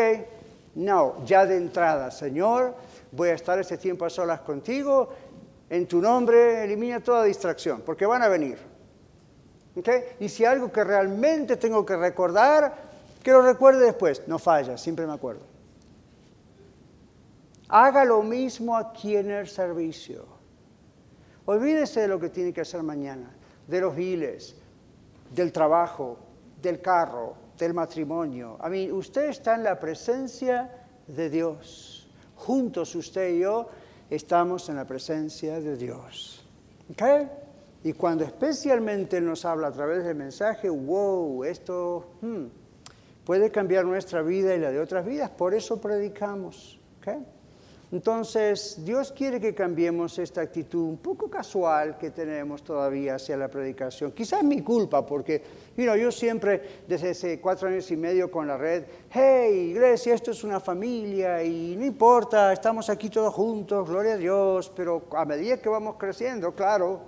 No, 0.74 1.24
ya 1.24 1.46
de 1.46 1.56
entrada, 1.56 2.10
Señor, 2.10 2.74
voy 3.12 3.28
a 3.28 3.34
estar 3.34 3.58
este 3.58 3.78
tiempo 3.78 4.04
a 4.04 4.10
solas 4.10 4.40
contigo, 4.40 5.08
en 5.70 5.86
tu 5.86 6.00
nombre 6.00 6.64
elimina 6.64 7.00
toda 7.00 7.24
distracción, 7.24 7.82
porque 7.82 8.06
van 8.06 8.22
a 8.22 8.28
venir. 8.28 8.58
Y 10.20 10.28
si 10.28 10.44
algo 10.44 10.70
que 10.70 10.84
realmente 10.84 11.56
tengo 11.56 11.84
que 11.84 11.96
recordar, 11.96 12.74
que 13.22 13.32
lo 13.32 13.42
recuerde 13.42 13.86
después, 13.86 14.22
no 14.26 14.38
falla, 14.38 14.76
siempre 14.76 15.06
me 15.06 15.12
acuerdo. 15.12 15.42
Haga 17.68 18.04
lo 18.04 18.22
mismo 18.22 18.76
aquí 18.76 19.16
en 19.16 19.30
el 19.30 19.48
servicio. 19.48 20.26
Olvídese 21.46 22.00
de 22.00 22.08
lo 22.08 22.20
que 22.20 22.28
tiene 22.28 22.52
que 22.52 22.60
hacer 22.60 22.82
mañana, 22.82 23.34
de 23.66 23.80
los 23.80 23.94
viles, 23.94 24.56
del 25.34 25.52
trabajo, 25.52 26.18
del 26.60 26.80
carro, 26.80 27.34
del 27.58 27.74
matrimonio. 27.74 28.56
A 28.60 28.68
mí, 28.68 28.90
usted 28.90 29.28
está 29.28 29.54
en 29.54 29.64
la 29.64 29.78
presencia 29.78 30.70
de 31.06 31.30
Dios. 31.30 32.08
Juntos 32.36 32.94
usted 32.94 33.34
y 33.34 33.40
yo 33.40 33.68
estamos 34.10 34.68
en 34.68 34.76
la 34.76 34.86
presencia 34.86 35.60
de 35.60 35.76
Dios. 35.76 36.44
¿Okay? 36.90 37.28
Y 37.84 37.92
cuando 37.92 38.24
especialmente 38.24 39.20
nos 39.20 39.44
habla 39.44 39.68
a 39.68 39.72
través 39.72 40.04
del 40.04 40.16
mensaje, 40.16 40.68
wow, 40.68 41.44
esto 41.44 42.12
hmm, 42.22 42.44
puede 43.24 43.50
cambiar 43.50 43.84
nuestra 43.84 44.22
vida 44.22 44.54
y 44.54 44.60
la 44.60 44.70
de 44.70 44.80
otras 44.80 45.04
vidas, 45.04 45.30
por 45.30 45.54
eso 45.54 45.80
predicamos. 45.80 46.80
¿okay? 46.98 47.24
Entonces, 47.94 48.84
Dios 48.84 49.12
quiere 49.12 49.38
que 49.38 49.54
cambiemos 49.54 50.18
esta 50.18 50.40
actitud 50.40 50.82
un 50.82 50.96
poco 50.96 51.30
casual 51.30 51.96
que 51.96 52.10
tenemos 52.10 52.64
todavía 52.64 53.14
hacia 53.14 53.36
la 53.36 53.46
predicación. 53.46 54.10
Quizás 54.10 54.40
es 54.40 54.44
mi 54.44 54.62
culpa, 54.62 55.06
porque 55.06 55.40
yo 55.76 56.10
siempre, 56.10 56.82
desde 56.88 57.10
hace 57.10 57.40
cuatro 57.40 57.68
años 57.68 57.88
y 57.92 57.96
medio 57.96 58.32
con 58.32 58.48
la 58.48 58.56
red, 58.56 58.82
hey, 59.10 59.70
iglesia, 59.70 60.12
esto 60.12 60.32
es 60.32 60.42
una 60.42 60.58
familia 60.58 61.40
y 61.44 61.76
no 61.76 61.84
importa, 61.84 62.52
estamos 62.52 62.90
aquí 62.90 63.08
todos 63.10 63.32
juntos, 63.32 63.88
gloria 63.88 64.14
a 64.14 64.16
Dios, 64.16 64.72
pero 64.74 65.04
a 65.12 65.24
medida 65.24 65.58
que 65.58 65.68
vamos 65.68 65.94
creciendo, 65.96 66.52
claro, 66.52 67.00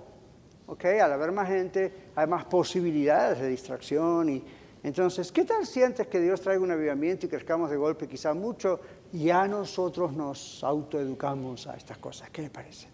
okay, 0.67 0.99
al 0.99 1.11
haber 1.11 1.33
más 1.33 1.49
gente, 1.49 1.91
hay 2.15 2.27
más 2.27 2.45
posibilidades 2.45 3.41
de 3.41 3.49
distracción 3.49 4.29
y 4.29 4.43
entonces, 4.83 5.31
¿qué 5.33 5.43
tal 5.43 5.65
sientes 5.65 6.07
que 6.07 6.19
Dios 6.19 6.39
traiga 6.39 6.61
un 6.63 6.71
avivamiento 6.71 7.25
y 7.25 7.29
crezcamos 7.29 7.69
de 7.69 7.75
golpe 7.75 8.07
quizá 8.07 8.33
mucho? 8.33 8.79
Ya 9.13 9.47
nosotros 9.47 10.13
nos 10.13 10.63
autoeducamos 10.63 11.67
a 11.67 11.75
estas 11.75 11.97
cosas. 11.97 12.29
¿Qué 12.29 12.41
le 12.41 12.49
parece? 12.49 12.87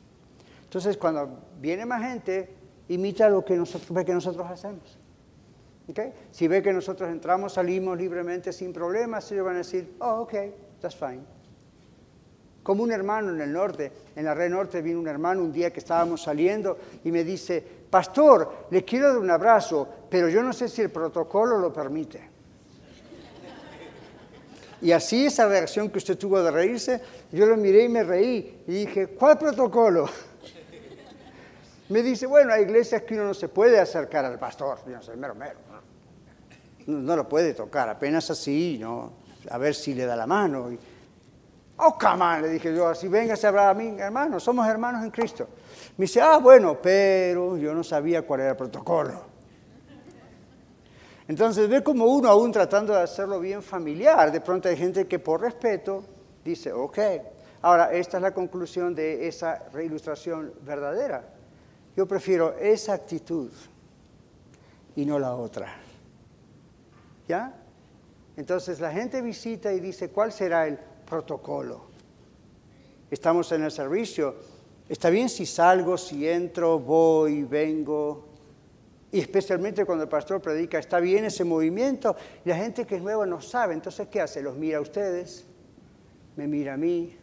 Entonces, 0.63 0.97
cuando 0.97 1.29
viene 1.59 1.85
más 1.85 2.01
gente, 2.01 2.49
imita 2.89 3.29
lo 3.29 3.43
que 3.43 3.55
nosotros, 3.55 4.03
que 4.05 4.13
nosotros 4.13 4.47
hacemos. 4.49 4.97
Si 6.31 6.47
ve 6.47 6.63
que 6.63 6.71
nosotros 6.71 7.09
entramos, 7.09 7.53
salimos 7.53 7.97
libremente 7.97 8.53
sin 8.53 8.71
problemas, 8.71 9.29
ellos 9.31 9.45
van 9.45 9.55
a 9.55 9.57
decir, 9.59 9.95
oh, 9.99 10.21
ok, 10.21 10.33
that's 10.79 10.95
fine. 10.95 11.21
Como 12.63 12.83
un 12.83 12.91
hermano 12.93 13.31
en 13.31 13.41
el 13.41 13.51
norte, 13.51 13.91
en 14.15 14.23
la 14.23 14.33
red 14.33 14.49
norte 14.49 14.81
vino 14.81 14.99
un 14.99 15.07
hermano 15.07 15.41
un 15.41 15.51
día 15.51 15.71
que 15.71 15.79
estábamos 15.79 16.21
saliendo 16.23 16.77
y 17.03 17.11
me 17.11 17.25
dice, 17.25 17.61
pastor, 17.89 18.67
le 18.71 18.85
quiero 18.85 19.09
dar 19.09 19.17
un 19.17 19.29
abrazo, 19.29 19.87
pero 20.09 20.29
yo 20.29 20.41
no 20.41 20.53
sé 20.53 20.69
si 20.69 20.81
el 20.81 20.89
protocolo 20.89 21.57
lo 21.57 21.73
permite. 21.73 22.32
Y 24.83 24.91
así 24.91 25.25
esa 25.25 25.47
reacción 25.47 25.89
que 25.89 25.97
usted 25.97 26.17
tuvo 26.17 26.43
de 26.43 26.51
reírse, 26.51 26.99
yo 27.31 27.45
lo 27.45 27.55
miré 27.55 27.85
y 27.85 27.89
me 27.89 28.03
reí. 28.03 28.63
Y 28.67 28.85
dije, 28.85 29.07
¿cuál 29.07 29.39
protocolo? 29.39 30.09
Me 31.89 32.03
dice, 32.03 32.25
bueno, 32.25 32.51
hay 32.51 32.63
iglesias 32.63 33.03
que 33.03 33.13
uno 33.13 33.25
no 33.25 33.33
se 33.33 33.47
puede 33.47 33.79
acercar 33.79 34.25
al 34.25 34.37
pastor. 34.37 34.79
No 35.15 35.35
mero. 35.35 35.55
No, 36.87 37.15
lo 37.15 37.29
puede 37.29 37.53
tocar, 37.53 37.87
apenas 37.87 38.29
así, 38.29 38.77
¿no? 38.77 39.13
A 39.49 39.57
ver 39.57 39.73
si 39.73 39.93
le 39.93 40.05
da 40.05 40.17
la 40.17 40.27
mano. 40.27 40.69
oh, 41.77 41.97
come 41.97 42.23
on, 42.23 42.41
le 42.41 42.49
dije 42.49 42.75
yo, 42.75 42.89
así 42.89 43.07
véngase 43.07 43.45
a 43.45 43.49
hablar 43.49 43.69
a 43.69 43.73
mí, 43.73 43.95
hermano, 43.97 44.37
somos 44.37 44.67
hermanos 44.67 45.01
en 45.03 45.11
Cristo. 45.11 45.47
Me 45.97 46.03
dice, 46.03 46.19
ah, 46.19 46.39
bueno, 46.39 46.77
pero 46.81 47.55
yo 47.57 47.73
no 47.73 47.85
sabía 47.85 48.23
cuál 48.23 48.41
era 48.41 48.49
el 48.49 48.57
protocolo. 48.57 49.32
Entonces 51.27 51.69
ve 51.69 51.81
como 51.81 52.05
uno 52.05 52.27
aún 52.27 52.51
tratando 52.51 52.93
de 52.93 53.01
hacerlo 53.01 53.39
bien 53.39 53.63
familiar, 53.63 54.31
de 54.31 54.41
pronto 54.41 54.67
hay 54.67 54.75
gente 54.75 55.07
que 55.07 55.19
por 55.19 55.41
respeto 55.41 56.03
dice, 56.43 56.71
ok. 56.73 56.99
Ahora, 57.61 57.93
esta 57.93 58.17
es 58.17 58.23
la 58.23 58.33
conclusión 58.33 58.93
de 58.93 59.25
esa 59.27 59.69
reilustración 59.71 60.53
verdadera. 60.65 61.33
Yo 61.95 62.05
prefiero 62.05 62.57
esa 62.57 62.93
actitud 62.93 63.49
y 64.95 65.05
no 65.05 65.17
la 65.17 65.35
otra. 65.35 65.73
¿Ya? 67.27 67.53
Entonces 68.35 68.79
la 68.81 68.91
gente 68.91 69.21
visita 69.21 69.71
y 69.71 69.79
dice, 69.79 70.09
¿cuál 70.09 70.33
será 70.33 70.67
el 70.67 70.77
protocolo? 71.05 71.85
Estamos 73.09 73.51
en 73.51 73.63
el 73.63 73.71
servicio. 73.71 74.35
¿Está 74.89 75.09
bien 75.09 75.29
si 75.29 75.45
salgo, 75.45 75.97
si 75.97 76.27
entro, 76.27 76.79
voy, 76.79 77.43
vengo? 77.43 78.32
Y 79.13 79.19
especialmente 79.19 79.85
cuando 79.85 80.05
el 80.05 80.09
pastor 80.09 80.41
predica, 80.41 80.79
está 80.79 80.99
bien 80.99 81.23
ese 81.25 81.43
movimiento, 81.43 82.15
la 82.45 82.55
gente 82.57 82.83
que 82.87 82.95
es 82.95 83.01
nueva 83.03 83.27
no 83.27 83.41
sabe, 83.41 83.75
entonces 83.75 84.07
¿qué 84.07 84.19
hace? 84.19 84.41
Los 84.41 84.57
mira 84.57 84.79
a 84.79 84.81
ustedes, 84.81 85.45
me 86.35 86.47
mira 86.47 86.73
a 86.73 86.77
mí, 86.77 87.15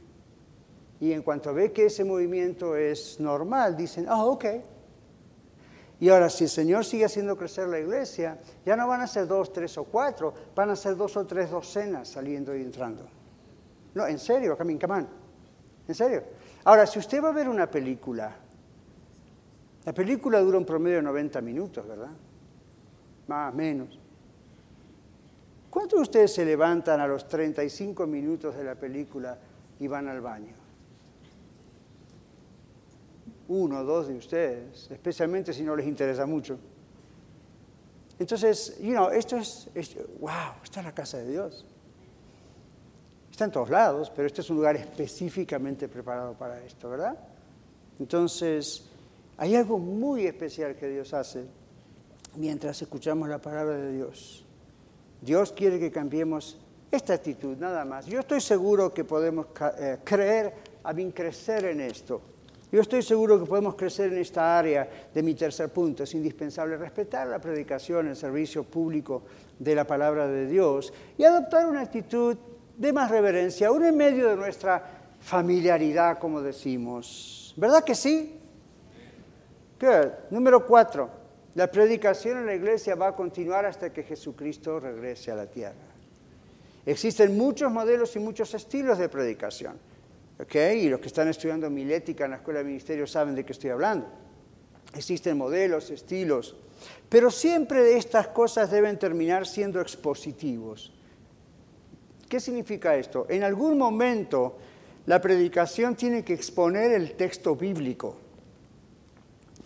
y 1.01 1.13
en 1.13 1.23
cuanto 1.23 1.53
ve 1.53 1.73
que 1.73 1.87
ese 1.87 2.05
movimiento 2.05 2.77
es 2.77 3.19
normal, 3.19 3.77
dicen, 3.77 4.07
ah, 4.09 4.25
ok. 4.25 4.45
Y 5.99 6.11
ahora, 6.11 6.31
si 6.31 6.45
el 6.45 6.51
Señor 6.51 6.85
sigue 6.85 7.07
haciendo 7.07 7.37
crecer 7.37 7.67
la 7.67 7.81
iglesia, 7.81 8.39
ya 8.65 8.77
no 8.77 8.87
van 8.87 9.01
a 9.01 9.09
ser 9.09 9.27
dos, 9.27 9.53
tres 9.53 9.77
o 9.77 9.83
cuatro, 9.83 10.33
van 10.55 10.71
a 10.71 10.77
ser 10.77 10.97
dos 10.97 11.17
o 11.17 11.27
tres 11.27 11.51
docenas 11.51 12.07
saliendo 12.07 12.55
y 12.55 12.63
entrando. 12.63 13.05
No, 13.95 14.07
en 14.07 14.21
serio, 14.21 14.57
Camín 14.57 14.79
Camán. 14.79 15.09
En 15.89 15.95
serio. 15.97 16.23
Ahora, 16.63 16.87
si 16.87 17.01
usted 17.01 17.21
va 17.21 17.31
a 17.31 17.33
ver 17.33 17.49
una 17.49 17.69
película 17.69 18.37
la 19.85 19.95
película 19.95 20.41
dura 20.41 20.59
un 20.59 20.65
promedio 20.65 20.97
de 20.97 21.03
90 21.03 21.41
minutos, 21.41 21.87
¿verdad? 21.87 22.11
Más, 23.29 23.55
menos. 23.55 23.99
¿Cuántos 25.71 25.99
de 25.99 26.03
ustedes 26.03 26.35
se 26.35 26.45
levantan 26.45 27.01
a 27.01 27.07
los 27.07 27.29
35 27.29 28.07
minutos 28.07 28.57
de 28.57 28.65
la 28.65 28.75
película 28.75 29.39
y 29.79 29.87
van 29.87 30.09
al 30.09 30.21
baño? 30.21 30.55
Uno 33.49 33.79
o 33.79 33.85
dos 33.85 34.09
de 34.09 34.17
ustedes, 34.17 34.91
especialmente 34.91 35.53
si 35.53 35.63
no 35.63 35.75
les 35.75 35.87
interesa 35.87 36.27
mucho. 36.27 36.59
Entonces, 38.19 38.79
you 38.81 38.93
know, 38.93 39.09
esto 39.09 39.37
es, 39.37 39.71
es, 39.75 39.97
wow, 40.19 40.61
está 40.63 40.81
en 40.81 40.87
la 40.87 40.95
casa 40.95 41.19
de 41.19 41.31
Dios. 41.31 41.65
Está 43.31 43.45
en 43.45 43.53
todos 43.53 43.71
lados, 43.71 44.13
pero 44.15 44.27
este 44.27 44.43
es 44.43 44.51
un 44.51 44.57
lugar 44.57 44.77
específicamente 44.77 45.89
preparado 45.89 46.35
para 46.35 46.63
esto, 46.63 46.91
¿verdad? 46.91 47.17
Entonces, 47.99 48.90
hay 49.41 49.57
algo 49.57 49.79
muy 49.79 50.27
especial 50.27 50.77
que 50.77 50.87
Dios 50.87 51.15
hace 51.15 51.47
mientras 52.37 52.83
escuchamos 52.83 53.27
la 53.27 53.39
palabra 53.39 53.75
de 53.75 53.91
Dios. 53.91 54.45
Dios 55.23 55.53
quiere 55.53 55.81
que 55.81 55.91
cambiemos 55.91 56.59
esta 56.91 57.15
actitud, 57.15 57.57
nada 57.57 57.87
más. 57.87 58.05
Yo 58.05 58.21
estoy 58.21 58.43
seguro 58.43 58.93
que 58.93 59.03
podemos 59.03 59.47
eh, 59.79 59.97
creer, 60.05 60.53
a 60.85 60.93
mí 60.93 61.11
crecer 61.13 61.65
en 61.65 61.81
esto. 61.81 62.21
Yo 62.71 62.83
estoy 62.83 63.01
seguro 63.01 63.41
que 63.41 63.47
podemos 63.47 63.77
crecer 63.77 64.13
en 64.13 64.19
esta 64.19 64.59
área 64.59 64.87
de 65.15 65.23
mi 65.23 65.33
tercer 65.33 65.71
punto. 65.71 66.03
Es 66.03 66.13
indispensable 66.13 66.77
respetar 66.77 67.27
la 67.27 67.39
predicación, 67.39 68.09
el 68.09 68.17
servicio 68.17 68.65
público 68.65 69.23
de 69.59 69.75
la 69.75 69.87
palabra 69.87 70.29
de 70.29 70.49
Dios 70.49 70.93
y 71.17 71.25
adoptar 71.25 71.67
una 71.67 71.81
actitud 71.81 72.37
de 72.77 72.93
más 72.93 73.11
reverencia, 73.11 73.69
aún 73.69 73.87
en 73.87 73.97
medio 73.97 74.29
de 74.29 74.37
nuestra 74.37 74.85
familiaridad, 75.19 76.19
como 76.19 76.43
decimos. 76.43 77.55
¿Verdad 77.57 77.85
que 77.85 77.95
sí? 77.95 78.40
Número 80.31 80.67
cuatro, 80.67 81.09
la 81.55 81.71
predicación 81.71 82.39
en 82.39 82.47
la 82.47 82.55
iglesia 82.55 82.95
va 82.95 83.09
a 83.09 83.17
continuar 83.17 83.65
hasta 83.65 83.93
que 83.93 84.03
Jesucristo 84.03 84.79
regrese 84.79 85.31
a 85.31 85.35
la 85.35 85.47
tierra. 85.47 85.75
Existen 86.85 87.37
muchos 87.37 87.73
modelos 87.73 88.15
y 88.17 88.19
muchos 88.19 88.53
estilos 88.55 88.99
de 88.99 89.09
predicación. 89.09 89.79
Y 90.53 90.89
los 90.89 91.01
que 91.01 91.09
están 91.09 91.29
estudiando 91.29 91.69
milética 91.71 92.25
en 92.25 92.31
la 92.31 92.37
escuela 92.39 92.61
de 92.61 92.67
ministerio 92.67 93.07
saben 93.07 93.35
de 93.35 93.45
qué 93.45 93.53
estoy 93.53 93.71
hablando. 93.71 94.07
Existen 94.95 95.37
modelos, 95.37 95.91
estilos, 95.91 96.57
pero 97.09 97.31
siempre 97.31 97.97
estas 97.97 98.29
cosas 98.29 98.71
deben 98.71 98.99
terminar 98.99 99.47
siendo 99.47 99.81
expositivos. 99.81 100.93
¿Qué 102.29 102.41
significa 102.41 102.97
esto? 102.97 103.27
En 103.29 103.45
algún 103.45 103.77
momento 103.77 104.57
la 105.07 105.21
predicación 105.21 105.95
tiene 105.95 106.25
que 106.25 106.35
exponer 106.35 106.93
el 106.93 107.13
texto 107.17 107.55
bíblico. 107.57 108.17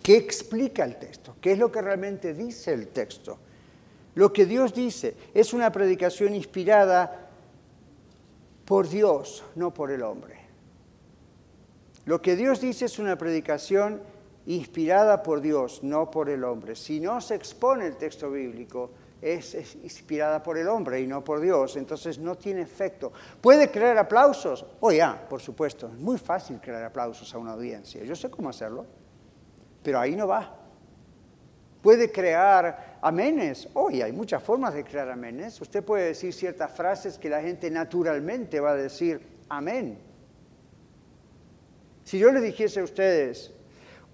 ¿Qué 0.05 0.19
explica 0.19 0.85
el 0.85 0.99
texto? 0.99 1.37
¿Qué 1.41 1.53
es 1.53 1.59
lo 1.59 1.73
que 1.73 1.81
realmente 1.81 2.35
dice 2.35 2.75
el 2.75 2.89
texto? 2.89 3.39
Lo 4.17 4.35
que 4.35 4.45
Dios 4.45 4.75
dice 4.75 5.17
es 5.33 5.55
una 5.55 5.73
predicación 5.73 6.35
inspirada 6.35 7.31
por 8.67 8.87
Dios, 8.87 9.43
no 9.55 9.73
por 9.73 9.91
el 9.91 10.03
hombre. 10.03 10.37
Lo 12.05 12.21
que 12.21 12.37
Dios 12.37 12.61
dice 12.61 12.85
es 12.85 12.99
una 12.99 13.17
predicación 13.17 14.03
inspirada 14.45 15.23
por 15.23 15.41
Dios, 15.41 15.83
no 15.83 16.11
por 16.11 16.29
el 16.29 16.45
hombre. 16.45 16.77
Si 16.77 17.01
no 17.01 17.23
se 17.23 17.35
expone 17.35 17.87
el 17.87 17.97
texto 17.97 18.31
bíblico, 18.31 18.91
es, 19.23 19.55
inspirada 19.77 20.43
por 20.43 20.59
el 20.59 20.69
hombre 20.69 21.01
y 21.01 21.07
no 21.07 21.25
por 21.25 21.41
Dios, 21.41 21.77
entonces 21.77 22.19
no 22.19 22.35
tiene 22.35 22.61
efecto. 22.61 23.11
¿Puede 23.41 23.71
crear 23.71 23.97
aplausos? 23.97 24.67
Oh, 24.81 24.93
ya, 24.93 25.27
por 25.31 25.41
supuesto, 25.41 25.87
es 25.87 25.99
muy 25.99 26.19
fácil 26.19 26.61
crear 26.61 26.85
aplausos 26.85 27.35
a 27.35 27.39
una 27.39 27.53
audiencia, 27.53 28.05
yo 28.05 28.15
sé 28.15 28.29
cómo 28.29 28.51
hacerlo, 28.51 28.85
pero 29.85 30.01
ahí 30.01 30.17
no 30.17 30.27
va. 30.27 30.57
Puede 31.83 32.11
crear 32.11 32.97
amenes, 33.03 33.69
hoy 33.75 34.01
hay 34.01 34.11
muchas 34.11 34.43
formas 34.43 34.73
de 34.73 34.83
crear 34.83 35.11
amenes, 35.11 35.61
usted 35.61 35.85
puede 35.85 36.07
decir 36.07 36.33
ciertas 36.33 36.73
frases 36.73 37.19
que 37.19 37.29
la 37.29 37.43
gente 37.43 37.71
naturalmente 37.71 38.59
va 38.59 38.71
a 38.71 38.75
decir 38.75 39.21
amén. 39.51 39.99
Si 42.03 42.19
yo 42.19 42.33
le 42.33 42.41
dijese 42.41 42.81
a 42.81 42.85
ustedes, 42.85 43.53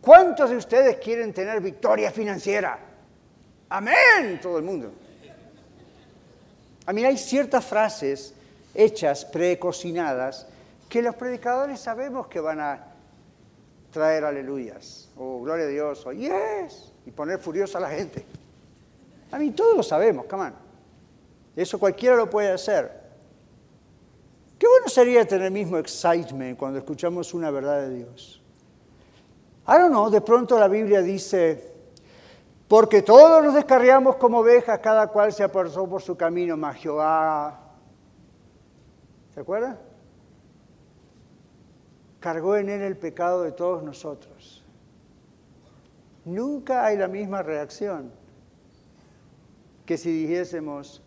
¿cuántos 0.01 0.51
de 0.51 0.57
ustedes 0.57 0.97
quieren 0.97 1.33
tener 1.33 1.61
victoria 1.61 2.11
financiera? 2.11 2.79
Amén, 3.69 4.41
todo 4.43 4.59
el 4.59 4.65
mundo. 4.65 4.93
A 6.87 6.93
mí 6.93 7.05
hay 7.05 7.17
ciertas 7.17 7.65
frases 7.65 8.35
hechas, 8.75 9.25
precocinadas, 9.25 10.49
que 10.89 11.03
los 11.03 11.15
predicadores 11.15 11.79
sabemos 11.79 12.27
que 12.27 12.41
van 12.41 12.59
a 12.59 12.90
traer 13.91 14.25
aleluyas, 14.25 15.11
o 15.17 15.41
gloria 15.41 15.67
a 15.67 15.69
Dios, 15.69 16.07
o 16.07 16.13
yes, 16.13 16.93
y 17.07 17.11
poner 17.11 17.39
furiosa 17.39 17.79
a 17.79 17.83
la 17.83 17.91
gente. 17.91 18.25
A 19.31 19.39
mí 19.39 19.51
todos 19.51 19.77
lo 19.77 19.83
sabemos, 19.83 20.27
come. 20.27 20.53
Eso 21.57 21.79
cualquiera 21.79 22.17
lo 22.17 22.29
puede 22.29 22.51
hacer. 22.53 23.01
Qué 24.59 24.67
bueno 24.67 24.89
sería 24.89 25.27
tener 25.27 25.47
el 25.47 25.53
mismo 25.53 25.79
excitement 25.79 26.59
cuando 26.59 26.79
escuchamos 26.79 27.33
una 27.35 27.51
verdad 27.51 27.81
de 27.83 27.95
Dios. 27.97 28.43
I 29.67 29.73
don't 29.73 29.91
know, 29.91 30.11
de 30.11 30.21
pronto 30.21 30.59
la 30.59 30.69
Biblia 30.69 31.01
dice, 31.01 31.73
porque 32.69 33.03
todos 33.03 33.43
nos 33.43 33.55
descarriamos 33.55 34.17
como 34.17 34.39
ovejas, 34.39 34.79
cada 34.81 35.07
cual 35.09 35.33
se 35.33 35.43
apartó 35.43 35.89
por 35.89 36.03
su 36.03 36.17
camino, 36.17 36.57
mas 36.57 36.77
Jehová, 36.77 37.59
¿se 39.35 39.41
acuerda? 39.41 39.79
Cargó 42.21 42.57
en 42.57 42.69
él 42.69 42.83
el 42.83 42.97
pecado 42.97 43.43
de 43.43 43.53
todos 43.53 43.83
nosotros. 43.83 44.63
Nunca 46.25 46.85
hay 46.85 46.97
la 46.97 47.09
misma 47.09 47.43
reacción 47.43 48.13
que 49.87 49.97
si 49.97 50.13
dijésemos, 50.13 51.03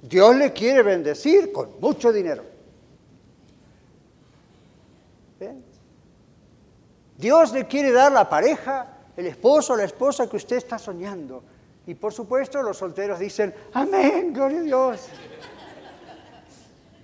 Dios 0.00 0.34
le 0.36 0.52
quiere 0.52 0.82
bendecir 0.82 1.52
con 1.52 1.78
mucho 1.80 2.12
dinero. 2.12 2.44
Dios 7.18 7.52
le 7.52 7.66
quiere 7.66 7.92
dar 7.92 8.10
la 8.12 8.28
pareja 8.28 8.92
el 9.16 9.26
esposo 9.26 9.76
la 9.76 9.84
esposa 9.84 10.28
que 10.28 10.36
usted 10.36 10.56
está 10.56 10.78
soñando. 10.78 11.42
Y 11.86 11.94
por 11.94 12.12
supuesto 12.12 12.62
los 12.62 12.76
solteros 12.76 13.18
dicen, 13.18 13.54
amén, 13.72 14.32
gloria 14.32 14.60
a 14.60 14.62
Dios. 14.62 15.08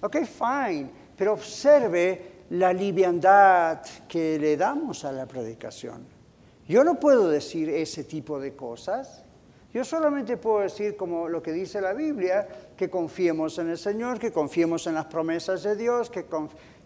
Ok, 0.00 0.16
fine, 0.24 0.90
pero 1.16 1.32
observe 1.32 2.38
la 2.51 2.72
liviandad 2.72 3.80
que 4.09 4.38
le 4.38 4.57
damos 4.57 5.05
a 5.05 5.12
la 5.12 5.26
predicación. 5.26 6.07
Yo 6.66 6.84
no 6.84 6.99
puedo 7.01 7.28
decir 7.28 7.68
ese 7.70 8.05
tipo 8.05 8.38
de 8.38 8.55
cosas. 8.55 9.24
Yo 9.72 9.84
solamente 9.84 10.36
puedo 10.36 10.61
decir, 10.61 10.96
como 10.96 11.28
lo 11.28 11.42
que 11.42 11.53
dice 11.53 11.80
la 11.80 11.92
Biblia, 11.92 12.49
que 12.76 12.88
confiemos 12.88 13.59
en 13.59 13.70
el 13.70 13.78
Señor, 13.78 14.18
que 14.18 14.32
confiemos 14.32 14.86
en 14.86 14.94
las 14.94 15.07
promesas 15.07 15.62
de 15.62 15.76
Dios, 15.76 16.11
que 16.11 16.24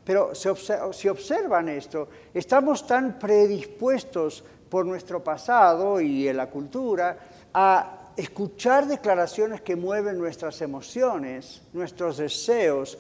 pero 0.05 0.35
si 0.35 1.09
observan 1.09 1.69
esto, 1.69 2.09
estamos 2.35 2.87
tan 2.87 3.19
predispuestos 3.21 4.43
por 4.69 4.85
nuestro 4.85 5.23
pasado 5.23 6.01
y 6.01 6.27
en 6.27 6.37
la 6.37 6.51
cultura 6.51 7.19
a 7.55 8.11
escuchar 8.17 8.87
declaraciones 8.87 9.61
que 9.61 9.77
mueven 9.77 10.19
nuestras 10.19 10.61
emociones, 10.61 11.63
nuestros 11.73 12.17
deseos, 12.17 12.99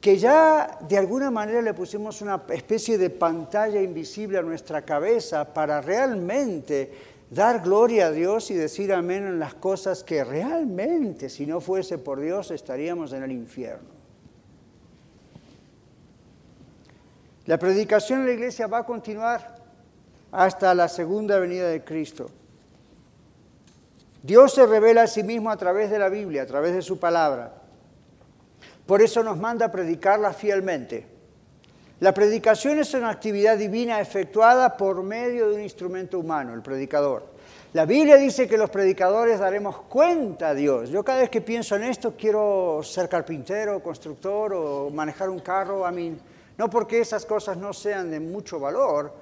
que 0.00 0.16
ya 0.16 0.78
de 0.88 0.96
alguna 0.96 1.30
manera 1.30 1.60
le 1.60 1.74
pusimos 1.74 2.22
una 2.22 2.42
especie 2.48 2.96
de 2.96 3.10
pantalla 3.10 3.82
invisible 3.82 4.38
a 4.38 4.42
nuestra 4.42 4.82
cabeza 4.82 5.52
para 5.52 5.82
realmente 5.82 6.90
dar 7.28 7.60
gloria 7.60 8.06
a 8.06 8.10
Dios 8.10 8.50
y 8.50 8.54
decir 8.54 8.92
amén 8.92 9.26
en 9.26 9.38
las 9.38 9.54
cosas 9.54 10.02
que 10.02 10.24
realmente, 10.24 11.28
si 11.28 11.44
no 11.46 11.60
fuese 11.60 11.98
por 11.98 12.18
Dios, 12.18 12.50
estaríamos 12.50 13.12
en 13.12 13.22
el 13.22 13.32
infierno. 13.32 14.00
La 17.44 17.58
predicación 17.58 18.20
en 18.20 18.26
la 18.26 18.32
iglesia 18.32 18.66
va 18.66 18.78
a 18.78 18.86
continuar 18.86 19.56
hasta 20.32 20.74
la 20.74 20.88
segunda 20.88 21.38
venida 21.38 21.68
de 21.68 21.84
Cristo. 21.84 22.30
Dios 24.22 24.54
se 24.54 24.66
revela 24.66 25.02
a 25.02 25.06
sí 25.06 25.22
mismo 25.22 25.50
a 25.50 25.56
través 25.56 25.90
de 25.90 25.98
la 25.98 26.08
Biblia, 26.08 26.42
a 26.42 26.46
través 26.46 26.74
de 26.74 26.82
su 26.82 26.98
palabra. 26.98 27.59
Por 28.90 29.02
eso 29.02 29.22
nos 29.22 29.38
manda 29.38 29.66
a 29.66 29.70
predicarla 29.70 30.32
fielmente. 30.32 31.06
La 32.00 32.12
predicación 32.12 32.80
es 32.80 32.92
una 32.92 33.10
actividad 33.10 33.56
divina 33.56 34.00
efectuada 34.00 34.76
por 34.76 35.04
medio 35.04 35.48
de 35.48 35.54
un 35.54 35.60
instrumento 35.60 36.18
humano, 36.18 36.54
el 36.54 36.60
predicador. 36.60 37.24
La 37.72 37.84
Biblia 37.84 38.16
dice 38.16 38.48
que 38.48 38.58
los 38.58 38.68
predicadores 38.68 39.38
daremos 39.38 39.82
cuenta 39.82 40.48
a 40.48 40.54
Dios. 40.54 40.90
Yo 40.90 41.04
cada 41.04 41.20
vez 41.20 41.30
que 41.30 41.40
pienso 41.40 41.76
en 41.76 41.84
esto 41.84 42.14
quiero 42.18 42.80
ser 42.82 43.08
carpintero, 43.08 43.80
constructor 43.80 44.54
o 44.54 44.90
manejar 44.90 45.30
un 45.30 45.38
carro. 45.38 45.86
A 45.86 45.92
mí, 45.92 46.18
no 46.58 46.68
porque 46.68 46.98
esas 46.98 47.24
cosas 47.24 47.56
no 47.56 47.72
sean 47.72 48.10
de 48.10 48.18
mucho 48.18 48.58
valor, 48.58 49.14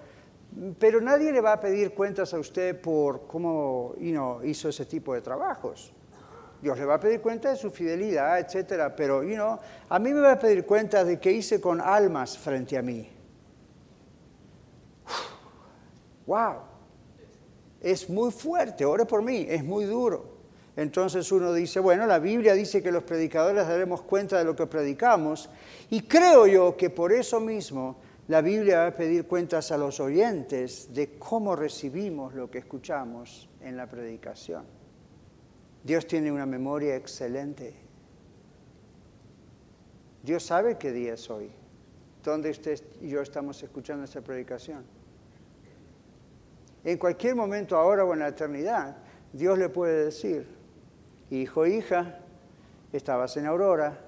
pero 0.79 0.99
nadie 1.03 1.31
le 1.31 1.43
va 1.43 1.53
a 1.53 1.61
pedir 1.61 1.93
cuentas 1.93 2.33
a 2.33 2.39
usted 2.39 2.81
por 2.81 3.27
cómo 3.27 3.97
hizo 4.45 4.71
ese 4.71 4.87
tipo 4.87 5.13
de 5.13 5.21
trabajos. 5.21 5.93
Dios 6.61 6.79
le 6.79 6.85
va 6.85 6.95
a 6.95 7.01
pedir 7.01 7.21
cuenta 7.21 7.51
de 7.51 7.57
su 7.57 7.71
fidelidad, 7.71 8.39
etcétera, 8.39 8.95
pero 8.95 9.21
a 9.89 9.99
mí 9.99 10.13
me 10.13 10.21
va 10.21 10.33
a 10.33 10.39
pedir 10.39 10.67
cuenta 10.67 11.05
de 11.05 11.21
qué 11.21 11.33
hice 11.33 11.61
con 11.61 11.81
almas 11.81 12.37
frente 12.37 12.77
a 12.77 12.83
mí. 12.83 13.09
¡Wow! 16.27 16.55
Es 17.81 18.11
muy 18.11 18.33
fuerte, 18.33 18.85
ore 18.85 19.07
por 19.07 19.23
mí, 19.23 19.47
es 19.49 19.63
muy 19.63 19.85
duro. 19.85 20.37
Entonces 20.77 21.31
uno 21.33 21.53
dice, 21.53 21.81
bueno, 21.81 22.07
la 22.07 22.19
Biblia 22.19 22.55
dice 22.55 22.83
que 22.83 22.93
los 22.93 23.03
predicadores 23.03 23.67
daremos 23.67 24.03
cuenta 24.03 24.39
de 24.39 24.45
lo 24.45 24.55
que 24.55 24.67
predicamos, 24.67 25.49
y 25.91 26.03
creo 26.03 26.47
yo 26.47 26.77
que 26.77 26.91
por 26.91 27.13
eso 27.13 27.41
mismo 27.41 27.97
la 28.29 28.43
Biblia 28.43 28.81
va 28.81 28.87
a 28.89 28.97
pedir 28.97 29.27
cuentas 29.27 29.73
a 29.73 29.79
los 29.79 30.01
oyentes 30.01 30.93
de 30.93 31.19
cómo 31.19 31.57
recibimos 31.57 32.35
lo 32.35 32.51
que 32.51 32.59
escuchamos 32.59 33.49
en 33.61 33.77
la 33.77 33.87
predicación. 33.87 34.78
Dios 35.89 36.07
tiene 36.07 36.31
una 36.31 36.45
memoria 36.45 36.97
excelente. 36.97 37.73
Dios 40.23 40.43
sabe 40.43 40.77
qué 40.77 40.93
día 40.93 41.15
es 41.15 41.31
hoy, 41.31 41.51
dónde 42.23 42.51
usted 42.51 42.79
y 43.01 43.09
yo 43.09 43.23
estamos 43.23 43.63
escuchando 43.63 44.05
esta 44.05 44.21
predicación. 44.21 44.85
En 46.85 46.99
cualquier 46.99 47.37
momento, 47.37 47.75
ahora 47.75 48.05
o 48.05 48.13
en 48.13 48.19
la 48.19 48.29
eternidad, 48.29 48.99
Dios 49.33 49.57
le 49.57 49.71
puede 49.71 50.05
decir, 50.05 50.47
hijo, 51.31 51.65
hija, 51.65 52.19
estabas 52.93 53.39
en 53.39 53.47
Aurora, 53.47 53.99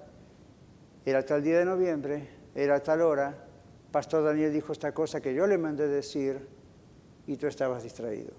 era 1.07 1.25
tal 1.25 1.43
día 1.43 1.61
de 1.61 1.65
noviembre, 1.65 2.29
era 2.55 2.83
tal 2.83 3.01
hora, 3.01 3.47
Pastor 3.91 4.23
Daniel 4.23 4.53
dijo 4.53 4.73
esta 4.73 4.93
cosa 4.93 5.23
que 5.23 5.33
yo 5.33 5.47
le 5.47 5.57
mandé 5.57 5.89
decir 5.89 6.47
y 7.27 7.39
tú 7.39 7.47
estabas 7.47 7.83
distraído. 7.83 8.33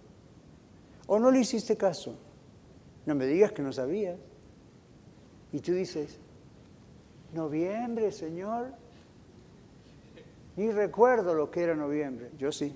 O 1.07 1.17
no 1.17 1.31
le 1.31 1.39
hiciste 1.39 1.75
caso. 1.75 2.19
No 3.11 3.15
me 3.15 3.25
digas 3.25 3.51
que 3.51 3.61
no 3.61 3.73
sabías. 3.73 4.17
Y 5.51 5.59
tú 5.59 5.73
dices, 5.73 6.17
noviembre, 7.33 8.09
Señor. 8.09 8.67
Ni 10.55 10.71
recuerdo 10.71 11.33
lo 11.33 11.51
que 11.51 11.61
era 11.61 11.75
noviembre. 11.75 12.31
Yo 12.37 12.53
sí. 12.53 12.73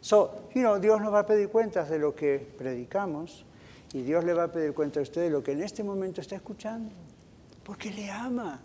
So, 0.00 0.48
you 0.54 0.60
know, 0.60 0.78
Dios 0.78 1.00
nos 1.00 1.12
va 1.12 1.20
a 1.20 1.26
pedir 1.26 1.48
cuentas 1.48 1.90
de 1.90 1.98
lo 1.98 2.14
que 2.14 2.38
predicamos 2.56 3.44
y 3.92 4.02
Dios 4.02 4.22
le 4.22 4.34
va 4.34 4.44
a 4.44 4.52
pedir 4.52 4.72
cuenta 4.72 5.00
a 5.00 5.02
usted 5.02 5.22
de 5.22 5.30
lo 5.30 5.42
que 5.42 5.50
en 5.50 5.64
este 5.64 5.82
momento 5.82 6.20
está 6.20 6.36
escuchando. 6.36 6.92
Porque 7.64 7.90
le 7.90 8.08
ama. 8.08 8.60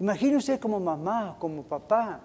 Imagine 0.00 0.58
como 0.58 0.80
mamá, 0.80 1.36
como 1.38 1.64
papá, 1.64 2.18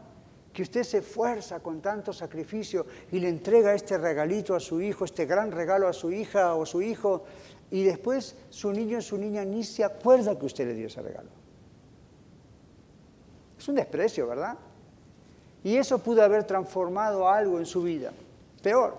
que 0.53 0.63
usted 0.63 0.83
se 0.83 0.97
esfuerza 0.99 1.59
con 1.59 1.81
tanto 1.81 2.11
sacrificio 2.11 2.85
y 3.11 3.19
le 3.19 3.29
entrega 3.29 3.73
este 3.73 3.97
regalito 3.97 4.55
a 4.55 4.59
su 4.59 4.81
hijo, 4.81 5.05
este 5.05 5.25
gran 5.25 5.51
regalo 5.51 5.87
a 5.87 5.93
su 5.93 6.11
hija 6.11 6.55
o 6.55 6.65
su 6.65 6.81
hijo, 6.81 7.23
y 7.69 7.83
después 7.83 8.35
su 8.49 8.71
niño 8.71 8.97
o 8.97 9.01
su 9.01 9.17
niña 9.17 9.45
ni 9.45 9.63
se 9.63 9.83
acuerda 9.83 10.37
que 10.37 10.45
usted 10.45 10.67
le 10.67 10.73
dio 10.73 10.87
ese 10.87 11.01
regalo. 11.01 11.29
Es 13.57 13.67
un 13.67 13.75
desprecio, 13.75 14.27
¿verdad? 14.27 14.57
Y 15.63 15.77
eso 15.77 15.99
pudo 15.99 16.23
haber 16.23 16.43
transformado 16.43 17.29
algo 17.29 17.59
en 17.59 17.65
su 17.65 17.83
vida. 17.83 18.11
Peor, 18.61 18.97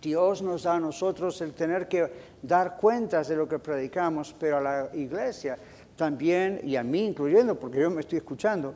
Dios 0.00 0.42
nos 0.42 0.64
da 0.64 0.74
a 0.74 0.80
nosotros 0.80 1.40
el 1.40 1.52
tener 1.54 1.88
que 1.88 2.10
dar 2.42 2.76
cuentas 2.76 3.28
de 3.28 3.36
lo 3.36 3.48
que 3.48 3.58
predicamos, 3.58 4.34
pero 4.38 4.58
a 4.58 4.60
la 4.60 4.90
iglesia 4.94 5.56
también, 5.96 6.60
y 6.64 6.76
a 6.76 6.82
mí 6.82 7.06
incluyendo, 7.06 7.54
porque 7.54 7.80
yo 7.80 7.90
me 7.90 8.00
estoy 8.00 8.18
escuchando, 8.18 8.74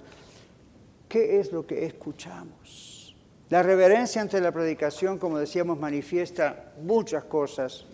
¿qué 1.09 1.41
es 1.41 1.53
lo 1.53 1.67
que 1.67 1.85
escuchamos? 1.85 3.17
La 3.49 3.63
reverencia 3.63 4.21
ante 4.21 4.41
la 4.41 4.51
predicación, 4.51 5.19
como 5.19 5.39
decíamos, 5.39 5.79
manifiesta 5.79 6.73
muchas 6.83 7.25
cosas, 7.25 7.87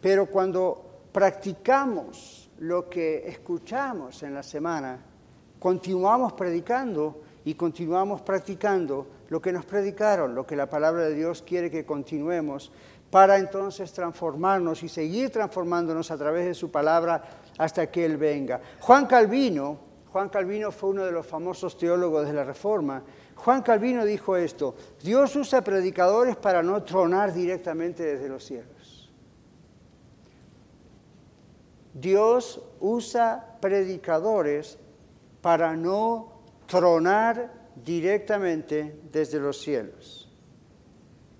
Pero 0.00 0.26
cuando 0.26 1.00
practicamos 1.10 2.50
lo 2.58 2.88
que 2.88 3.26
escuchamos 3.26 4.22
en 4.22 4.34
la 4.34 4.42
semana, 4.42 5.00
continuamos 5.58 6.34
predicando 6.34 7.22
y 7.44 7.54
continuamos 7.54 8.20
practicando 8.20 9.06
lo 9.30 9.40
que 9.40 9.52
nos 9.52 9.64
predicaron, 9.64 10.34
lo 10.34 10.46
que 10.46 10.54
la 10.54 10.68
palabra 10.68 11.04
de 11.04 11.14
Dios 11.14 11.42
quiere 11.42 11.70
que 11.70 11.86
continuemos, 11.86 12.70
para 13.10 13.38
entonces 13.38 13.92
transformarnos 13.92 14.82
y 14.82 14.88
seguir 14.88 15.30
transformándonos 15.30 16.10
a 16.10 16.18
través 16.18 16.44
de 16.44 16.54
su 16.54 16.70
palabra 16.70 17.22
hasta 17.56 17.90
que 17.90 18.04
Él 18.04 18.16
venga. 18.16 18.60
Juan 18.80 19.06
Calvino, 19.06 19.78
Juan 20.16 20.30
Calvino 20.30 20.72
fue 20.72 20.88
uno 20.88 21.04
de 21.04 21.12
los 21.12 21.26
famosos 21.26 21.76
teólogos 21.76 22.26
de 22.26 22.32
la 22.32 22.42
Reforma. 22.42 23.02
Juan 23.34 23.60
Calvino 23.60 24.02
dijo 24.06 24.34
esto, 24.34 24.74
Dios 25.02 25.36
usa 25.36 25.62
predicadores 25.62 26.36
para 26.36 26.62
no 26.62 26.82
tronar 26.84 27.34
directamente 27.34 28.02
desde 28.02 28.26
los 28.30 28.42
cielos. 28.42 29.12
Dios 31.92 32.62
usa 32.80 33.58
predicadores 33.60 34.78
para 35.42 35.76
no 35.76 36.40
tronar 36.66 37.52
directamente 37.84 38.98
desde 39.12 39.38
los 39.38 39.60
cielos. 39.60 40.32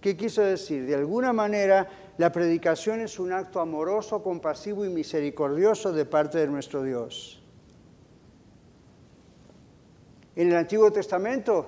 ¿Qué 0.02 0.18
quiso 0.18 0.42
decir? 0.42 0.84
De 0.84 0.96
alguna 0.96 1.32
manera, 1.32 1.88
la 2.18 2.30
predicación 2.30 3.00
es 3.00 3.18
un 3.18 3.32
acto 3.32 3.58
amoroso, 3.58 4.22
compasivo 4.22 4.84
y 4.84 4.90
misericordioso 4.90 5.94
de 5.94 6.04
parte 6.04 6.36
de 6.36 6.48
nuestro 6.48 6.82
Dios. 6.82 7.35
En 10.36 10.48
el 10.48 10.56
Antiguo 10.56 10.92
Testamento, 10.92 11.66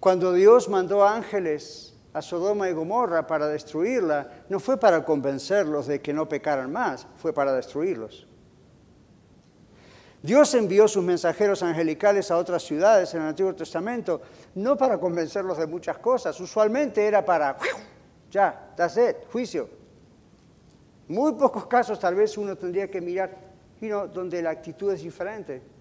cuando 0.00 0.32
Dios 0.32 0.68
mandó 0.68 1.06
ángeles 1.06 1.94
a 2.12 2.20
Sodoma 2.20 2.68
y 2.68 2.72
Gomorra 2.72 3.28
para 3.28 3.46
destruirla, 3.46 4.44
no 4.48 4.58
fue 4.58 4.76
para 4.76 5.04
convencerlos 5.04 5.86
de 5.86 6.02
que 6.02 6.12
no 6.12 6.28
pecaran 6.28 6.72
más, 6.72 7.06
fue 7.16 7.32
para 7.32 7.52
destruirlos. 7.52 8.26
Dios 10.20 10.52
envió 10.54 10.88
sus 10.88 11.04
mensajeros 11.04 11.62
angelicales 11.62 12.32
a 12.32 12.38
otras 12.38 12.64
ciudades 12.64 13.14
en 13.14 13.22
el 13.22 13.28
Antiguo 13.28 13.54
Testamento, 13.54 14.22
no 14.56 14.76
para 14.76 14.98
convencerlos 14.98 15.58
de 15.58 15.68
muchas 15.68 15.98
cosas, 15.98 16.40
usualmente 16.40 17.06
era 17.06 17.24
para, 17.24 17.56
ya, 18.32 18.72
that's 18.76 18.96
it, 18.96 19.30
juicio. 19.30 19.68
Muy 21.06 21.34
pocos 21.34 21.66
casos 21.66 22.00
tal 22.00 22.16
vez 22.16 22.36
uno 22.36 22.56
tendría 22.56 22.90
que 22.90 23.00
mirar 23.00 23.46
donde 24.12 24.42
la 24.42 24.50
actitud 24.50 24.92
es 24.92 25.02
diferente. 25.02 25.75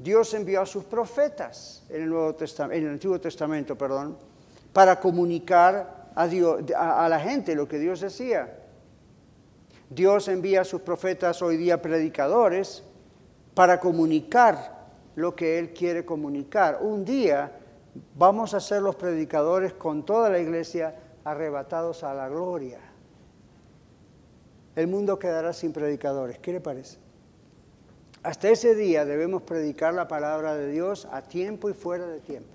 Dios 0.00 0.32
envió 0.32 0.62
a 0.62 0.66
sus 0.66 0.84
profetas 0.84 1.84
en 1.90 2.04
el, 2.04 2.08
Nuevo 2.08 2.34
en 2.38 2.72
el 2.72 2.88
Antiguo 2.88 3.20
Testamento 3.20 3.76
perdón, 3.76 4.16
para 4.72 4.98
comunicar 4.98 6.08
a, 6.14 6.26
Dios, 6.26 6.62
a 6.74 7.06
la 7.06 7.20
gente 7.20 7.54
lo 7.54 7.68
que 7.68 7.78
Dios 7.78 8.00
decía. 8.00 8.56
Dios 9.90 10.28
envía 10.28 10.62
a 10.62 10.64
sus 10.64 10.80
profetas 10.80 11.42
hoy 11.42 11.58
día 11.58 11.82
predicadores 11.82 12.82
para 13.52 13.78
comunicar 13.78 14.88
lo 15.16 15.36
que 15.36 15.58
Él 15.58 15.74
quiere 15.74 16.06
comunicar. 16.06 16.78
Un 16.80 17.04
día 17.04 17.52
vamos 18.16 18.54
a 18.54 18.60
ser 18.60 18.80
los 18.80 18.96
predicadores 18.96 19.74
con 19.74 20.06
toda 20.06 20.30
la 20.30 20.38
iglesia 20.38 20.96
arrebatados 21.24 22.04
a 22.04 22.14
la 22.14 22.26
gloria. 22.26 22.80
El 24.76 24.86
mundo 24.86 25.18
quedará 25.18 25.52
sin 25.52 25.74
predicadores. 25.74 26.38
¿Qué 26.38 26.54
le 26.54 26.60
parece? 26.62 27.09
Hasta 28.22 28.50
ese 28.50 28.74
día 28.74 29.06
debemos 29.06 29.42
predicar 29.42 29.94
la 29.94 30.06
palabra 30.06 30.54
de 30.54 30.70
Dios 30.70 31.08
a 31.10 31.22
tiempo 31.22 31.70
y 31.70 31.72
fuera 31.72 32.06
de 32.06 32.20
tiempo. 32.20 32.50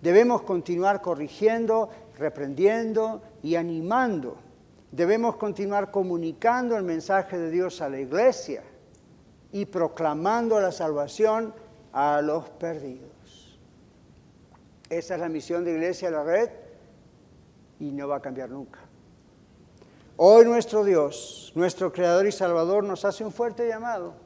Debemos 0.00 0.42
continuar 0.42 1.02
corrigiendo, 1.02 1.88
reprendiendo 2.16 3.20
y 3.42 3.56
animando. 3.56 4.36
Debemos 4.92 5.36
continuar 5.36 5.90
comunicando 5.90 6.76
el 6.76 6.84
mensaje 6.84 7.36
de 7.36 7.50
Dios 7.50 7.80
a 7.80 7.88
la 7.88 7.98
iglesia 7.98 8.62
y 9.50 9.66
proclamando 9.66 10.60
la 10.60 10.70
salvación 10.70 11.52
a 11.92 12.20
los 12.22 12.48
perdidos. 12.50 13.58
Esa 14.88 15.14
es 15.14 15.20
la 15.20 15.28
misión 15.28 15.64
de 15.64 15.72
Iglesia 15.72 16.10
de 16.10 16.16
la 16.16 16.22
Red 16.22 16.50
y 17.80 17.90
no 17.90 18.06
va 18.06 18.16
a 18.16 18.20
cambiar 18.20 18.50
nunca. 18.50 18.78
Hoy 20.16 20.44
nuestro 20.44 20.84
Dios, 20.84 21.50
nuestro 21.56 21.92
Creador 21.92 22.26
y 22.26 22.32
Salvador, 22.32 22.84
nos 22.84 23.04
hace 23.04 23.24
un 23.24 23.32
fuerte 23.32 23.66
llamado 23.66 24.23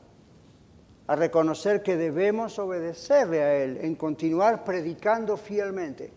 a 1.08 1.16
reconocer 1.16 1.82
que 1.82 1.96
debemos 1.96 2.58
obedecerle 2.58 3.42
a 3.42 3.54
Él 3.56 3.78
en 3.80 3.96
continuar 3.96 4.62
predicando 4.62 5.36
fielmente 5.36 6.12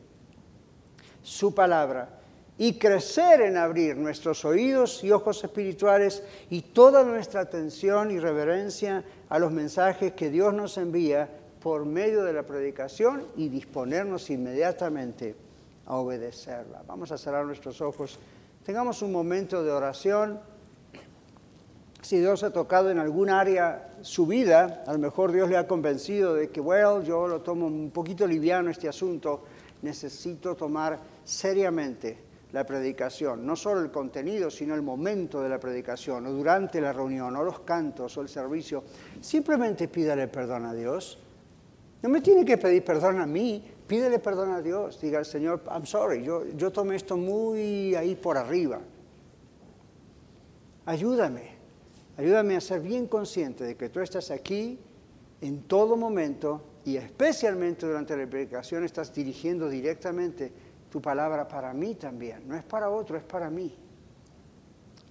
su 1.24 1.56
palabra 1.56 2.20
y 2.58 2.78
crecer 2.78 3.42
en 3.42 3.58
abrir 3.58 3.98
nuestros 3.98 4.44
oídos 4.46 5.04
y 5.04 5.12
ojos 5.12 5.44
espirituales 5.44 6.24
y 6.50 6.62
toda 6.62 7.04
nuestra 7.04 7.42
atención 7.42 8.12
y 8.12 8.20
reverencia 8.20 9.04
a 9.30 9.40
los 9.40 9.52
mensajes 9.52 10.12
que 10.14 10.30
Dios 10.30 10.54
nos 10.54 10.78
envía 10.78 11.28
por 11.62 11.86
medio 11.86 12.24
de 12.24 12.34
la 12.34 12.44
predicación 12.44 13.26
y 13.38 13.48
disponernos 13.48 14.30
inmediatamente 14.30 15.36
a 15.86 15.96
obedecerla. 15.96 16.84
Vamos 16.86 17.12
a 17.12 17.18
cerrar 17.18 17.46
nuestros 17.46 17.80
ojos. 17.82 18.20
Tengamos 18.66 19.02
un 19.02 19.12
momento 19.12 19.64
de 19.64 19.72
oración. 19.72 20.40
Si 22.02 22.20
Dios 22.20 22.44
ha 22.44 22.52
tocado 22.52 22.90
en 22.90 22.98
algún 22.98 23.30
área 23.30 23.94
su 24.02 24.26
vida, 24.26 24.84
a 24.88 24.94
lo 24.94 25.00
mejor 25.00 25.32
Dios 25.32 25.50
le 25.50 25.58
ha 25.58 25.68
convencido 25.68 26.34
de 26.34 26.50
que, 26.50 26.60
well, 26.60 27.04
yo 27.04 27.28
lo 27.28 27.42
tomo 27.42 27.68
un 27.68 27.92
poquito 27.92 28.26
liviano 28.26 28.72
este 28.72 28.90
asunto, 28.90 29.44
necesito 29.84 30.56
tomar 30.56 31.00
seriamente 31.24 32.32
la 32.54 32.66
predicación, 32.66 33.46
no 33.46 33.56
solo 33.56 33.82
el 33.82 33.92
contenido, 33.92 34.50
sino 34.50 34.76
el 34.76 34.82
momento 34.82 35.42
de 35.42 35.50
la 35.50 35.60
predicación, 35.60 36.26
o 36.26 36.32
durante 36.32 36.82
la 36.82 36.92
reunión, 36.92 37.36
o 37.36 37.44
los 37.44 37.62
cantos, 37.62 38.18
o 38.18 38.22
el 38.22 38.30
servicio. 38.30 38.84
Simplemente 39.22 39.88
pídale 39.88 40.28
perdón 40.28 40.66
a 40.66 40.74
Dios. 40.74 41.18
No 42.02 42.10
me 42.10 42.20
tiene 42.20 42.44
que 42.44 42.58
pedir 42.58 42.84
perdón 42.84 43.20
a 43.22 43.26
mí, 43.26 43.64
pídele 43.88 44.20
perdón 44.20 44.52
a 44.52 44.62
Dios. 44.62 45.00
Diga 45.00 45.20
al 45.20 45.26
Señor, 45.26 45.62
I'm 45.70 45.86
sorry, 45.86 46.24
yo, 46.24 46.46
yo 46.58 46.72
tomé 46.72 46.96
esto 46.96 47.16
muy 47.16 47.96
ahí 47.96 48.16
por 48.16 48.38
arriba. 48.38 48.82
Ayúdame, 50.86 51.51
ayúdame 52.22 52.56
a 52.56 52.62
ser 52.62 52.82
bien 52.82 53.08
consciente 53.08 53.64
de 53.64 53.76
que 53.76 53.90
tú 53.90 54.00
estás 54.00 54.30
aquí 54.30 54.80
en 55.42 55.64
todo 55.64 55.98
momento 55.98 56.62
y 56.86 56.96
especialmente 56.96 57.88
durante 57.88 58.16
la 58.16 58.28
predicación 58.28 58.84
estás 58.84 59.12
dirigiendo 59.12 59.68
directamente 59.68 60.54
tu 60.92 61.02
palabra 61.02 61.48
para 61.48 61.74
mí 61.74 61.96
también. 61.96 62.48
No 62.48 62.56
es 62.56 62.64
para 62.64 62.92
otro, 62.92 63.18
es 63.18 63.24
para 63.24 63.50
mí. 63.50 63.76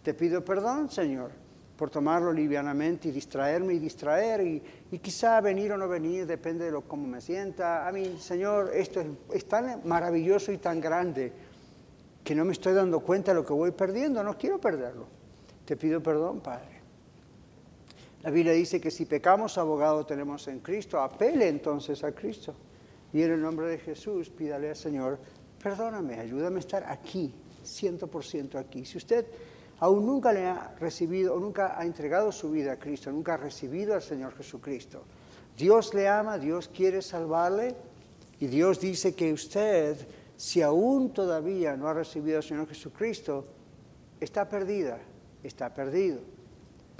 Te 0.04 0.14
pido 0.14 0.44
perdón, 0.44 0.88
Señor, 0.88 1.32
por 1.76 1.90
tomarlo 1.90 2.32
livianamente 2.32 3.08
y 3.08 3.10
distraerme 3.10 3.74
y 3.74 3.80
distraer 3.80 4.46
y, 4.46 4.98
quizá 5.00 5.40
venir 5.40 5.72
o 5.72 5.76
no 5.76 5.88
venir, 5.88 6.26
depende 6.26 6.66
de 6.66 6.70
lo, 6.70 6.82
cómo 6.82 7.08
me 7.08 7.20
sienta. 7.20 7.88
A 7.88 7.92
mí, 7.92 8.18
Señor, 8.20 8.70
esto 8.72 9.02
es, 9.32 9.48
tan 9.48 9.80
maravilloso 9.84 10.52
y 10.52 10.58
tan 10.58 10.80
grande 10.80 11.32
que 12.22 12.36
no 12.36 12.44
me 12.44 12.52
estoy 12.52 12.74
dando 12.74 13.00
cuenta 13.00 13.32
de 13.32 13.40
lo 13.40 13.44
que 13.44 13.52
voy 13.52 13.72
perdiendo, 13.72 14.22
no 14.22 14.38
quiero 14.38 14.60
perderlo. 14.60 15.06
Te 15.64 15.76
pido 15.76 16.00
perdón, 16.00 16.40
Padre. 16.40 16.79
La 18.22 18.30
Biblia 18.30 18.52
dice 18.52 18.80
que 18.80 18.90
si 18.90 19.06
pecamos, 19.06 19.56
abogado 19.58 20.04
tenemos 20.04 20.46
en 20.48 20.60
Cristo, 20.60 21.00
apele 21.00 21.48
entonces 21.48 22.04
a 22.04 22.12
Cristo. 22.12 22.54
Y 23.12 23.22
en 23.22 23.32
el 23.32 23.40
nombre 23.40 23.66
de 23.66 23.78
Jesús, 23.78 24.30
pídale 24.30 24.68
al 24.68 24.76
Señor 24.76 25.18
perdóname, 25.62 26.18
ayúdame 26.18 26.56
a 26.56 26.60
estar 26.60 26.84
aquí, 26.84 27.32
100% 27.64 28.56
aquí. 28.56 28.84
Si 28.84 28.98
usted 28.98 29.26
aún 29.78 30.06
nunca 30.06 30.32
le 30.32 30.46
ha 30.46 30.74
recibido 30.80 31.34
o 31.34 31.38
nunca 31.38 31.78
ha 31.78 31.84
entregado 31.84 32.32
su 32.32 32.50
vida 32.50 32.72
a 32.72 32.78
Cristo, 32.78 33.12
nunca 33.12 33.34
ha 33.34 33.36
recibido 33.36 33.94
al 33.94 34.02
Señor 34.02 34.34
Jesucristo, 34.36 35.04
Dios 35.56 35.92
le 35.94 36.08
ama, 36.08 36.38
Dios 36.38 36.68
quiere 36.68 37.02
salvarle 37.02 37.74
y 38.38 38.46
Dios 38.46 38.80
dice 38.80 39.14
que 39.14 39.32
usted, 39.32 39.96
si 40.36 40.62
aún 40.62 41.12
todavía 41.12 41.76
no 41.76 41.88
ha 41.88 41.94
recibido 41.94 42.38
al 42.38 42.42
Señor 42.42 42.66
Jesucristo, 42.68 43.46
está 44.20 44.48
perdida, 44.48 44.98
está 45.42 45.72
perdido. 45.74 46.20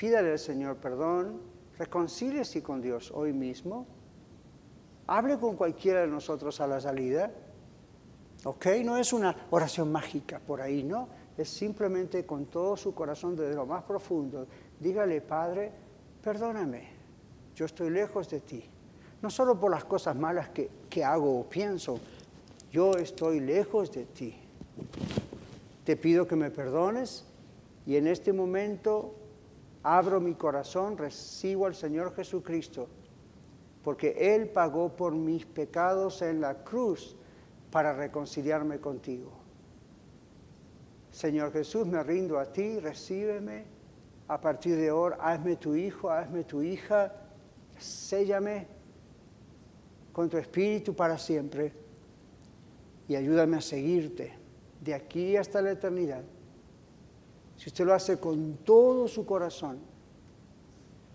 Pídale 0.01 0.32
al 0.32 0.38
Señor 0.38 0.76
perdón, 0.76 1.42
reconcíliese 1.76 2.62
con 2.62 2.80
Dios 2.80 3.12
hoy 3.14 3.34
mismo, 3.34 3.86
hable 5.07 5.38
con 5.38 5.57
cualquiera 5.57 6.01
de 6.01 6.07
nosotros 6.07 6.59
a 6.62 6.66
la 6.66 6.80
salida 6.80 7.30
¿Ok? 8.44 8.66
No 8.84 8.96
es 8.96 9.12
una 9.12 9.36
oración 9.51 9.92
mágica 9.92 10.38
por 10.38 10.62
ahí, 10.62 10.82
¿no? 10.82 11.09
Es 11.36 11.51
simplemente 11.51 12.24
con 12.24 12.46
todo 12.46 12.76
su 12.76 12.94
corazón 12.94 13.36
desde 13.36 13.55
lo 13.55 13.66
más 13.66 13.82
profundo. 13.82 14.46
Dígale, 14.78 15.20
Padre, 15.20 15.70
perdóname, 16.22 16.88
yo 17.55 17.66
estoy 17.66 17.90
lejos 17.90 18.30
de 18.30 18.40
ti. 18.40 18.64
No 19.20 19.28
solo 19.28 19.61
por 19.61 19.70
las 19.70 19.84
cosas 19.84 20.16
malas 20.16 20.48
que, 20.48 20.70
que 20.88 21.05
hago 21.05 21.40
o 21.40 21.44
pienso, 21.44 22.01
yo 22.72 22.94
estoy 22.94 23.40
lejos 23.40 23.92
de 23.92 24.07
ti. 24.07 24.34
Te 25.84 25.96
pido 25.96 26.26
que 26.26 26.36
me 26.36 26.51
perdones 26.51 27.26
y 27.84 27.96
en 27.96 28.07
este 28.07 28.32
momento 28.32 29.19
abro 29.83 30.20
mi 30.20 30.35
corazón, 30.35 30.97
recibo 30.97 31.66
al 31.66 31.74
Señor 31.74 32.14
Jesucristo, 32.14 32.89
porque 33.83 34.35
Él 34.35 34.49
pagó 34.49 34.95
por 34.95 35.12
mis 35.14 35.47
pecados 35.47 36.22
en 36.22 36.41
la 36.41 36.62
cruz 36.62 37.16
para 37.70 37.93
reconciliarme 37.93 38.78
contigo. 38.78 39.31
Señor 41.11 41.53
Jesús, 41.53 41.87
me 41.87 42.03
rindo 42.03 42.39
a 42.39 42.47
ti, 42.53 42.78
recíbeme. 42.78 43.64
A 44.28 44.41
partir 44.41 44.76
de 44.76 44.91
ahora, 44.91 45.16
hazme 45.20 45.57
tu 45.57 45.74
hijo, 45.74 46.09
hazme 46.09 46.45
tu 46.45 46.62
hija, 46.62 47.12
séllame 47.78 48.68
con 50.12 50.28
tu 50.28 50.37
espíritu 50.37 50.95
para 50.95 51.18
siempre 51.18 51.72
y 53.09 53.16
ayúdame 53.16 53.57
a 53.57 53.61
seguirte 53.61 54.33
de 54.81 54.95
aquí 54.95 55.37
hasta 55.37 55.61
la 55.61 55.72
eternidad. 55.72 56.22
Si 57.61 57.68
usted 57.68 57.84
lo 57.84 57.92
hace 57.92 58.16
con 58.16 58.54
todo 58.64 59.06
su 59.06 59.26
corazón, 59.26 59.80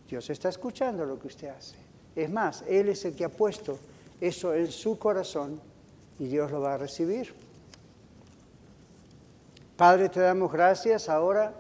Dios 0.07 0.29
está 0.29 0.49
escuchando 0.49 1.03
lo 1.03 1.17
que 1.17 1.25
usted 1.25 1.47
hace. 1.47 1.75
Es 2.15 2.29
más, 2.29 2.63
Él 2.67 2.89
es 2.89 3.03
el 3.03 3.15
que 3.15 3.25
ha 3.25 3.29
puesto 3.29 3.79
eso 4.21 4.53
en 4.53 4.71
su 4.71 4.99
corazón 4.99 5.59
y 6.19 6.27
Dios 6.27 6.51
lo 6.51 6.61
va 6.61 6.75
a 6.75 6.77
recibir. 6.77 7.33
Padre, 9.75 10.07
te 10.07 10.19
damos 10.19 10.51
gracias 10.51 11.09
ahora 11.09 11.51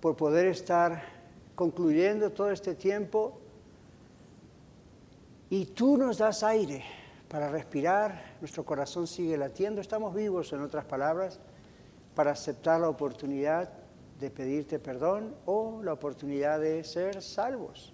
por 0.00 0.16
poder 0.16 0.46
estar 0.46 1.02
concluyendo 1.56 2.30
todo 2.30 2.52
este 2.52 2.76
tiempo 2.76 3.40
y 5.50 5.66
tú 5.66 5.96
nos 5.96 6.18
das 6.18 6.44
aire 6.44 6.84
para 7.28 7.50
respirar, 7.50 8.36
nuestro 8.40 8.64
corazón 8.64 9.08
sigue 9.08 9.36
latiendo, 9.36 9.80
estamos 9.80 10.14
vivos 10.14 10.52
en 10.52 10.60
otras 10.60 10.84
palabras, 10.84 11.40
para 12.14 12.30
aceptar 12.30 12.80
la 12.80 12.88
oportunidad 12.88 13.79
de 14.20 14.30
pedirte 14.30 14.78
perdón 14.78 15.34
o 15.46 15.80
la 15.82 15.92
oportunidad 15.92 16.60
de 16.60 16.84
ser 16.84 17.22
salvos 17.22 17.92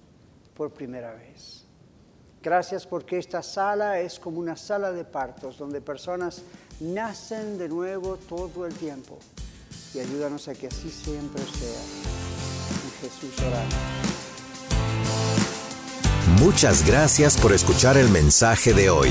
por 0.55 0.72
primera 0.72 1.14
vez. 1.14 1.64
Gracias 2.43 2.87
porque 2.87 3.18
esta 3.18 3.43
sala 3.43 4.01
es 4.01 4.18
como 4.18 4.39
una 4.39 4.57
sala 4.57 4.93
de 4.93 5.05
partos 5.05 5.59
donde 5.59 5.81
personas 5.81 6.43
nacen 6.81 7.59
de 7.59 7.68
nuevo 7.68 8.16
todo 8.16 8.66
el 8.66 8.74
tiempo. 8.74 9.18
Y 9.95 10.01
ayúdanos 10.01 10.47
a 10.49 10.55
que 10.55 10.66
así 10.66 10.91
siempre 10.91 11.43
sea. 11.43 11.83
En 12.85 12.91
Jesús. 13.01 13.35
Muchas 16.41 16.87
gracias 16.87 17.39
por 17.39 17.53
escuchar 17.53 17.97
el 17.97 18.11
mensaje 18.11 18.74
de 18.74 18.91
hoy. 18.91 19.11